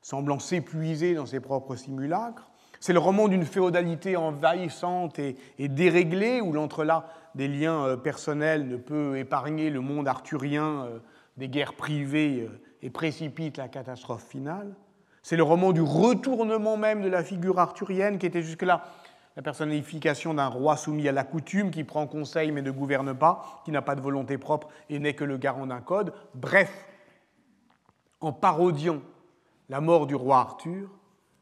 semblant 0.04 0.38
s'épuiser 0.38 1.16
dans 1.16 1.26
ses 1.26 1.40
propres 1.40 1.76
simulacres. 1.76 2.52
C'est 2.80 2.94
le 2.94 3.00
roman 3.00 3.30
d'une 3.30 3.46
féodalité 3.46 4.18
envahissante 4.18 5.18
et, 5.18 5.38
déréglée, 5.58 6.42
où 6.42 6.52
l'entrelac 6.52 7.06
des 7.34 7.48
liens 7.48 7.86
euh, 7.86 7.96
personnels 7.96 8.68
ne 8.68 8.76
peut 8.76 9.18
épargner 9.18 9.70
le 9.70 9.80
monde 9.80 10.08
arthurien 10.08 10.86
euh, 10.86 11.00
des 11.38 11.48
guerres 11.48 11.76
privées 11.76 12.50
euh, 12.50 12.62
et 12.84 12.90
précipite 12.90 13.58
la 13.58 13.70
catastrophe 13.70 14.26
finale. 14.28 14.76
C'est 15.24 15.38
le 15.38 15.44
roman 15.44 15.72
du 15.72 15.82
retournement 15.82 16.78
même 16.78 17.02
de 17.02 17.08
la 17.08 17.24
figure 17.24 17.58
arthurienne 17.58 18.20
qui 18.20 18.26
était 18.26 18.44
jusque-là 18.44 18.84
la 19.36 19.42
personnification 19.42 20.36
d'un 20.36 20.48
roi 20.48 20.78
soumis 20.78 21.08
à 21.08 21.12
la 21.12 21.24
coutume, 21.24 21.72
qui 21.72 21.84
prend 21.84 22.06
conseil 22.06 22.52
mais 22.52 22.62
ne 22.62 22.70
gouverne 22.70 23.16
pas, 23.16 23.62
qui 23.66 23.72
n'a 23.72 23.82
pas 23.82 23.96
de 23.96 24.02
volonté 24.02 24.38
propre 24.38 24.68
et 24.90 25.00
n'est 25.00 25.16
que 25.16 25.24
le 25.24 25.38
garant 25.38 25.66
d'un 25.66 25.82
code. 25.82 26.14
Bref, 26.36 26.86
en 28.20 28.34
parodiant 28.34 29.02
la 29.70 29.82
mort 29.82 30.06
du 30.06 30.14
roi 30.14 30.40
Arthur, 30.40 30.90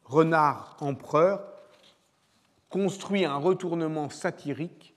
Renard 0.06 0.78
empereur 0.80 1.42
construit 2.70 3.26
un 3.26 3.38
retournement 3.38 4.10
satirique 4.10 4.96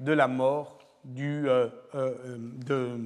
de 0.00 0.12
la 0.12 0.26
mort 0.28 0.78
du, 1.04 1.48
euh, 1.48 1.68
euh, 1.94 2.36
de, 2.38 2.98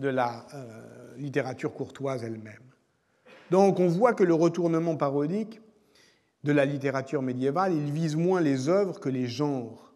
de, 0.00 0.08
la 0.08 0.46
euh, 0.54 1.16
littérature 1.16 1.72
courtoise 1.72 2.24
elle-même. 2.24 2.62
Donc 3.50 3.80
on 3.80 3.88
voit 3.88 4.14
que 4.14 4.24
le 4.24 4.34
retournement 4.34 4.96
parodique 4.96 5.60
de 6.44 6.52
la 6.52 6.64
littérature 6.64 7.22
médiévale, 7.22 7.74
il 7.74 7.92
vise 7.92 8.16
moins 8.16 8.40
les 8.40 8.68
œuvres 8.68 8.98
que 8.98 9.08
les 9.08 9.26
genres. 9.26 9.92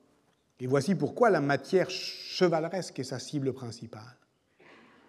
Et 0.60 0.66
voici 0.66 0.94
pourquoi 0.94 1.30
la 1.30 1.40
matière 1.40 1.90
chevaleresque 1.90 2.98
est 2.98 3.04
sa 3.04 3.18
cible 3.18 3.52
principale. 3.52 4.16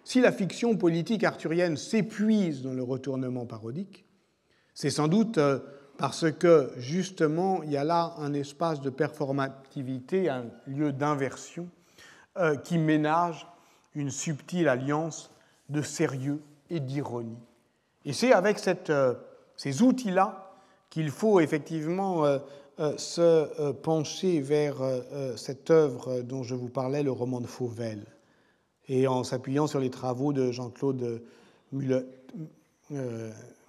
Si 0.02 0.20
la 0.20 0.32
fiction 0.32 0.76
politique 0.76 1.24
arthurienne 1.24 1.76
s'épuise 1.76 2.62
dans 2.62 2.72
le 2.72 2.82
retournement 2.82 3.44
parodique, 3.44 4.04
c'est 4.72 4.90
sans 4.90 5.08
doute 5.08 5.38
euh, 5.38 5.58
parce 5.98 6.30
que 6.30 6.70
justement 6.76 7.62
il 7.62 7.72
y 7.72 7.76
a 7.76 7.84
là 7.84 8.14
un 8.18 8.32
espace 8.32 8.80
de 8.80 8.90
performativité, 8.90 10.28
un 10.28 10.46
lieu 10.66 10.92
d'inversion 10.92 11.68
euh, 12.38 12.56
qui 12.56 12.78
ménage 12.78 13.46
une 13.96 14.10
subtile 14.10 14.68
alliance 14.68 15.30
de 15.70 15.82
sérieux 15.82 16.40
et 16.70 16.78
d'ironie. 16.78 17.38
Et 18.04 18.12
c'est 18.12 18.32
avec 18.32 18.60
euh, 18.88 19.14
ces 19.56 19.82
outils-là 19.82 20.52
qu'il 20.90 21.10
faut 21.10 21.40
effectivement 21.40 22.24
euh, 22.24 22.38
euh, 22.78 22.96
se 22.98 23.72
pencher 23.72 24.40
vers 24.40 24.76
cette 25.36 25.70
œuvre 25.70 26.20
dont 26.20 26.42
je 26.42 26.54
vous 26.54 26.68
parlais, 26.68 27.02
le 27.02 27.10
roman 27.10 27.40
de 27.40 27.46
Fauvel, 27.46 28.04
et 28.88 29.08
en 29.08 29.24
s'appuyant 29.24 29.66
sur 29.66 29.80
les 29.80 29.90
travaux 29.90 30.32
de 30.32 30.52
Jean-Claude 30.52 31.22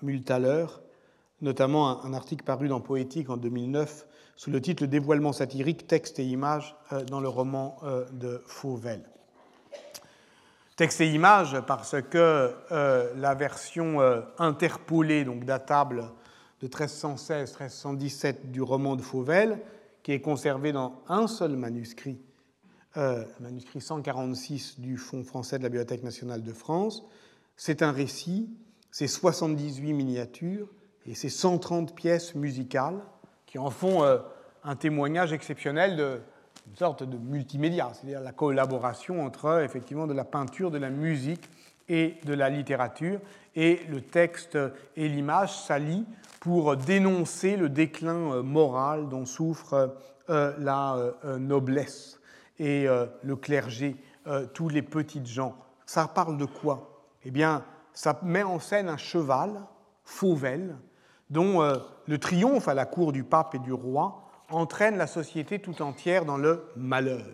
Multaler, 0.03 0.65
notamment 1.41 2.03
un 2.03 2.13
article 2.13 2.43
paru 2.43 2.67
dans 2.67 2.82
Poétique 2.82 3.30
en 3.30 3.38
2009 3.38 4.05
sous 4.36 4.51
le 4.51 4.61
titre 4.61 4.84
Le 4.84 4.88
dévoilement 4.88 5.34
satirique, 5.34 5.88
texte 5.88 6.19
et 6.19 6.25
images 6.25 6.75
dans 7.09 7.21
le 7.21 7.30
roman 7.30 7.80
de 8.11 8.43
Fauvel. 8.45 9.01
Texte 10.78 11.01
et 11.01 11.11
images 11.11 11.59
parce 11.67 11.95
que 12.09 12.53
la 12.69 13.36
version 13.36 13.99
interpolée, 14.38 15.25
donc 15.25 15.43
datable 15.43 16.11
de 16.61 16.67
1316-1317 16.67 18.51
du 18.51 18.61
roman 18.61 18.95
de 18.95 19.01
Fauvel, 19.01 19.59
qui 20.03 20.13
est 20.13 20.21
conservé 20.21 20.71
dans 20.71 21.01
un 21.09 21.28
seul 21.28 21.55
manuscrit, 21.55 22.17
euh, 22.95 23.25
manuscrit 23.39 23.82
146 23.82 24.80
du 24.80 24.97
Fonds 24.97 25.23
français 25.23 25.57
de 25.57 25.63
la 25.63 25.69
Bibliothèque 25.69 26.03
nationale 26.03 26.43
de 26.43 26.53
France. 26.53 27.03
C'est 27.57 27.82
un 27.82 27.91
récit, 27.91 28.49
c'est 28.89 29.07
78 29.07 29.93
miniatures 29.93 30.69
et 31.05 31.13
c'est 31.13 31.30
130 31.30 31.93
pièces 31.93 32.36
musicales 32.36 32.99
qui 33.45 33.59
en 33.59 33.69
font 33.69 34.03
euh, 34.03 34.19
un 34.63 34.75
témoignage 34.75 35.34
exceptionnel 35.34 35.97
de 35.97 36.21
une 36.70 36.76
sorte 36.76 37.03
de 37.03 37.18
multimédia, 37.18 37.89
c'est-à-dire 37.93 38.22
la 38.22 38.32
collaboration 38.32 39.26
entre 39.26 39.61
effectivement 39.63 40.07
de 40.07 40.13
la 40.13 40.26
peinture, 40.26 40.72
de 40.72 40.78
la 40.78 40.89
musique 40.89 41.49
et 41.89 42.15
de 42.26 42.34
la 42.34 42.49
littérature, 42.49 43.20
et 43.55 43.82
le 43.89 44.01
texte 44.01 44.57
et 44.95 45.07
l'image 45.07 45.57
s'allient 45.57 46.05
pour 46.39 46.78
dénoncer 46.78 47.57
le 47.57 47.70
déclin 47.70 48.34
euh, 48.34 48.43
moral 48.43 49.09
dont 49.09 49.26
souffre 49.26 49.95
euh, 50.30 50.53
la 50.59 50.95
euh, 50.95 51.38
noblesse 51.38 52.20
et 52.59 52.88
le 53.22 53.36
clergé, 53.36 53.95
tous 54.55 54.68
les 54.68 54.82
petites 54.82 55.28
gens. 55.28 55.55
Ça 55.86 56.07
parle 56.07 56.38
de 56.38 56.45
quoi? 56.45 57.03
Eh 57.24 57.30
bien, 57.30 57.63
ça 57.93 58.20
met 58.24 58.41
en 58.41 58.57
scène 58.57 58.89
un 58.89 58.97
cheval, 58.97 59.61
Fauvel, 60.03 60.76
dont 61.30 61.61
le 62.07 62.18
triomphe 62.18 62.68
à 62.68 62.74
la 62.74 62.88
cour 62.88 63.11
du 63.11 63.24
pape 63.24 63.53
et 63.53 63.59
du 63.59 63.72
roi 63.72 64.26
entraîne 64.49 64.97
la 64.97 65.07
société 65.07 65.59
tout 65.59 65.81
entière 65.81 66.25
dans 66.25 66.37
le 66.37 66.63
malheur. 66.75 67.25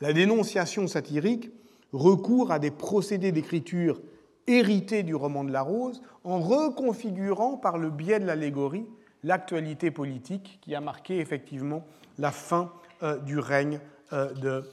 La 0.00 0.12
dénonciation 0.12 0.86
satirique 0.86 1.50
recourt 1.92 2.52
à 2.52 2.58
des 2.58 2.70
procédés 2.70 3.32
d'écriture 3.32 4.00
hérité 4.46 5.02
du 5.02 5.14
roman 5.14 5.44
de 5.44 5.52
la 5.52 5.62
Rose, 5.62 6.02
en 6.24 6.40
reconfigurant 6.40 7.56
par 7.56 7.78
le 7.78 7.90
biais 7.90 8.18
de 8.18 8.26
l'allégorie 8.26 8.86
l'actualité 9.22 9.90
politique 9.90 10.58
qui 10.62 10.74
a 10.74 10.80
marqué 10.80 11.18
effectivement 11.18 11.84
la 12.18 12.30
fin 12.30 12.72
euh, 13.02 13.18
du 13.18 13.38
règne 13.38 13.80
euh, 14.12 14.32
de 14.34 14.68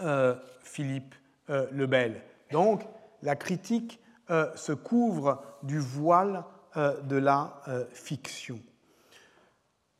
euh, 0.00 0.34
Philippe 0.62 1.14
le 1.48 1.84
Bel. 1.84 2.22
Donc, 2.52 2.86
la 3.22 3.36
critique 3.36 4.00
se 4.30 4.72
couvre 4.72 5.42
du 5.62 5.78
voile 5.78 6.42
de 6.74 7.16
la 7.16 7.60
fiction. 7.92 8.58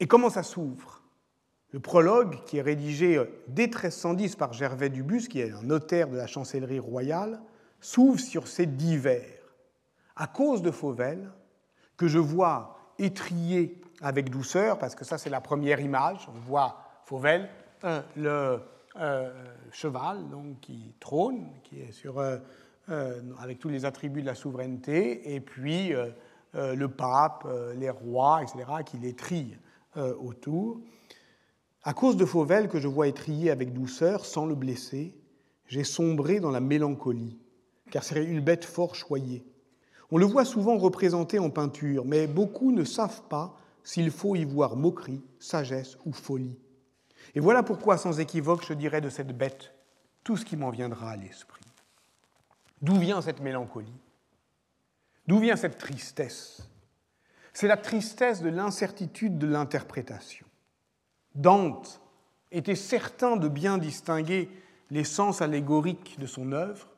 Et 0.04 0.06
comment 0.06 0.28
ça 0.28 0.42
s'ouvre? 0.42 1.00
Le 1.70 1.80
prologue, 1.80 2.44
qui 2.44 2.58
est 2.58 2.62
rédigé 2.62 3.18
dès 3.48 3.68
1310 3.68 4.36
par 4.36 4.52
Gervais 4.52 4.90
Dubus, 4.90 5.28
qui 5.28 5.40
est 5.40 5.50
un 5.50 5.62
notaire 5.62 6.10
de 6.10 6.16
la 6.18 6.26
chancellerie 6.26 6.78
royale, 6.78 7.40
s'ouvre 7.80 8.20
sur 8.20 8.46
ces 8.46 8.66
divers. 8.66 9.40
À 10.14 10.26
cause 10.26 10.60
de 10.60 10.70
Fauvel, 10.70 11.30
que 11.96 12.06
je 12.06 12.18
vois 12.18 12.76
étrier 12.98 13.80
avec 14.02 14.28
douceur, 14.28 14.78
parce 14.78 14.94
que 14.94 15.06
ça 15.06 15.16
c'est 15.16 15.30
la 15.30 15.40
première 15.40 15.80
image, 15.80 16.28
on 16.28 16.38
voit 16.38 16.82
Fauvel, 17.06 17.48
euh, 17.84 18.02
le 18.14 18.60
euh, 19.00 19.32
cheval 19.72 20.28
donc, 20.28 20.60
qui 20.60 20.94
trône, 21.00 21.46
qui 21.62 21.80
est 21.80 21.92
sur, 21.92 22.18
euh, 22.18 22.36
avec 23.40 23.58
tous 23.58 23.70
les 23.70 23.86
attributs 23.86 24.20
de 24.20 24.26
la 24.26 24.34
souveraineté, 24.34 25.34
et 25.34 25.40
puis 25.40 25.94
le 26.52 26.88
pape, 26.88 27.48
les 27.74 27.88
rois, 27.88 28.42
etc., 28.42 28.64
qui 28.84 28.98
l'étrillent 29.96 30.14
autour. 30.20 30.80
À 31.82 31.92
cause 31.92 32.16
de 32.16 32.24
Fauvel, 32.24 32.68
que 32.68 32.80
je 32.80 32.88
vois 32.88 33.08
étrier 33.08 33.50
avec 33.50 33.72
douceur, 33.72 34.24
sans 34.24 34.46
le 34.46 34.54
blesser, 34.54 35.14
j'ai 35.66 35.84
sombré 35.84 36.40
dans 36.40 36.50
la 36.50 36.60
mélancolie, 36.60 37.38
car 37.90 38.02
c'est 38.02 38.24
une 38.24 38.40
bête 38.40 38.64
fort 38.64 38.94
choyée. 38.94 39.44
On 40.10 40.18
le 40.18 40.26
voit 40.26 40.44
souvent 40.44 40.78
représenté 40.78 41.38
en 41.38 41.50
peinture, 41.50 42.04
mais 42.04 42.26
beaucoup 42.26 42.72
ne 42.72 42.84
savent 42.84 43.22
pas 43.28 43.56
s'il 43.82 44.10
faut 44.10 44.34
y 44.34 44.44
voir 44.44 44.76
moquerie, 44.76 45.22
sagesse 45.38 45.98
ou 46.06 46.12
folie. 46.12 46.58
Et 47.34 47.40
voilà 47.40 47.62
pourquoi, 47.62 47.98
sans 47.98 48.20
équivoque, 48.20 48.64
je 48.66 48.74
dirais 48.74 49.00
de 49.00 49.10
cette 49.10 49.36
bête 49.36 49.74
tout 50.22 50.36
ce 50.38 50.44
qui 50.44 50.56
m'en 50.56 50.70
viendra 50.70 51.10
à 51.10 51.16
l'esprit. 51.16 51.64
D'où 52.80 52.94
vient 52.98 53.20
cette 53.20 53.40
mélancolie? 53.40 54.00
D'où 55.26 55.38
vient 55.38 55.56
cette 55.56 55.78
tristesse? 55.78 56.68
C'est 57.54 57.68
la 57.68 57.76
tristesse 57.76 58.42
de 58.42 58.48
l'incertitude 58.48 59.38
de 59.38 59.46
l'interprétation. 59.46 60.46
Dante 61.36 62.00
était 62.50 62.74
certain 62.74 63.36
de 63.36 63.48
bien 63.48 63.78
distinguer 63.78 64.50
les 64.90 65.04
sens 65.04 65.40
allégoriques 65.40 66.18
de 66.18 66.26
son 66.26 66.52
œuvre, 66.52 66.88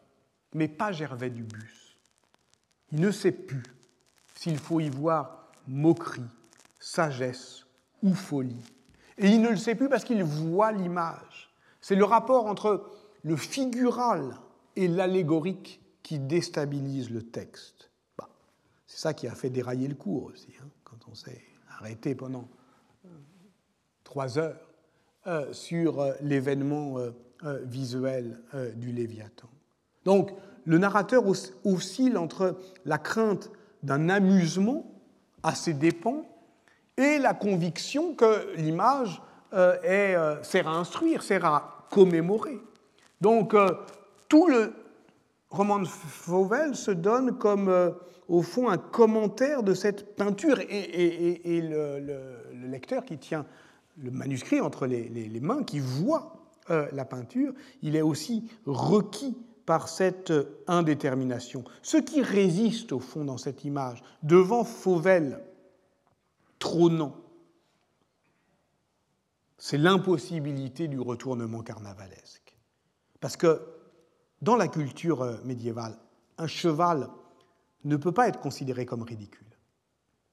mais 0.54 0.68
pas 0.68 0.92
Gervais 0.92 1.30
du 1.30 1.42
Bus. 1.42 1.98
Il 2.90 3.00
ne 3.00 3.10
sait 3.10 3.32
plus 3.32 3.62
s'il 4.34 4.58
faut 4.58 4.80
y 4.80 4.88
voir 4.88 5.50
moquerie, 5.68 6.22
sagesse 6.78 7.66
ou 8.02 8.14
folie. 8.14 8.64
Et 9.18 9.28
il 9.28 9.42
ne 9.42 9.50
le 9.50 9.56
sait 9.56 9.74
plus 9.74 9.88
parce 9.88 10.04
qu'il 10.04 10.24
voit 10.24 10.72
l'image. 10.72 11.50
C'est 11.82 11.96
le 11.96 12.04
rapport 12.04 12.46
entre 12.46 12.90
le 13.22 13.36
figural 13.36 14.36
et 14.74 14.88
l'allégorique 14.88 15.82
qui 16.02 16.18
déstabilise 16.18 17.10
le 17.10 17.22
texte. 17.22 17.75
C'est 18.96 19.02
ça 19.02 19.12
qui 19.12 19.28
a 19.28 19.34
fait 19.34 19.50
dérailler 19.50 19.88
le 19.88 19.94
cours 19.94 20.24
aussi, 20.32 20.48
hein, 20.58 20.68
quand 20.82 20.96
on 21.10 21.14
s'est 21.14 21.42
arrêté 21.68 22.14
pendant 22.14 22.48
euh, 23.04 23.08
trois 24.04 24.38
heures 24.38 24.70
euh, 25.26 25.52
sur 25.52 26.00
euh, 26.00 26.14
l'événement 26.22 26.96
visuel 27.64 28.40
du 28.76 28.92
Léviathan. 28.92 29.50
Donc, 30.06 30.30
le 30.64 30.78
narrateur 30.78 31.24
oscille 31.26 32.16
entre 32.16 32.58
la 32.86 32.96
crainte 32.96 33.50
d'un 33.82 34.08
amusement 34.08 34.90
à 35.42 35.54
ses 35.54 35.74
dépens 35.74 36.24
et 36.96 37.18
la 37.18 37.34
conviction 37.34 38.14
que 38.14 38.56
l'image 38.56 39.20
sert 39.52 40.68
à 40.68 40.76
instruire, 40.78 41.22
sert 41.22 41.44
à 41.44 41.86
commémorer. 41.90 42.58
Donc 43.20 43.54
tout 44.30 44.46
le 44.46 44.72
roman 45.50 45.78
de 45.80 45.86
Fauvel 45.86 46.74
se 46.74 46.90
donne 46.90 47.38
comme, 47.38 47.94
au 48.28 48.42
fond, 48.42 48.68
un 48.68 48.78
commentaire 48.78 49.62
de 49.62 49.74
cette 49.74 50.16
peinture 50.16 50.58
et, 50.60 51.60
le, 51.62 52.68
lecteur 52.68 53.04
qui 53.04 53.18
tient 53.18 53.46
le 53.96 54.10
manuscrit 54.10 54.60
entre 54.60 54.86
les, 54.86 55.08
les 55.08 55.40
mains, 55.40 55.62
qui 55.62 55.78
voit 55.78 56.36
la 56.68 57.04
peinture, 57.04 57.52
il 57.82 57.94
est 57.94 58.02
aussi 58.02 58.50
requis 58.66 59.36
par 59.66 59.88
cette 59.88 60.32
indétermination. 60.68 61.64
Ce 61.82 61.96
qui 61.96 62.22
résiste, 62.22 62.92
au 62.92 63.00
fond, 63.00 63.24
dans 63.24 63.36
cette 63.36 63.64
image, 63.64 64.02
devant 64.22 64.64
Fauvel, 64.64 65.44
trônant, 66.58 67.16
c'est 69.58 69.78
l'impossibilité 69.78 70.86
du 70.86 71.00
retournement 71.00 71.62
carnavalesque. 71.62 72.56
Parce 73.20 73.36
que 73.36 73.60
dans 74.42 74.56
la 74.56 74.68
culture 74.68 75.22
euh, 75.22 75.36
médiévale, 75.44 75.96
un 76.38 76.46
cheval 76.46 77.08
ne 77.84 77.96
peut 77.96 78.12
pas 78.12 78.28
être 78.28 78.40
considéré 78.40 78.86
comme 78.86 79.02
ridicule. 79.02 79.46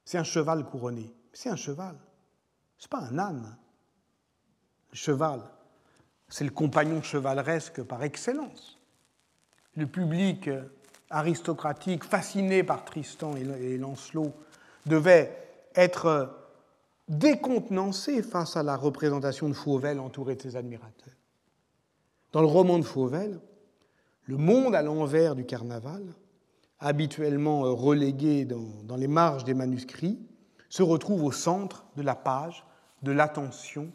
C'est 0.06 0.18
un 0.18 0.24
cheval 0.24 0.66
couronné, 0.66 1.14
c'est 1.32 1.50
un 1.50 1.56
cheval. 1.56 1.96
Ce 2.78 2.86
n'est 2.86 2.90
pas 2.90 3.08
un 3.08 3.18
âne. 3.18 3.58
Le 4.92 4.98
cheval, 4.98 5.42
c'est 6.28 6.44
le 6.44 6.52
compagnon 6.52 7.02
chevaleresque 7.02 7.84
par 7.84 8.04
excellence. 8.04 8.80
Le 9.76 9.88
public 9.88 10.48
euh, 10.48 10.64
aristocratique, 11.10 12.04
fasciné 12.04 12.64
par 12.64 12.86
Tristan 12.86 13.36
et 13.36 13.78
Lancelot, 13.78 14.34
devait 14.86 15.36
être 15.76 16.36
décontenancé 17.08 18.22
face 18.24 18.58
à 18.58 18.64
la 18.64 18.76
représentation 18.76 19.50
de 19.50 19.54
Fauvel 19.54 20.00
entouré 20.00 20.36
de 20.36 20.42
ses 20.42 20.56
admirateurs. 20.56 21.14
Dans 22.32 22.42
le 22.42 22.48
roman 22.48 22.80
de 22.80 22.84
Fauvel, 22.84 23.40
le 24.26 24.38
monde 24.38 24.76
à 24.76 24.82
l'envers 24.82 25.36
du 25.36 25.46
carnaval, 25.46 26.04
habituellement 26.80 27.62
relégué 27.76 28.46
dans, 28.46 28.96
les 28.96 29.08
marges 29.08 29.44
des 29.44 29.54
manuscrits, 29.54 30.20
se 30.70 30.84
retrouve 30.84 31.24
au 31.24 31.32
centre 31.32 31.86
de 31.96 32.02
la 32.02 32.16
page, 32.16 32.66
de 33.04 33.12
l'attention, 33.12 33.92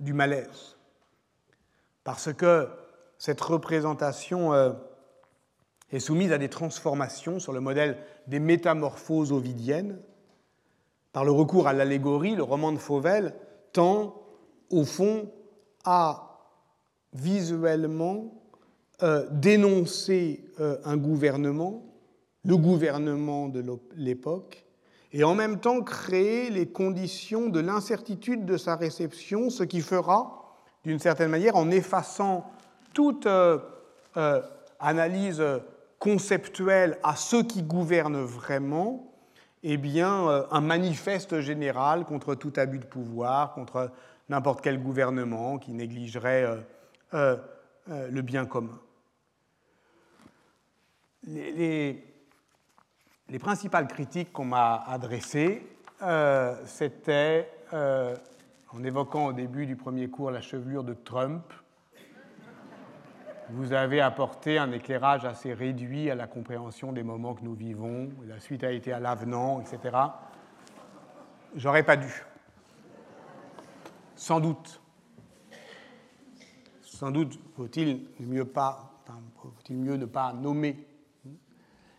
du 0.00 0.12
malaise. 0.12 0.76
Parce 2.02 2.32
que 2.32 2.68
cette 3.18 3.40
représentation 3.40 4.52
euh, 4.52 4.72
est 5.90 6.00
soumise 6.00 6.32
à 6.32 6.38
des 6.38 6.50
transformations 6.50 7.38
sur 7.38 7.52
le 7.52 7.60
modèle 7.60 7.98
des 8.26 8.40
métamorphoses 8.40 9.32
ovidiennes. 9.32 9.98
Par 11.12 11.24
le 11.24 11.30
recours 11.30 11.68
à 11.68 11.72
l'allégorie, 11.72 12.34
le 12.34 12.42
roman 12.42 12.72
de 12.72 12.78
Fauvel 12.78 13.34
tend, 13.72 14.20
au 14.70 14.84
fond, 14.84 15.30
à 15.84 16.33
visuellement 17.14 18.32
euh, 19.02 19.26
dénoncer 19.30 20.44
euh, 20.60 20.76
un 20.84 20.96
gouvernement, 20.96 21.82
le 22.44 22.56
gouvernement 22.56 23.48
de 23.48 23.64
l'époque, 23.96 24.64
et 25.12 25.24
en 25.24 25.34
même 25.34 25.60
temps 25.60 25.80
créer 25.82 26.50
les 26.50 26.66
conditions 26.66 27.48
de 27.48 27.60
l'incertitude 27.60 28.44
de 28.44 28.56
sa 28.56 28.76
réception, 28.76 29.48
ce 29.48 29.62
qui 29.62 29.80
fera, 29.80 30.58
d'une 30.84 30.98
certaine 30.98 31.30
manière, 31.30 31.56
en 31.56 31.70
effaçant 31.70 32.50
toute 32.92 33.26
euh, 33.26 33.58
analyse 34.80 35.42
conceptuel 35.98 36.98
à 37.02 37.16
ceux 37.16 37.42
qui 37.42 37.62
gouvernent 37.62 38.22
vraiment, 38.22 39.12
eh 39.62 39.76
bien, 39.76 40.46
un 40.50 40.60
manifeste 40.60 41.40
général 41.40 42.04
contre 42.04 42.34
tout 42.34 42.52
abus 42.56 42.78
de 42.78 42.84
pouvoir, 42.84 43.54
contre 43.54 43.90
n'importe 44.28 44.60
quel 44.60 44.82
gouvernement 44.82 45.58
qui 45.58 45.72
négligerait 45.72 46.58
euh, 47.14 47.36
euh, 47.90 48.08
le 48.10 48.22
bien 48.22 48.46
commun. 48.46 48.78
Les, 51.26 52.04
les, 53.28 53.38
principales 53.38 53.88
critiques 53.88 54.32
qu'on 54.32 54.44
m'a 54.44 54.84
adressées, 54.86 55.66
c'était, 56.66 57.50
en 57.72 58.84
évoquant 58.84 59.26
au 59.26 59.32
début 59.32 59.64
du 59.64 59.76
premier 59.76 60.08
cours 60.08 60.30
la 60.30 60.42
chevelure 60.42 60.84
de 60.84 60.92
Trump, 60.92 61.44
vous 63.50 63.72
avez 63.72 64.00
apporté 64.00 64.58
un 64.58 64.72
éclairage 64.72 65.24
assez 65.24 65.52
réduit 65.52 66.10
à 66.10 66.14
la 66.14 66.26
compréhension 66.26 66.92
des 66.92 67.02
moments 67.02 67.34
que 67.34 67.44
nous 67.44 67.54
vivons. 67.54 68.10
La 68.26 68.40
suite 68.40 68.64
a 68.64 68.70
été 68.70 68.92
à 68.92 69.00
l'avenant, 69.00 69.60
etc. 69.60 69.96
J'aurais 71.54 71.82
pas 71.82 71.96
dû. 71.96 72.24
Sans 74.16 74.40
doute. 74.40 74.80
Sans 77.04 77.10
doute 77.10 77.38
faut-il 77.54 78.00
mieux, 78.18 78.46
ne 79.98 80.06
pas 80.06 80.32
nommer. 80.32 80.86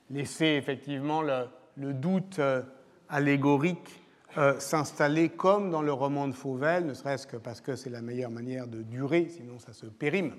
Laisser 0.09 0.45
effectivement 0.45 1.21
le, 1.21 1.93
doute 1.93 2.39
euh, 2.39 2.63
allégorique 3.07 4.01
euh, 4.39 4.59
s'installer 4.59 5.29
comme 5.29 5.69
dans 5.69 5.83
le 5.83 5.93
roman 5.93 6.27
de 6.27 6.33
Fauvel, 6.33 6.87
ne 6.87 6.95
serait-ce 6.95 7.27
que 7.27 7.37
parce 7.37 7.61
que 7.61 7.75
c'est 7.75 7.91
la 7.91 8.01
meilleure 8.01 8.31
manière 8.31 8.65
de 8.65 8.81
durer, 8.81 9.29
sinon 9.29 9.59
ça 9.59 9.73
se 9.73 9.85
périme 9.85 10.33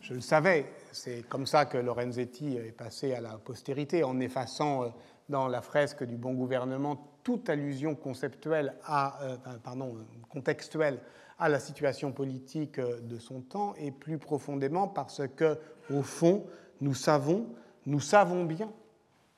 Je 0.00 0.14
le 0.14 0.20
savais, 0.20 0.66
c'est 0.90 1.22
comme 1.28 1.46
ça 1.46 1.66
que 1.66 1.78
Lorenzetti 1.78 2.56
est 2.56 2.76
passé 2.76 3.14
à 3.14 3.20
la 3.20 3.38
postérité, 3.38 4.02
en 4.02 4.18
effaçant 4.18 4.82
euh, 4.82 4.88
dans 5.28 5.46
la 5.46 5.62
fresque 5.62 6.02
du 6.02 6.16
bon 6.16 6.34
gouvernement 6.34 7.20
toute 7.22 7.48
allusion 7.48 7.94
conceptuelle 7.94 8.74
à, 8.84 9.16
pardon, 9.62 9.96
contextuelle 10.28 10.98
à 11.42 11.48
la 11.48 11.58
situation 11.58 12.12
politique 12.12 12.78
euh, 12.78 13.00
de 13.00 13.18
son 13.18 13.40
temps, 13.40 13.74
et 13.74 13.90
plus 13.90 14.16
profondément 14.16 14.86
parce 14.86 15.22
que, 15.36 15.58
au 15.92 16.02
fond, 16.02 16.46
nous 16.80 16.94
savons, 16.94 17.46
nous 17.84 17.98
savons 17.98 18.44
bien 18.44 18.72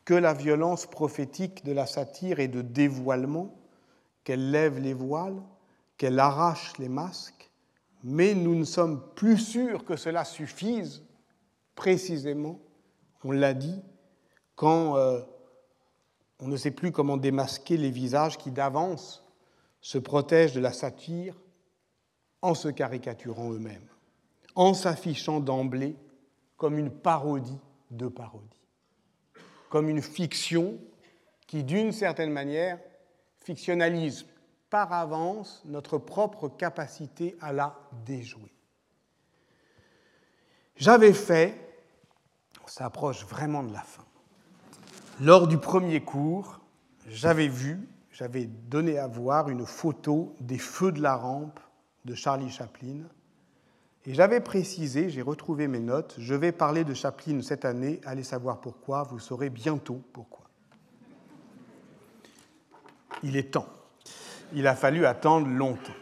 que 0.05 0.13
la 0.13 0.35
violence 0.35 0.85
prophétique 0.85 1.65
de 1.65 1.73
la 1.73 1.87
satire 1.87 2.41
est 2.41 2.49
de 2.49 2.61
dévoilement, 2.61 3.57
qu'elle 4.23 4.51
lève 4.51 4.79
les 4.79 4.93
voiles, 4.93 5.41
qu'elle 5.97 6.19
arrache 6.19 6.77
les 6.79 6.91
masques, 6.91 7.51
mais 8.03 8.35
nous 8.35 8.55
ne 8.55 8.65
sommes 8.65 9.03
plus 9.15 9.39
sûrs 9.39 9.87
que 9.87 9.97
cela 9.97 10.27
suffise, 10.27 11.05
précisément, 11.75 12.61
on 13.25 13.33
l'a 13.33 13.55
dit, 13.55 13.81
quand 14.57 14.99
euh, 14.99 15.23
on 16.39 16.49
ne 16.49 16.57
sait 16.59 16.71
plus 16.71 16.93
comment 16.93 17.17
démasquer 17.17 17.79
les 17.79 17.91
visages 17.91 18.37
qui 18.37 18.51
d'avance 18.51 19.25
se 19.81 19.97
protègent 19.97 20.53
de 20.53 20.61
la 20.61 20.75
satire 20.75 21.35
en 22.45 22.55
se 22.55 22.69
caricaturant 22.69 23.53
eux-mêmes, 23.53 23.89
en 24.55 24.75
s'affichant 24.75 25.41
d'emblée 25.41 25.97
comme 26.59 26.79
une 26.79 26.91
parodie 26.91 27.59
de 27.91 28.07
parodie, 28.07 28.69
comme 29.71 29.89
une 29.89 30.03
fiction 30.03 30.79
qui, 31.47 31.65
d'une 31.65 31.91
certaine 31.91 32.31
manière, 32.31 32.79
fictionnalise 33.39 34.27
par 34.69 34.93
avance 34.93 35.63
notre 35.65 35.97
propre 35.97 36.51
capacité 36.51 37.35
à 37.41 37.55
la 37.55 37.79
déjouer. 38.05 38.53
J'avais 40.77 41.15
fait, 41.15 41.59
on 42.63 42.69
s'approche 42.69 43.25
vraiment 43.25 43.63
de 43.63 43.73
la 43.73 43.81
fin, 43.81 44.05
lors 45.19 45.49
du 45.49 45.57
premier 45.57 46.03
cours, 46.03 46.61
j'avais 47.07 47.49
vu, 47.49 47.89
j'avais 48.11 48.45
donné 48.45 48.99
à 48.99 49.07
voir 49.07 49.49
une 49.49 49.65
photo 49.65 50.37
des 50.41 50.59
feux 50.59 50.93
de 50.93 51.01
la 51.01 51.17
rampe 51.17 51.59
de 52.05 52.15
Charlie 52.15 52.51
Chaplin. 52.51 53.03
Et 54.07 54.15
j'avais 54.15 54.41
précisé, 54.41 55.09
j'ai 55.09 55.23
retrouvé 55.23 55.69
mes 55.69 55.81
notes, 55.81 56.17
je 56.19 56.35
vais 56.35 56.53
parler 56.53 56.85
de 56.85 56.93
Chaplin 56.93 57.41
cette 57.43 57.65
année, 57.65 58.01
allez 58.05 58.25
savoir 58.25 58.61
pourquoi, 58.61 59.03
vous 59.05 59.19
saurez 59.19 59.51
bientôt 59.51 60.03
pourquoi. 60.13 60.45
Il 63.23 63.37
est 63.37 63.51
temps 63.51 63.69
il 64.55 64.67
a 64.67 64.75
fallu 64.75 65.05
attendre 65.05 65.49
longtemps. 65.49 65.93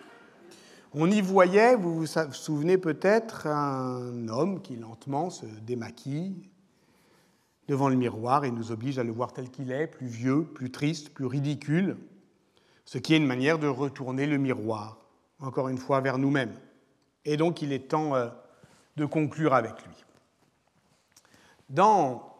On 0.94 1.11
y 1.11 1.20
voyait, 1.22 1.74
vous 1.74 2.00
vous 2.00 2.07
souvenez 2.32 2.76
peut-être, 2.76 3.46
un 3.46 4.28
homme 4.28 4.61
qui 4.61 4.76
lentement 4.76 5.30
se 5.30 5.46
démaquille 5.46 6.50
devant 7.68 7.88
le 7.88 7.96
miroir 7.96 8.44
et 8.44 8.50
nous 8.50 8.72
oblige 8.72 8.98
à 8.98 9.05
le 9.05 9.12
voir 9.12 9.32
tel 9.32 9.50
qu'il 9.50 9.72
est, 9.72 9.86
plus 9.86 10.07
vieux, 10.07 10.44
plus 10.44 10.70
triste, 10.70 11.14
plus 11.14 11.24
ridicule, 11.24 11.96
ce 12.84 12.98
qui 12.98 13.14
est 13.14 13.16
une 13.16 13.26
manière 13.26 13.59
de 13.59 13.68
retourner 13.68 14.26
le 14.26 14.36
miroir, 14.36 14.98
encore 15.43 15.68
une 15.68 15.78
fois, 15.78 16.01
vers 16.01 16.18
nous-mêmes. 16.18 16.55
Et 17.24 17.36
donc 17.36 17.61
il 17.62 17.72
est 17.72 17.90
temps 17.90 18.14
euh, 18.14 18.30
de 18.97 19.05
conclure 19.05 19.55
avec 19.55 19.74
lui. 19.84 19.95
Dans 21.68 22.30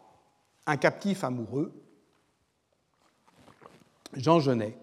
Un 0.65 0.77
captif 0.77 1.23
amoureux, 1.23 1.73
Jean 4.13 4.39
Genet 4.39 4.77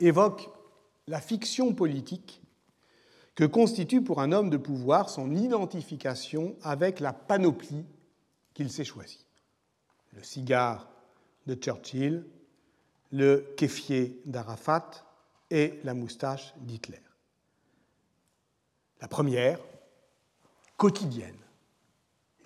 évoque 0.00 0.50
la 1.06 1.20
fiction 1.20 1.72
politique 1.72 2.42
que 3.34 3.44
constitue 3.44 4.02
pour 4.02 4.20
un 4.20 4.32
homme 4.32 4.50
de 4.50 4.58
pouvoir 4.58 5.08
son 5.08 5.34
identification 5.34 6.56
avec 6.62 7.00
la 7.00 7.14
panoplie 7.14 7.86
qu'il 8.52 8.70
s'est 8.70 8.84
choisie. 8.84 9.24
Le 10.12 10.22
cigare 10.22 10.90
de 11.46 11.54
Churchill, 11.54 12.26
le 13.12 13.54
kéfier 13.56 14.20
d'Arafat 14.26 14.90
et 15.50 15.80
la 15.84 15.94
moustache 15.94 16.54
d'Hitler. 16.58 17.00
La 19.00 19.08
première, 19.08 19.58
quotidienne, 20.76 21.34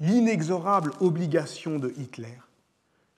l'inexorable 0.00 0.92
obligation 1.00 1.78
de 1.78 1.92
Hitler 1.98 2.38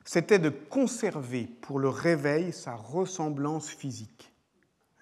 c'était 0.07 0.39
de 0.39 0.51
conserver 0.51 1.49
pour 1.61 1.81
le 1.81 1.89
réveil 1.89 2.53
sa 2.53 2.75
ressemblance 2.77 3.69
physique. 3.69 4.33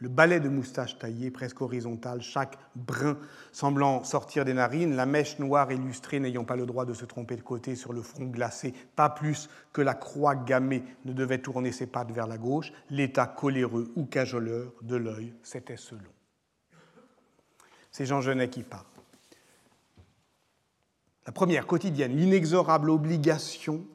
Le 0.04 0.10
balai 0.10 0.38
de 0.38 0.50
moustache 0.50 0.98
taillée, 0.98 1.30
presque 1.30 1.62
horizontale, 1.62 2.20
chaque 2.20 2.58
brin 2.74 3.16
semblant 3.52 4.04
sortir 4.04 4.44
des 4.44 4.52
narines, 4.52 4.94
la 4.94 5.06
mèche 5.06 5.38
noire 5.38 5.72
illustrée 5.72 6.20
n'ayant 6.20 6.44
pas 6.44 6.56
le 6.56 6.66
droit 6.66 6.84
de 6.84 6.92
se 6.92 7.06
tromper 7.06 7.36
de 7.36 7.40
côté 7.40 7.74
sur 7.74 7.94
le 7.94 8.02
front 8.02 8.26
glacé, 8.26 8.74
pas 8.96 9.08
plus 9.08 9.48
que 9.72 9.80
la 9.80 9.94
croix 9.94 10.34
gammée 10.34 10.84
ne 11.06 11.14
devait 11.14 11.38
tourner 11.38 11.72
ses 11.72 11.86
pattes 11.86 12.10
vers 12.10 12.26
la 12.26 12.36
gauche, 12.36 12.70
l'état 12.90 13.26
coléreux 13.26 13.90
ou 13.96 14.04
cajoleur 14.04 14.74
de 14.82 14.96
l'œil, 14.96 15.32
c'était 15.42 15.78
selon. 15.78 16.02
C'est 17.90 18.04
Jean 18.04 18.20
Genet 18.20 18.50
qui 18.50 18.62
parle. 18.62 18.84
La 21.24 21.32
première 21.32 21.66
quotidienne, 21.66 22.14
l'inexorable 22.14 22.90
obligation 22.90 23.86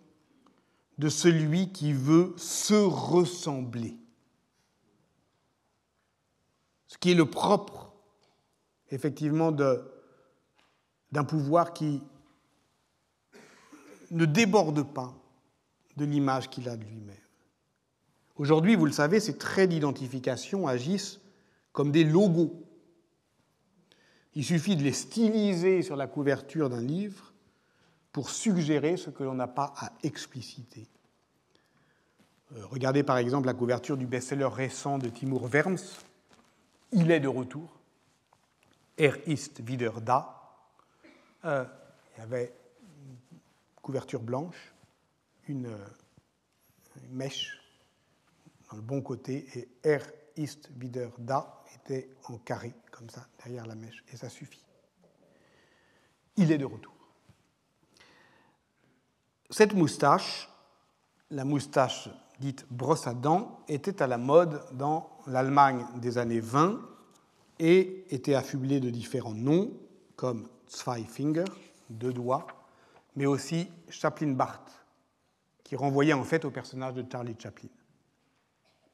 de 0.97 1.07
celui 1.07 1.71
qui 1.71 1.93
veut 1.93 2.33
se 2.35 2.73
ressembler. 2.73 3.95
Ce 6.89 6.97
qui 6.97 7.11
est 7.11 7.15
le 7.15 7.29
propre, 7.29 7.93
effectivement, 8.89 9.51
d'un 9.51 11.23
pouvoir 11.23 11.71
qui 11.71 12.01
ne 14.11 14.25
déborde 14.25 14.83
pas 14.91 15.13
de 15.97 16.03
l'image 16.03 16.49
qu'il 16.49 16.67
a 16.67 16.75
de 16.75 16.83
lui-même. 16.83 17.15
Aujourd'hui, 18.37 18.75
vous 18.75 18.87
le 18.87 18.91
savez, 18.91 19.19
ces 19.19 19.37
traits 19.37 19.69
d'identification 19.69 20.67
agissent 20.67 21.19
comme 21.73 21.91
des 21.91 22.03
logos. 22.03 22.65
Il 24.33 24.43
suffit 24.43 24.75
de 24.75 24.83
les 24.83 24.93
styliser 24.93 25.83
sur 25.83 25.95
la 25.95 26.07
couverture 26.07 26.69
d'un 26.69 26.81
livre 26.81 27.33
pour 28.11 28.31
suggérer 28.31 28.97
ce 28.97 29.11
que 29.11 29.23
l'on 29.23 29.35
n'a 29.35 29.47
pas 29.47 29.73
à 29.77 29.91
expliciter. 30.01 30.87
Euh, 32.55 32.65
regardez 32.65 33.03
par 33.03 33.17
exemple 33.17 33.45
la 33.45 33.53
couverture 33.53 33.95
du 33.95 34.07
best-seller 34.07 34.49
récent 34.51 34.97
de 34.97 35.09
Timur 35.09 35.45
Verms, 35.45 35.77
Il 36.91 37.11
est 37.11 37.19
de 37.19 37.27
retour, 37.27 37.69
Er 38.97 39.27
ist 39.27 39.65
wieder 39.65 40.01
da. 40.01 40.35
Euh, 41.45 41.65
il 42.15 42.19
y 42.19 42.23
avait 42.23 42.53
une 42.81 43.17
couverture 43.81 44.21
blanche, 44.21 44.73
une, 45.47 45.67
une, 45.67 47.09
mèche 47.11 47.57
dans 48.69 48.75
le 48.75 48.81
bon 48.81 49.01
côté, 49.01 49.47
et 49.55 49.69
Er 49.83 50.01
ist 50.35 50.69
wieder 50.77 51.11
da 51.17 51.63
était 51.75 52.09
en 52.25 52.37
carré, 52.39 52.73
comme 52.91 53.09
ça, 53.09 53.25
derrière 53.37 53.65
la 53.65 53.75
mèche, 53.75 54.03
et 54.11 54.17
ça 54.17 54.29
suffit. 54.29 54.65
Il 56.35 56.51
est 56.51 56.57
de 56.57 56.65
retour. 56.65 56.93
Cette 59.49 59.73
moustache, 59.73 60.49
la 61.29 61.45
moustache 61.45 62.09
dite 62.39 62.65
brosse 62.71 63.07
à 63.07 63.13
dents, 63.13 63.59
était 63.67 64.01
à 64.01 64.07
la 64.07 64.17
mode 64.17 64.61
dans 64.73 65.09
l'Allemagne 65.27 65.85
des 65.97 66.17
années 66.17 66.39
20 66.39 66.79
et 67.59 68.05
était 68.09 68.35
affublée 68.35 68.79
de 68.79 68.89
différents 68.89 69.33
noms 69.33 69.71
comme 70.15 70.47
Zwei 70.67 71.03
Finger, 71.03 71.45
deux 71.89 72.13
doigts, 72.13 72.47
mais 73.15 73.25
aussi 73.25 73.67
Chaplin 73.89 74.31
Bart, 74.31 74.65
qui 75.63 75.75
renvoyait 75.75 76.13
en 76.13 76.23
fait 76.23 76.45
au 76.45 76.51
personnage 76.51 76.93
de 76.93 77.05
Charlie 77.09 77.35
Chaplin. 77.37 77.69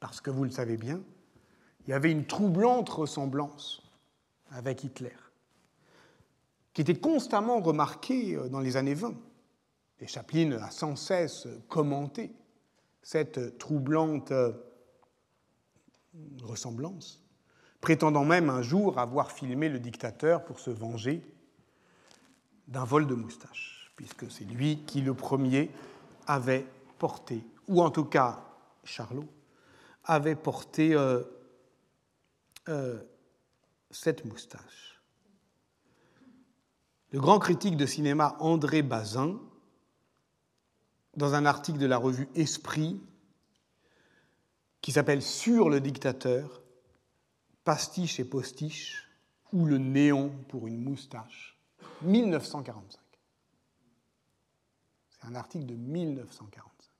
Parce 0.00 0.20
que 0.20 0.30
vous 0.30 0.44
le 0.44 0.50
savez 0.50 0.76
bien, 0.76 1.00
il 1.86 1.90
y 1.90 1.92
avait 1.92 2.10
une 2.10 2.26
troublante 2.26 2.88
ressemblance 2.88 3.82
avec 4.50 4.82
Hitler, 4.84 5.14
qui 6.72 6.80
était 6.80 6.98
constamment 6.98 7.60
remarquée 7.60 8.36
dans 8.50 8.60
les 8.60 8.76
années 8.76 8.94
20. 8.94 9.14
Et 10.00 10.06
Chaplin 10.06 10.52
a 10.52 10.70
sans 10.70 10.96
cesse 10.96 11.46
commenté 11.68 12.32
cette 13.06 13.56
troublante 13.58 14.32
euh, 14.32 14.52
ressemblance, 16.42 17.22
prétendant 17.80 18.24
même 18.24 18.50
un 18.50 18.62
jour 18.62 18.98
avoir 18.98 19.30
filmé 19.30 19.68
le 19.68 19.78
dictateur 19.78 20.44
pour 20.44 20.58
se 20.58 20.70
venger 20.70 21.22
d'un 22.66 22.82
vol 22.82 23.06
de 23.06 23.14
moustache, 23.14 23.92
puisque 23.94 24.28
c'est 24.28 24.42
lui 24.42 24.78
qui 24.86 25.02
le 25.02 25.14
premier 25.14 25.70
avait 26.26 26.66
porté, 26.98 27.44
ou 27.68 27.80
en 27.80 27.90
tout 27.90 28.06
cas 28.06 28.44
Charlot, 28.82 29.28
avait 30.02 30.34
porté 30.34 30.92
euh, 30.92 31.22
euh, 32.68 33.00
cette 33.92 34.24
moustache. 34.24 35.00
Le 37.12 37.20
grand 37.20 37.38
critique 37.38 37.76
de 37.76 37.86
cinéma 37.86 38.36
André 38.40 38.82
Bazin 38.82 39.38
dans 41.16 41.34
un 41.34 41.46
article 41.46 41.78
de 41.78 41.86
la 41.86 41.96
revue 41.96 42.28
Esprit 42.34 43.00
qui 44.80 44.92
s'appelle 44.92 45.22
Sur 45.22 45.68
le 45.68 45.80
dictateur, 45.80 46.62
pastiche 47.64 48.20
et 48.20 48.24
postiche, 48.24 49.08
ou 49.52 49.64
le 49.64 49.78
néon 49.78 50.30
pour 50.48 50.66
une 50.66 50.82
moustache, 50.82 51.58
1945. 52.02 53.00
C'est 55.08 55.26
un 55.26 55.34
article 55.34 55.66
de 55.66 55.74
1945. 55.74 56.92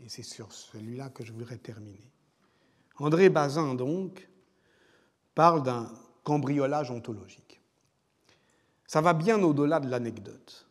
Et 0.00 0.08
c'est 0.08 0.22
sur 0.22 0.52
celui-là 0.52 1.10
que 1.10 1.24
je 1.24 1.32
voudrais 1.32 1.58
terminer. 1.58 2.12
André 2.96 3.28
Bazin, 3.28 3.74
donc, 3.74 4.28
parle 5.34 5.62
d'un 5.62 5.92
cambriolage 6.22 6.90
ontologique. 6.90 7.60
Ça 8.86 9.00
va 9.00 9.12
bien 9.12 9.42
au-delà 9.42 9.80
de 9.80 9.88
l'anecdote. 9.88 10.67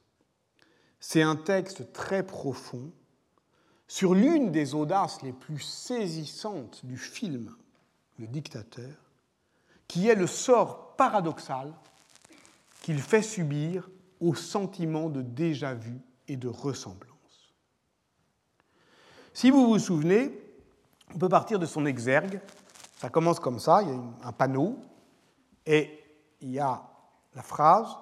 C'est 0.99 1.21
un 1.21 1.35
texte 1.35 1.93
très 1.93 2.25
profond 2.25 2.91
sur 3.87 4.13
l'une 4.13 4.51
des 4.51 4.75
audaces 4.75 5.21
les 5.21 5.33
plus 5.33 5.59
saisissantes 5.59 6.85
du 6.85 6.97
film 6.97 7.55
Le 8.19 8.27
dictateur, 8.27 8.95
qui 9.87 10.09
est 10.09 10.15
le 10.15 10.27
sort 10.27 10.95
paradoxal 10.95 11.73
qu'il 12.81 12.99
fait 12.99 13.21
subir 13.21 13.89
au 14.19 14.33
sentiment 14.33 15.09
de 15.09 15.21
déjà-vu 15.21 16.01
et 16.27 16.35
de 16.35 16.47
ressemblance. 16.47 17.13
Si 19.33 19.51
vous 19.51 19.67
vous 19.67 19.79
souvenez, 19.79 20.31
on 21.13 21.17
peut 21.19 21.29
partir 21.29 21.59
de 21.59 21.65
son 21.65 21.85
exergue. 21.85 22.41
Ça 22.97 23.09
commence 23.09 23.39
comme 23.39 23.59
ça, 23.59 23.83
il 23.83 23.89
y 23.89 23.91
a 23.91 24.27
un 24.27 24.31
panneau, 24.31 24.79
et 25.65 26.03
il 26.41 26.51
y 26.51 26.59
a 26.59 26.81
la 27.35 27.43
phrase 27.43 27.95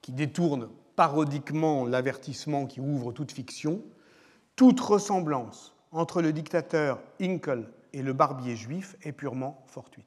qui 0.00 0.12
détourne 0.12 0.68
parodiquement 1.02 1.84
l'avertissement 1.84 2.66
qui 2.66 2.78
ouvre 2.78 3.10
toute 3.10 3.32
fiction. 3.32 3.82
Toute 4.54 4.78
ressemblance 4.78 5.74
entre 5.90 6.22
le 6.22 6.32
dictateur 6.32 7.02
Hinkle 7.20 7.68
et 7.92 8.02
le 8.02 8.12
barbier 8.12 8.54
juif 8.54 8.94
est 9.02 9.10
purement 9.10 9.64
fortuite. 9.66 10.06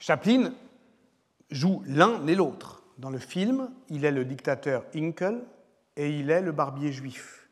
Chaplin 0.00 0.52
joue 1.50 1.82
l'un 1.86 2.26
et 2.26 2.34
l'autre. 2.34 2.82
Dans 2.98 3.08
le 3.08 3.16
film, 3.16 3.70
il 3.88 4.04
est 4.04 4.12
le 4.12 4.26
dictateur 4.26 4.84
Hinkle 4.94 5.46
et 5.96 6.18
il 6.18 6.28
est 6.28 6.42
le 6.42 6.52
barbier 6.52 6.92
juif. 6.92 7.48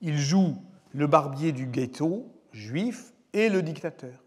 Il 0.00 0.18
joue 0.18 0.56
le 0.94 1.06
barbier 1.06 1.52
du 1.52 1.66
ghetto 1.66 2.26
juif 2.50 3.12
et 3.32 3.50
le 3.50 3.62
dictateur. 3.62 4.18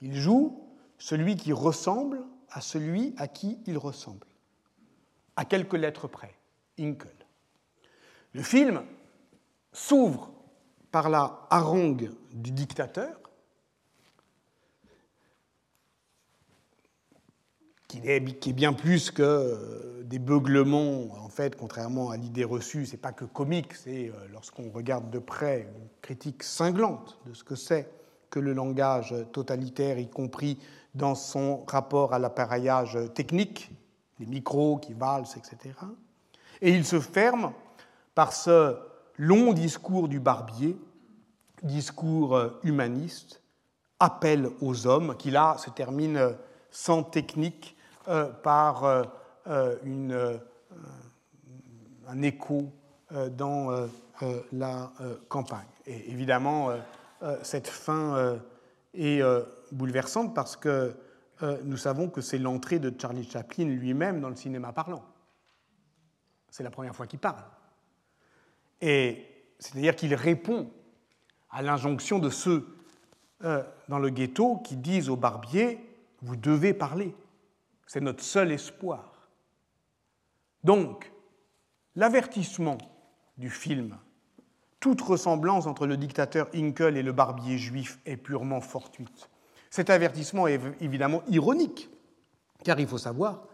Il 0.00 0.16
joue 0.16 0.60
celui 0.98 1.36
qui 1.36 1.52
ressemble 1.52 2.24
à 2.50 2.60
celui 2.60 3.14
à 3.16 3.28
qui 3.28 3.60
il 3.68 3.78
ressemble, 3.78 4.26
à 5.36 5.44
quelques 5.44 5.74
lettres 5.74 6.08
près, 6.08 6.34
Hinkle. 6.78 7.08
Le 8.32 8.42
film 8.42 8.82
s'ouvre 9.72 10.32
par 10.90 11.08
la 11.08 11.46
harangue 11.50 12.10
du 12.32 12.52
dictateur, 12.52 13.20
qui 17.88 18.08
est, 18.08 18.52
bien 18.52 18.72
plus 18.72 19.10
que 19.10 19.22
euh, 19.22 20.02
des 20.02 20.18
beuglements, 20.18 21.12
en 21.16 21.28
fait, 21.28 21.54
contrairement 21.56 22.10
à 22.10 22.16
l'idée 22.16 22.44
reçue, 22.44 22.86
c'est 22.86 22.96
pas 22.96 23.12
que 23.12 23.24
comique, 23.24 23.74
c'est, 23.74 24.08
euh, 24.08 24.12
lorsqu'on 24.32 24.70
regarde 24.70 25.10
de 25.10 25.20
près, 25.20 25.62
une 25.62 25.88
critique 26.02 26.42
cinglante 26.42 27.18
de 27.26 27.34
ce 27.34 27.44
que 27.44 27.54
c'est 27.54 27.88
que 28.30 28.40
le 28.40 28.52
langage 28.52 29.14
totalitaire, 29.32 29.98
y 29.98 30.08
compris 30.08 30.58
dans 30.96 31.14
son 31.14 31.64
rapport 31.66 32.14
à 32.14 32.18
l'appareillage 32.18 32.98
technique, 33.14 33.70
les 34.18 34.26
micros 34.26 34.78
qui 34.78 34.92
valsent, 34.92 35.36
etc. 35.36 35.74
Et 36.60 36.70
il 36.70 36.84
se 36.84 37.00
ferme 37.00 37.52
par 38.14 38.32
ce 38.32 38.76
long 39.18 39.52
discours 39.52 40.08
du 40.08 40.20
barbier, 40.20 40.76
discours 41.62 42.36
euh, 42.36 42.60
humaniste, 42.62 43.40
appel 43.98 44.48
aux 44.60 44.86
hommes, 44.86 45.16
qui 45.16 45.30
là 45.30 45.56
se 45.58 45.70
termine 45.70 46.16
euh, 46.16 46.32
sans 46.70 47.02
technique 47.02 47.76
euh, 48.08 48.30
par 48.30 48.84
un 52.06 52.22
écho 52.22 52.72
dans 53.30 53.88
la 54.52 54.90
campagne. 55.28 55.66
Et 55.86 56.10
évidemment, 56.10 56.70
cette 57.42 57.68
fin 57.68 58.38
est 58.94 59.22
bouleversante 59.70 60.34
parce 60.34 60.56
que 60.56 60.96
nous 61.64 61.76
savons 61.76 62.08
que 62.08 62.20
c'est 62.20 62.38
l'entrée 62.38 62.78
de 62.78 62.92
Charlie 62.98 63.28
Chaplin 63.28 63.66
lui-même 63.66 64.20
dans 64.20 64.28
le 64.28 64.36
cinéma 64.36 64.72
parlant. 64.72 65.04
C'est 66.50 66.62
la 66.62 66.70
première 66.70 66.94
fois 66.94 67.06
qu'il 67.06 67.18
parle. 67.18 67.42
Et 68.80 69.24
c'est-à-dire 69.58 69.96
qu'il 69.96 70.14
répond 70.14 70.70
à 71.50 71.62
l'injonction 71.62 72.18
de 72.18 72.30
ceux 72.30 72.66
euh, 73.42 73.62
dans 73.88 73.98
le 73.98 74.10
ghetto 74.10 74.58
qui 74.58 74.76
disent 74.76 75.08
au 75.08 75.16
barbier 75.16 75.78
Vous 76.22 76.36
devez 76.36 76.74
parler, 76.74 77.14
c'est 77.86 78.00
notre 78.00 78.22
seul 78.22 78.52
espoir. 78.52 79.28
Donc, 80.62 81.12
l'avertissement 81.94 82.78
du 83.36 83.50
film, 83.50 83.96
toute 84.80 85.00
ressemblance 85.00 85.66
entre 85.66 85.86
le 85.86 85.96
dictateur 85.96 86.48
Hinkle 86.54 86.96
et 86.96 87.02
le 87.02 87.12
barbier 87.12 87.58
juif 87.58 87.98
est 88.06 88.16
purement 88.16 88.60
fortuite. 88.60 89.28
Cet 89.74 89.90
avertissement 89.90 90.46
est 90.46 90.60
évidemment 90.80 91.24
ironique, 91.26 91.90
car 92.62 92.78
il 92.78 92.86
faut 92.86 92.96
savoir 92.96 93.48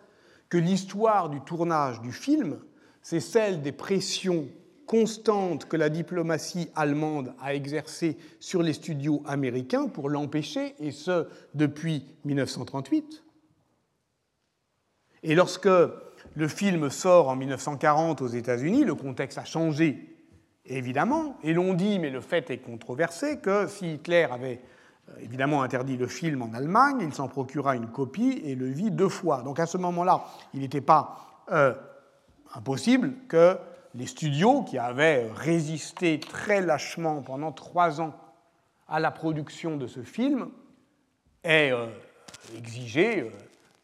que 0.51 0.59
l'histoire 0.59 1.31
du 1.31 1.41
tournage 1.41 2.03
du 2.03 2.13
film, 2.13 2.59
c'est 3.01 3.21
celle 3.21 3.63
des 3.63 3.73
pressions 3.73 4.47
constante 4.85 5.65
que 5.65 5.79
la 5.79 5.89
diplomatie 5.89 6.69
allemande 6.75 7.33
a 7.41 7.55
exercée 7.55 8.19
sur 8.39 8.63
les 8.63 8.75
studios 8.75 9.23
américains 9.25 9.89
pour 9.89 10.11
l'empêcher, 10.11 10.75
et 10.79 10.91
ce 10.91 11.27
depuis 11.55 12.05
1938. 12.27 13.25
Et 15.23 15.35
lorsque 15.35 15.71
le 16.35 16.49
film 16.49 16.91
sort 16.91 17.31
en 17.31 17.37
1940 17.37 18.21
aux 18.21 18.29
États-Unis, 18.29 18.85
le 18.85 18.95
contexte 18.95 19.39
a 19.39 19.47
changé, 19.47 20.19
évidemment, 20.67 21.39
et 21.43 21.55
l'on 21.55 21.73
dit, 21.73 21.99
mais 21.99 22.11
le 22.11 22.21
fait 22.21 22.51
est 22.51 22.59
controversé, 22.59 23.39
que 23.39 23.67
si 23.69 23.95
Hitler 23.95 24.29
avait 24.31 24.61
évidemment 25.21 25.63
interdit 25.63 25.97
le 25.97 26.07
film 26.07 26.43
en 26.43 26.53
Allemagne, 26.55 26.99
il 27.01 27.15
s'en 27.15 27.29
procura 27.29 27.77
une 27.77 27.89
copie 27.89 28.41
et 28.45 28.55
le 28.55 28.67
vit 28.67 28.91
deux 28.91 29.09
fois. 29.09 29.43
Donc 29.43 29.59
à 29.59 29.67
ce 29.67 29.79
moment-là, 29.79 30.25
il 30.55 30.61
n'était 30.61 30.81
pas 30.81 31.45
euh, 31.51 31.75
impossible 32.55 33.15
que 33.29 33.57
les 33.95 34.07
studios 34.07 34.63
qui 34.63 34.79
avaient 34.79 35.31
résisté 35.35 36.21
très 36.21 36.61
lâchement 36.61 37.23
pendant 37.23 37.53
trois 37.53 38.01
ans 38.01 38.15
à 38.89 39.01
la 39.01 39.11
production 39.11 39.77
de 39.77 39.87
ce 39.87 40.03
film 40.03 40.51
aient 41.43 41.73
euh, 41.73 41.87
exigé 42.57 43.21
euh, 43.21 43.31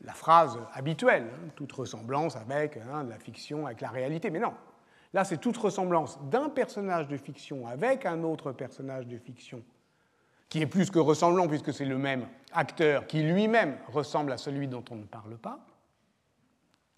la 0.02 0.12
phrase 0.12 0.58
habituelle, 0.74 1.24
hein, 1.24 1.48
toute 1.56 1.72
ressemblance 1.72 2.36
avec 2.36 2.76
hein, 2.76 3.04
la 3.08 3.18
fiction, 3.18 3.66
avec 3.66 3.80
la 3.80 3.88
réalité. 3.88 4.30
Mais 4.30 4.38
non, 4.38 4.54
là 5.12 5.24
c'est 5.24 5.38
toute 5.38 5.56
ressemblance 5.56 6.18
d'un 6.30 6.48
personnage 6.48 7.08
de 7.08 7.16
fiction 7.16 7.66
avec 7.66 8.06
un 8.06 8.22
autre 8.22 8.52
personnage 8.52 9.06
de 9.06 9.18
fiction, 9.18 9.62
qui 10.48 10.60
est 10.60 10.66
plus 10.66 10.90
que 10.90 10.98
ressemblant 10.98 11.48
puisque 11.48 11.72
c'est 11.72 11.84
le 11.84 11.98
même 11.98 12.28
acteur 12.52 13.06
qui 13.06 13.22
lui-même 13.22 13.78
ressemble 13.88 14.32
à 14.32 14.38
celui 14.38 14.68
dont 14.68 14.84
on 14.90 14.96
ne 14.96 15.04
parle 15.04 15.36
pas, 15.36 15.60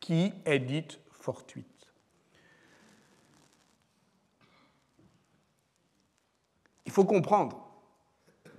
qui 0.01 0.33
est 0.45 0.59
dite 0.59 1.01
fortuite. 1.11 1.67
Il 6.87 6.93
faut 6.93 7.05
comprendre 7.05 7.69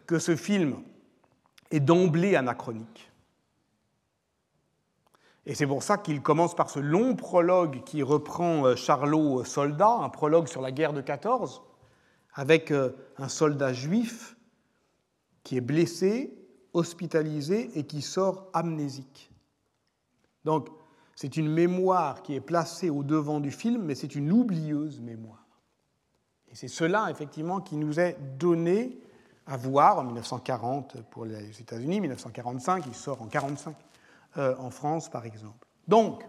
que 0.05 0.19
ce 0.19 0.35
film 0.35 0.83
est 1.71 1.79
d'emblée 1.79 2.35
anachronique. 2.35 3.11
Et 5.45 5.55
c'est 5.55 5.65
pour 5.65 5.81
ça 5.81 5.97
qu'il 5.97 6.21
commence 6.21 6.55
par 6.55 6.69
ce 6.69 6.79
long 6.79 7.15
prologue 7.15 7.83
qui 7.83 8.03
reprend 8.03 8.65
euh, 8.65 8.75
Charlot 8.75 9.39
euh, 9.39 9.43
Soldat, 9.45 9.89
un 9.89 10.09
prologue 10.09 10.47
sur 10.47 10.61
la 10.61 10.71
guerre 10.71 10.93
de 10.93 11.01
14, 11.01 11.63
avec 12.35 12.69
euh, 12.69 12.91
un 13.17 13.29
soldat 13.29 13.73
juif 13.73 14.35
qui 15.43 15.57
est 15.57 15.61
blessé, 15.61 16.33
hospitalisé 16.73 17.71
et 17.75 17.83
qui 17.83 18.01
sort 18.01 18.47
amnésique. 18.53 19.31
Donc, 20.45 20.69
c'est 21.15 21.35
une 21.35 21.49
mémoire 21.49 22.21
qui 22.21 22.35
est 22.35 22.41
placée 22.41 22.89
au 22.89 23.03
devant 23.03 23.39
du 23.39 23.51
film, 23.51 23.83
mais 23.83 23.95
c'est 23.95 24.15
une 24.15 24.31
oublieuse 24.31 25.01
mémoire. 25.01 25.45
Et 26.51 26.55
c'est 26.55 26.67
cela, 26.67 27.09
effectivement, 27.11 27.59
qui 27.59 27.75
nous 27.75 27.99
est 27.99 28.17
donné 28.37 28.97
à 29.45 29.57
voir 29.57 29.99
en 29.99 30.03
1940 30.03 31.01
pour 31.09 31.25
les 31.25 31.59
États-Unis, 31.59 32.01
1945, 32.01 32.85
il 32.87 32.93
sort 32.93 33.21
en 33.21 33.25
1945 33.25 33.75
euh, 34.37 34.55
en 34.59 34.69
France, 34.69 35.09
par 35.09 35.25
exemple. 35.25 35.67
Donc, 35.87 36.23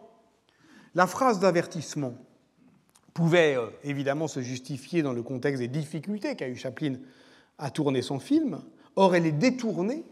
la 0.94 1.06
phrase 1.06 1.38
d'avertissement 1.38 2.14
pouvait 3.12 3.56
euh, 3.56 3.66
évidemment 3.84 4.26
se 4.26 4.40
justifier 4.40 5.02
dans 5.02 5.12
le 5.12 5.22
contexte 5.22 5.60
des 5.60 5.68
difficultés 5.68 6.34
qu'a 6.34 6.48
eu 6.48 6.56
Chaplin 6.56 6.94
à 7.58 7.70
tourner 7.70 8.02
son 8.02 8.18
film. 8.18 8.62
Or, 8.96 9.14
elle 9.14 9.26
est 9.26 9.32
détournée 9.32 10.04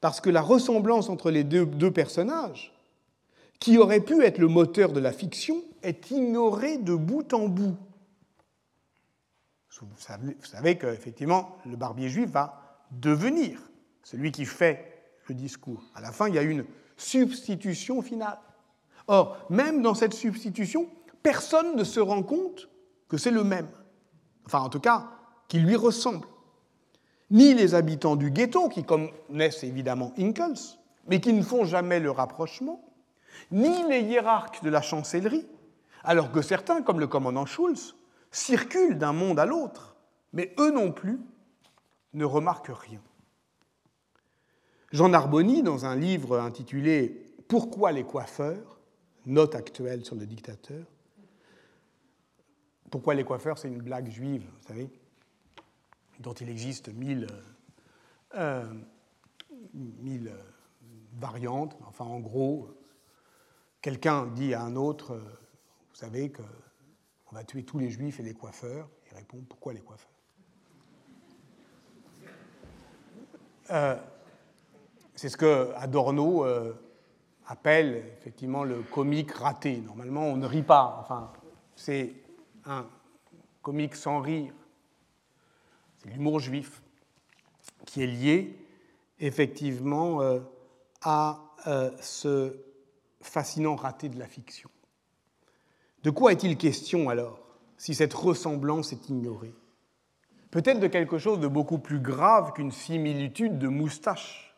parce 0.00 0.20
que 0.20 0.30
la 0.30 0.42
ressemblance 0.42 1.08
entre 1.08 1.30
les 1.30 1.44
deux, 1.44 1.90
personnages, 1.90 2.72
qui 3.58 3.78
aurait 3.78 4.00
pu 4.00 4.22
être 4.22 4.38
le 4.38 4.48
moteur 4.48 4.92
de 4.92 5.00
la 5.00 5.12
fiction, 5.12 5.62
est 5.82 6.10
ignorée 6.10 6.78
de 6.78 6.94
bout 6.94 7.32
en 7.32 7.48
bout. 7.48 7.76
Vous 9.80 10.46
savez, 10.46 10.78
qu'effectivement, 10.78 11.56
le 11.66 11.76
barbier 11.76 12.08
juif 12.08 12.30
va 12.30 12.80
devenir 12.90 13.60
celui 14.02 14.32
qui 14.32 14.44
fait 14.44 15.10
le 15.28 15.34
discours. 15.34 15.82
À 15.94 16.00
la 16.00 16.12
fin, 16.12 16.28
il 16.28 16.34
y 16.34 16.38
a 16.38 16.42
une 16.42 16.64
substitution 16.96 18.00
finale. 18.00 18.38
Or, 19.08 19.36
même 19.50 19.82
dans 19.82 19.94
cette 19.94 20.14
substitution, 20.14 20.88
personne 21.22 21.76
ne 21.76 21.84
se 21.84 22.00
rend 22.00 22.22
compte 22.22 22.68
que 23.08 23.16
c'est 23.16 23.30
le 23.30 23.44
même. 23.44 23.68
Enfin, 24.46 24.60
en 24.60 24.68
tout 24.68 24.80
cas, 24.80 25.10
qu'il 25.48 25.64
lui 25.64 25.76
ressemble. 25.76 26.26
Ni 27.30 27.54
les 27.54 27.74
habitants 27.74 28.16
du 28.16 28.30
ghetto, 28.30 28.68
qui 28.68 28.84
connaissent 28.84 29.64
évidemment 29.64 30.12
Inkles, 30.18 30.78
mais 31.08 31.20
qui 31.20 31.32
ne 31.32 31.42
font 31.42 31.64
jamais 31.64 32.00
le 32.00 32.10
rapprochement, 32.10 32.84
ni 33.50 33.86
les 33.88 34.02
hiérarques 34.02 34.62
de 34.62 34.70
la 34.70 34.82
chancellerie, 34.82 35.46
alors 36.04 36.30
que 36.30 36.42
certains, 36.42 36.82
comme 36.82 37.00
le 37.00 37.06
commandant 37.06 37.46
Schulz, 37.46 37.96
circulent 38.30 38.98
d'un 38.98 39.12
monde 39.12 39.38
à 39.38 39.46
l'autre, 39.46 39.96
mais 40.32 40.54
eux 40.58 40.70
non 40.70 40.92
plus 40.92 41.20
ne 42.14 42.24
remarquent 42.24 42.72
rien. 42.72 43.00
Jean 44.92 45.08
Narboni, 45.08 45.62
dans 45.62 45.84
un 45.84 45.96
livre 45.96 46.38
intitulé 46.38 47.34
Pourquoi 47.48 47.92
les 47.92 48.04
coiffeurs 48.04 48.76
note 49.26 49.54
actuelle 49.54 50.04
sur 50.04 50.14
le 50.14 50.24
dictateur. 50.24 50.84
Pourquoi 52.90 53.14
les 53.14 53.24
coiffeurs 53.24 53.58
C'est 53.58 53.68
une 53.68 53.82
blague 53.82 54.08
juive, 54.08 54.42
vous 54.42 54.68
savez, 54.68 54.88
dont 56.20 56.34
il 56.34 56.48
existe 56.48 56.88
mille, 56.88 57.26
euh, 58.34 58.64
mille 59.74 60.32
variantes. 61.18 61.76
Enfin, 61.86 62.04
en 62.04 62.20
gros, 62.20 62.70
quelqu'un 63.80 64.26
dit 64.26 64.54
à 64.54 64.62
un 64.62 64.76
autre, 64.76 65.12
euh, 65.12 65.20
vous 65.90 65.94
savez 65.94 66.30
qu'on 66.30 67.34
va 67.34 67.44
tuer 67.44 67.64
tous 67.64 67.78
les 67.78 67.90
juifs 67.90 68.20
et 68.20 68.22
les 68.22 68.34
coiffeurs. 68.34 68.88
Il 69.10 69.16
répond, 69.16 69.42
pourquoi 69.48 69.72
les 69.72 69.80
coiffeurs? 69.80 70.10
Euh, 73.70 73.96
C'est 75.14 75.30
ce 75.30 75.36
que 75.38 75.72
Adorno 75.76 76.44
euh, 76.44 76.74
appelle 77.46 78.04
effectivement 78.18 78.64
le 78.64 78.82
comique 78.82 79.32
raté. 79.32 79.80
Normalement, 79.80 80.26
on 80.26 80.36
ne 80.36 80.46
rit 80.46 80.62
pas. 80.62 80.98
Enfin, 81.00 81.32
c'est 81.74 82.12
un 82.66 82.86
comique 83.62 83.96
sans 83.96 84.20
rire. 84.20 84.52
L'humour 86.06 86.40
juif 86.40 86.82
qui 87.84 88.02
est 88.02 88.06
lié 88.06 88.58
effectivement 89.18 90.22
euh, 90.22 90.40
à 91.02 91.54
euh, 91.66 91.90
ce 92.00 92.56
fascinant 93.20 93.76
raté 93.76 94.08
de 94.08 94.18
la 94.18 94.26
fiction. 94.26 94.70
De 96.02 96.10
quoi 96.10 96.32
est-il 96.32 96.56
question 96.56 97.08
alors 97.08 97.40
si 97.78 97.94
cette 97.94 98.14
ressemblance 98.14 98.92
est 98.92 99.08
ignorée? 99.08 99.54
Peut-être 100.50 100.80
de 100.80 100.86
quelque 100.86 101.18
chose 101.18 101.40
de 101.40 101.48
beaucoup 101.48 101.78
plus 101.78 102.00
grave 102.00 102.52
qu'une 102.52 102.70
similitude 102.70 103.58
de 103.58 103.68
moustache, 103.68 104.56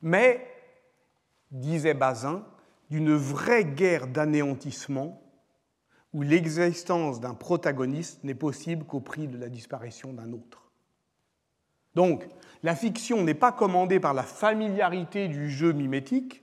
mais 0.00 0.46
disait 1.50 1.94
Bazin, 1.94 2.46
d'une 2.90 3.14
vraie 3.14 3.64
guerre 3.64 4.06
d'anéantissement 4.06 5.22
où 6.14 6.22
l'existence 6.22 7.20
d'un 7.20 7.34
protagoniste 7.34 8.24
n'est 8.24 8.34
possible 8.34 8.84
qu'au 8.86 9.00
prix 9.00 9.28
de 9.28 9.36
la 9.36 9.48
disparition 9.48 10.12
d'un 10.12 10.32
autre. 10.32 10.67
Donc, 11.94 12.26
la 12.62 12.74
fiction 12.74 13.22
n'est 13.22 13.34
pas 13.34 13.52
commandée 13.52 14.00
par 14.00 14.14
la 14.14 14.22
familiarité 14.22 15.28
du 15.28 15.50
jeu 15.50 15.72
mimétique, 15.72 16.42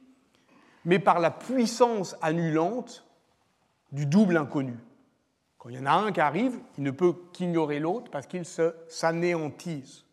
mais 0.86 1.00
par 1.00 1.20
la 1.20 1.32
puissance 1.32 2.16
annulante 2.22 3.06
du 3.92 4.06
double 4.06 4.38
inconnu. 4.38 4.78
Quand 5.58 5.70
il 5.70 5.76
y 5.76 5.80
en 5.80 5.86
a 5.86 5.92
un 5.92 6.12
qui 6.12 6.22
arrive, 6.22 6.60
il 6.78 6.84
ne 6.84 6.92
peut 6.92 7.14
qu'ignorer 7.34 7.80
l'autre 7.80 8.12
parce 8.12 8.28
qu'il 8.28 8.46
s'anéantise. 8.46 10.06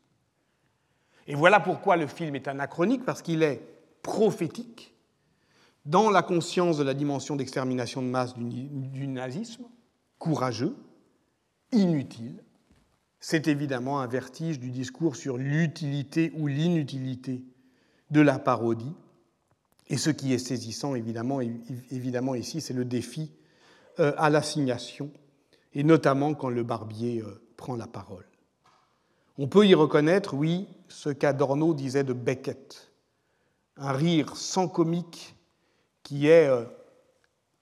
Et 1.26 1.35
voilà 1.35 1.61
pourquoi 1.61 1.97
le 1.97 2.07
film 2.07 2.35
est 2.35 2.49
anachronique, 2.49 3.05
parce 3.05 3.22
qu'il 3.22 3.43
est 3.43 3.61
prophétique 4.03 4.95
dans 5.85 6.11
la 6.11 6.22
conscience 6.22 6.78
de 6.78 6.85
la 6.85 6.95
dimension 6.95 7.37
d'extermination 7.37 8.03
de 8.03 8.07
masse 8.07 8.35
du, 8.37 9.07
nazisme, 9.07 9.64
courageux, 10.18 10.76
inutile. 11.72 12.43
C'est 13.24 13.46
évidemment 13.46 14.00
un 14.00 14.08
vertige 14.08 14.58
du 14.58 14.72
discours 14.72 15.14
sur 15.14 15.38
l'utilité 15.38 16.32
ou 16.34 16.48
l'inutilité 16.48 17.44
de 18.10 18.20
la 18.20 18.40
parodie. 18.40 18.96
Et 19.88 19.96
ce 19.96 20.10
qui 20.10 20.34
est 20.34 20.38
saisissant, 20.38 20.96
évidemment, 20.96 21.40
ici, 22.34 22.60
c'est 22.60 22.74
le 22.74 22.84
défi 22.84 23.30
euh, 24.00 24.12
à 24.16 24.28
l'assignation, 24.28 25.12
et 25.72 25.84
notamment 25.84 26.34
quand 26.34 26.48
le 26.48 26.64
barbier 26.64 27.20
euh, 27.20 27.40
prend 27.56 27.76
la 27.76 27.86
parole. 27.86 28.26
On 29.38 29.46
peut 29.46 29.68
y 29.68 29.74
reconnaître, 29.74 30.34
oui, 30.34 30.66
ce 30.88 31.08
qu'Adorno 31.08 31.74
disait 31.74 32.04
de 32.04 32.12
Beckett, 32.12 32.90
un 33.76 33.92
rire 33.92 34.36
sans 34.36 34.66
comique 34.66 35.36
qui 36.02 36.26
est 36.26 36.48
euh, 36.48 36.64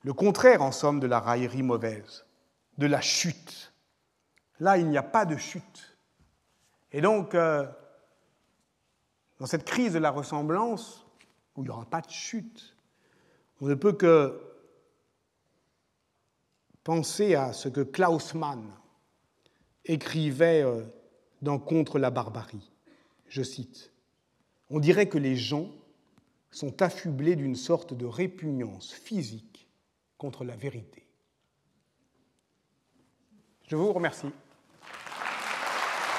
le 0.04 0.14
contraire, 0.14 0.62
en 0.62 0.72
somme, 0.72 1.00
de 1.00 1.06
la 1.06 1.20
raillerie 1.20 1.62
mauvaise, 1.62 2.24
de 2.78 2.86
la 2.86 3.02
chute. 3.02 3.69
Là, 4.60 4.76
il 4.76 4.88
n'y 4.88 4.98
a 4.98 5.02
pas 5.02 5.24
de 5.24 5.36
chute. 5.36 5.96
Et 6.92 7.00
donc, 7.00 7.34
euh, 7.34 7.66
dans 9.38 9.46
cette 9.46 9.64
crise 9.64 9.94
de 9.94 9.98
la 9.98 10.10
ressemblance, 10.10 11.06
où 11.56 11.62
il 11.62 11.64
n'y 11.64 11.70
aura 11.70 11.86
pas 11.86 12.02
de 12.02 12.10
chute, 12.10 12.76
on 13.60 13.66
ne 13.66 13.74
peut 13.74 13.94
que 13.94 14.40
penser 16.84 17.34
à 17.34 17.52
ce 17.52 17.68
que 17.68 17.80
Klaus 17.80 18.34
Mann 18.34 18.70
écrivait 19.84 20.62
euh, 20.62 20.84
dans 21.42 21.58
Contre 21.58 21.98
la 21.98 22.10
barbarie. 22.10 22.70
Je 23.28 23.42
cite 23.42 23.92
On 24.68 24.78
dirait 24.78 25.08
que 25.08 25.18
les 25.18 25.36
gens 25.36 25.70
sont 26.50 26.82
affublés 26.82 27.36
d'une 27.36 27.56
sorte 27.56 27.94
de 27.94 28.06
répugnance 28.06 28.92
physique 28.92 29.68
contre 30.18 30.44
la 30.44 30.56
vérité. 30.56 31.06
Je 33.68 33.76
vous 33.76 33.92
remercie. 33.92 34.32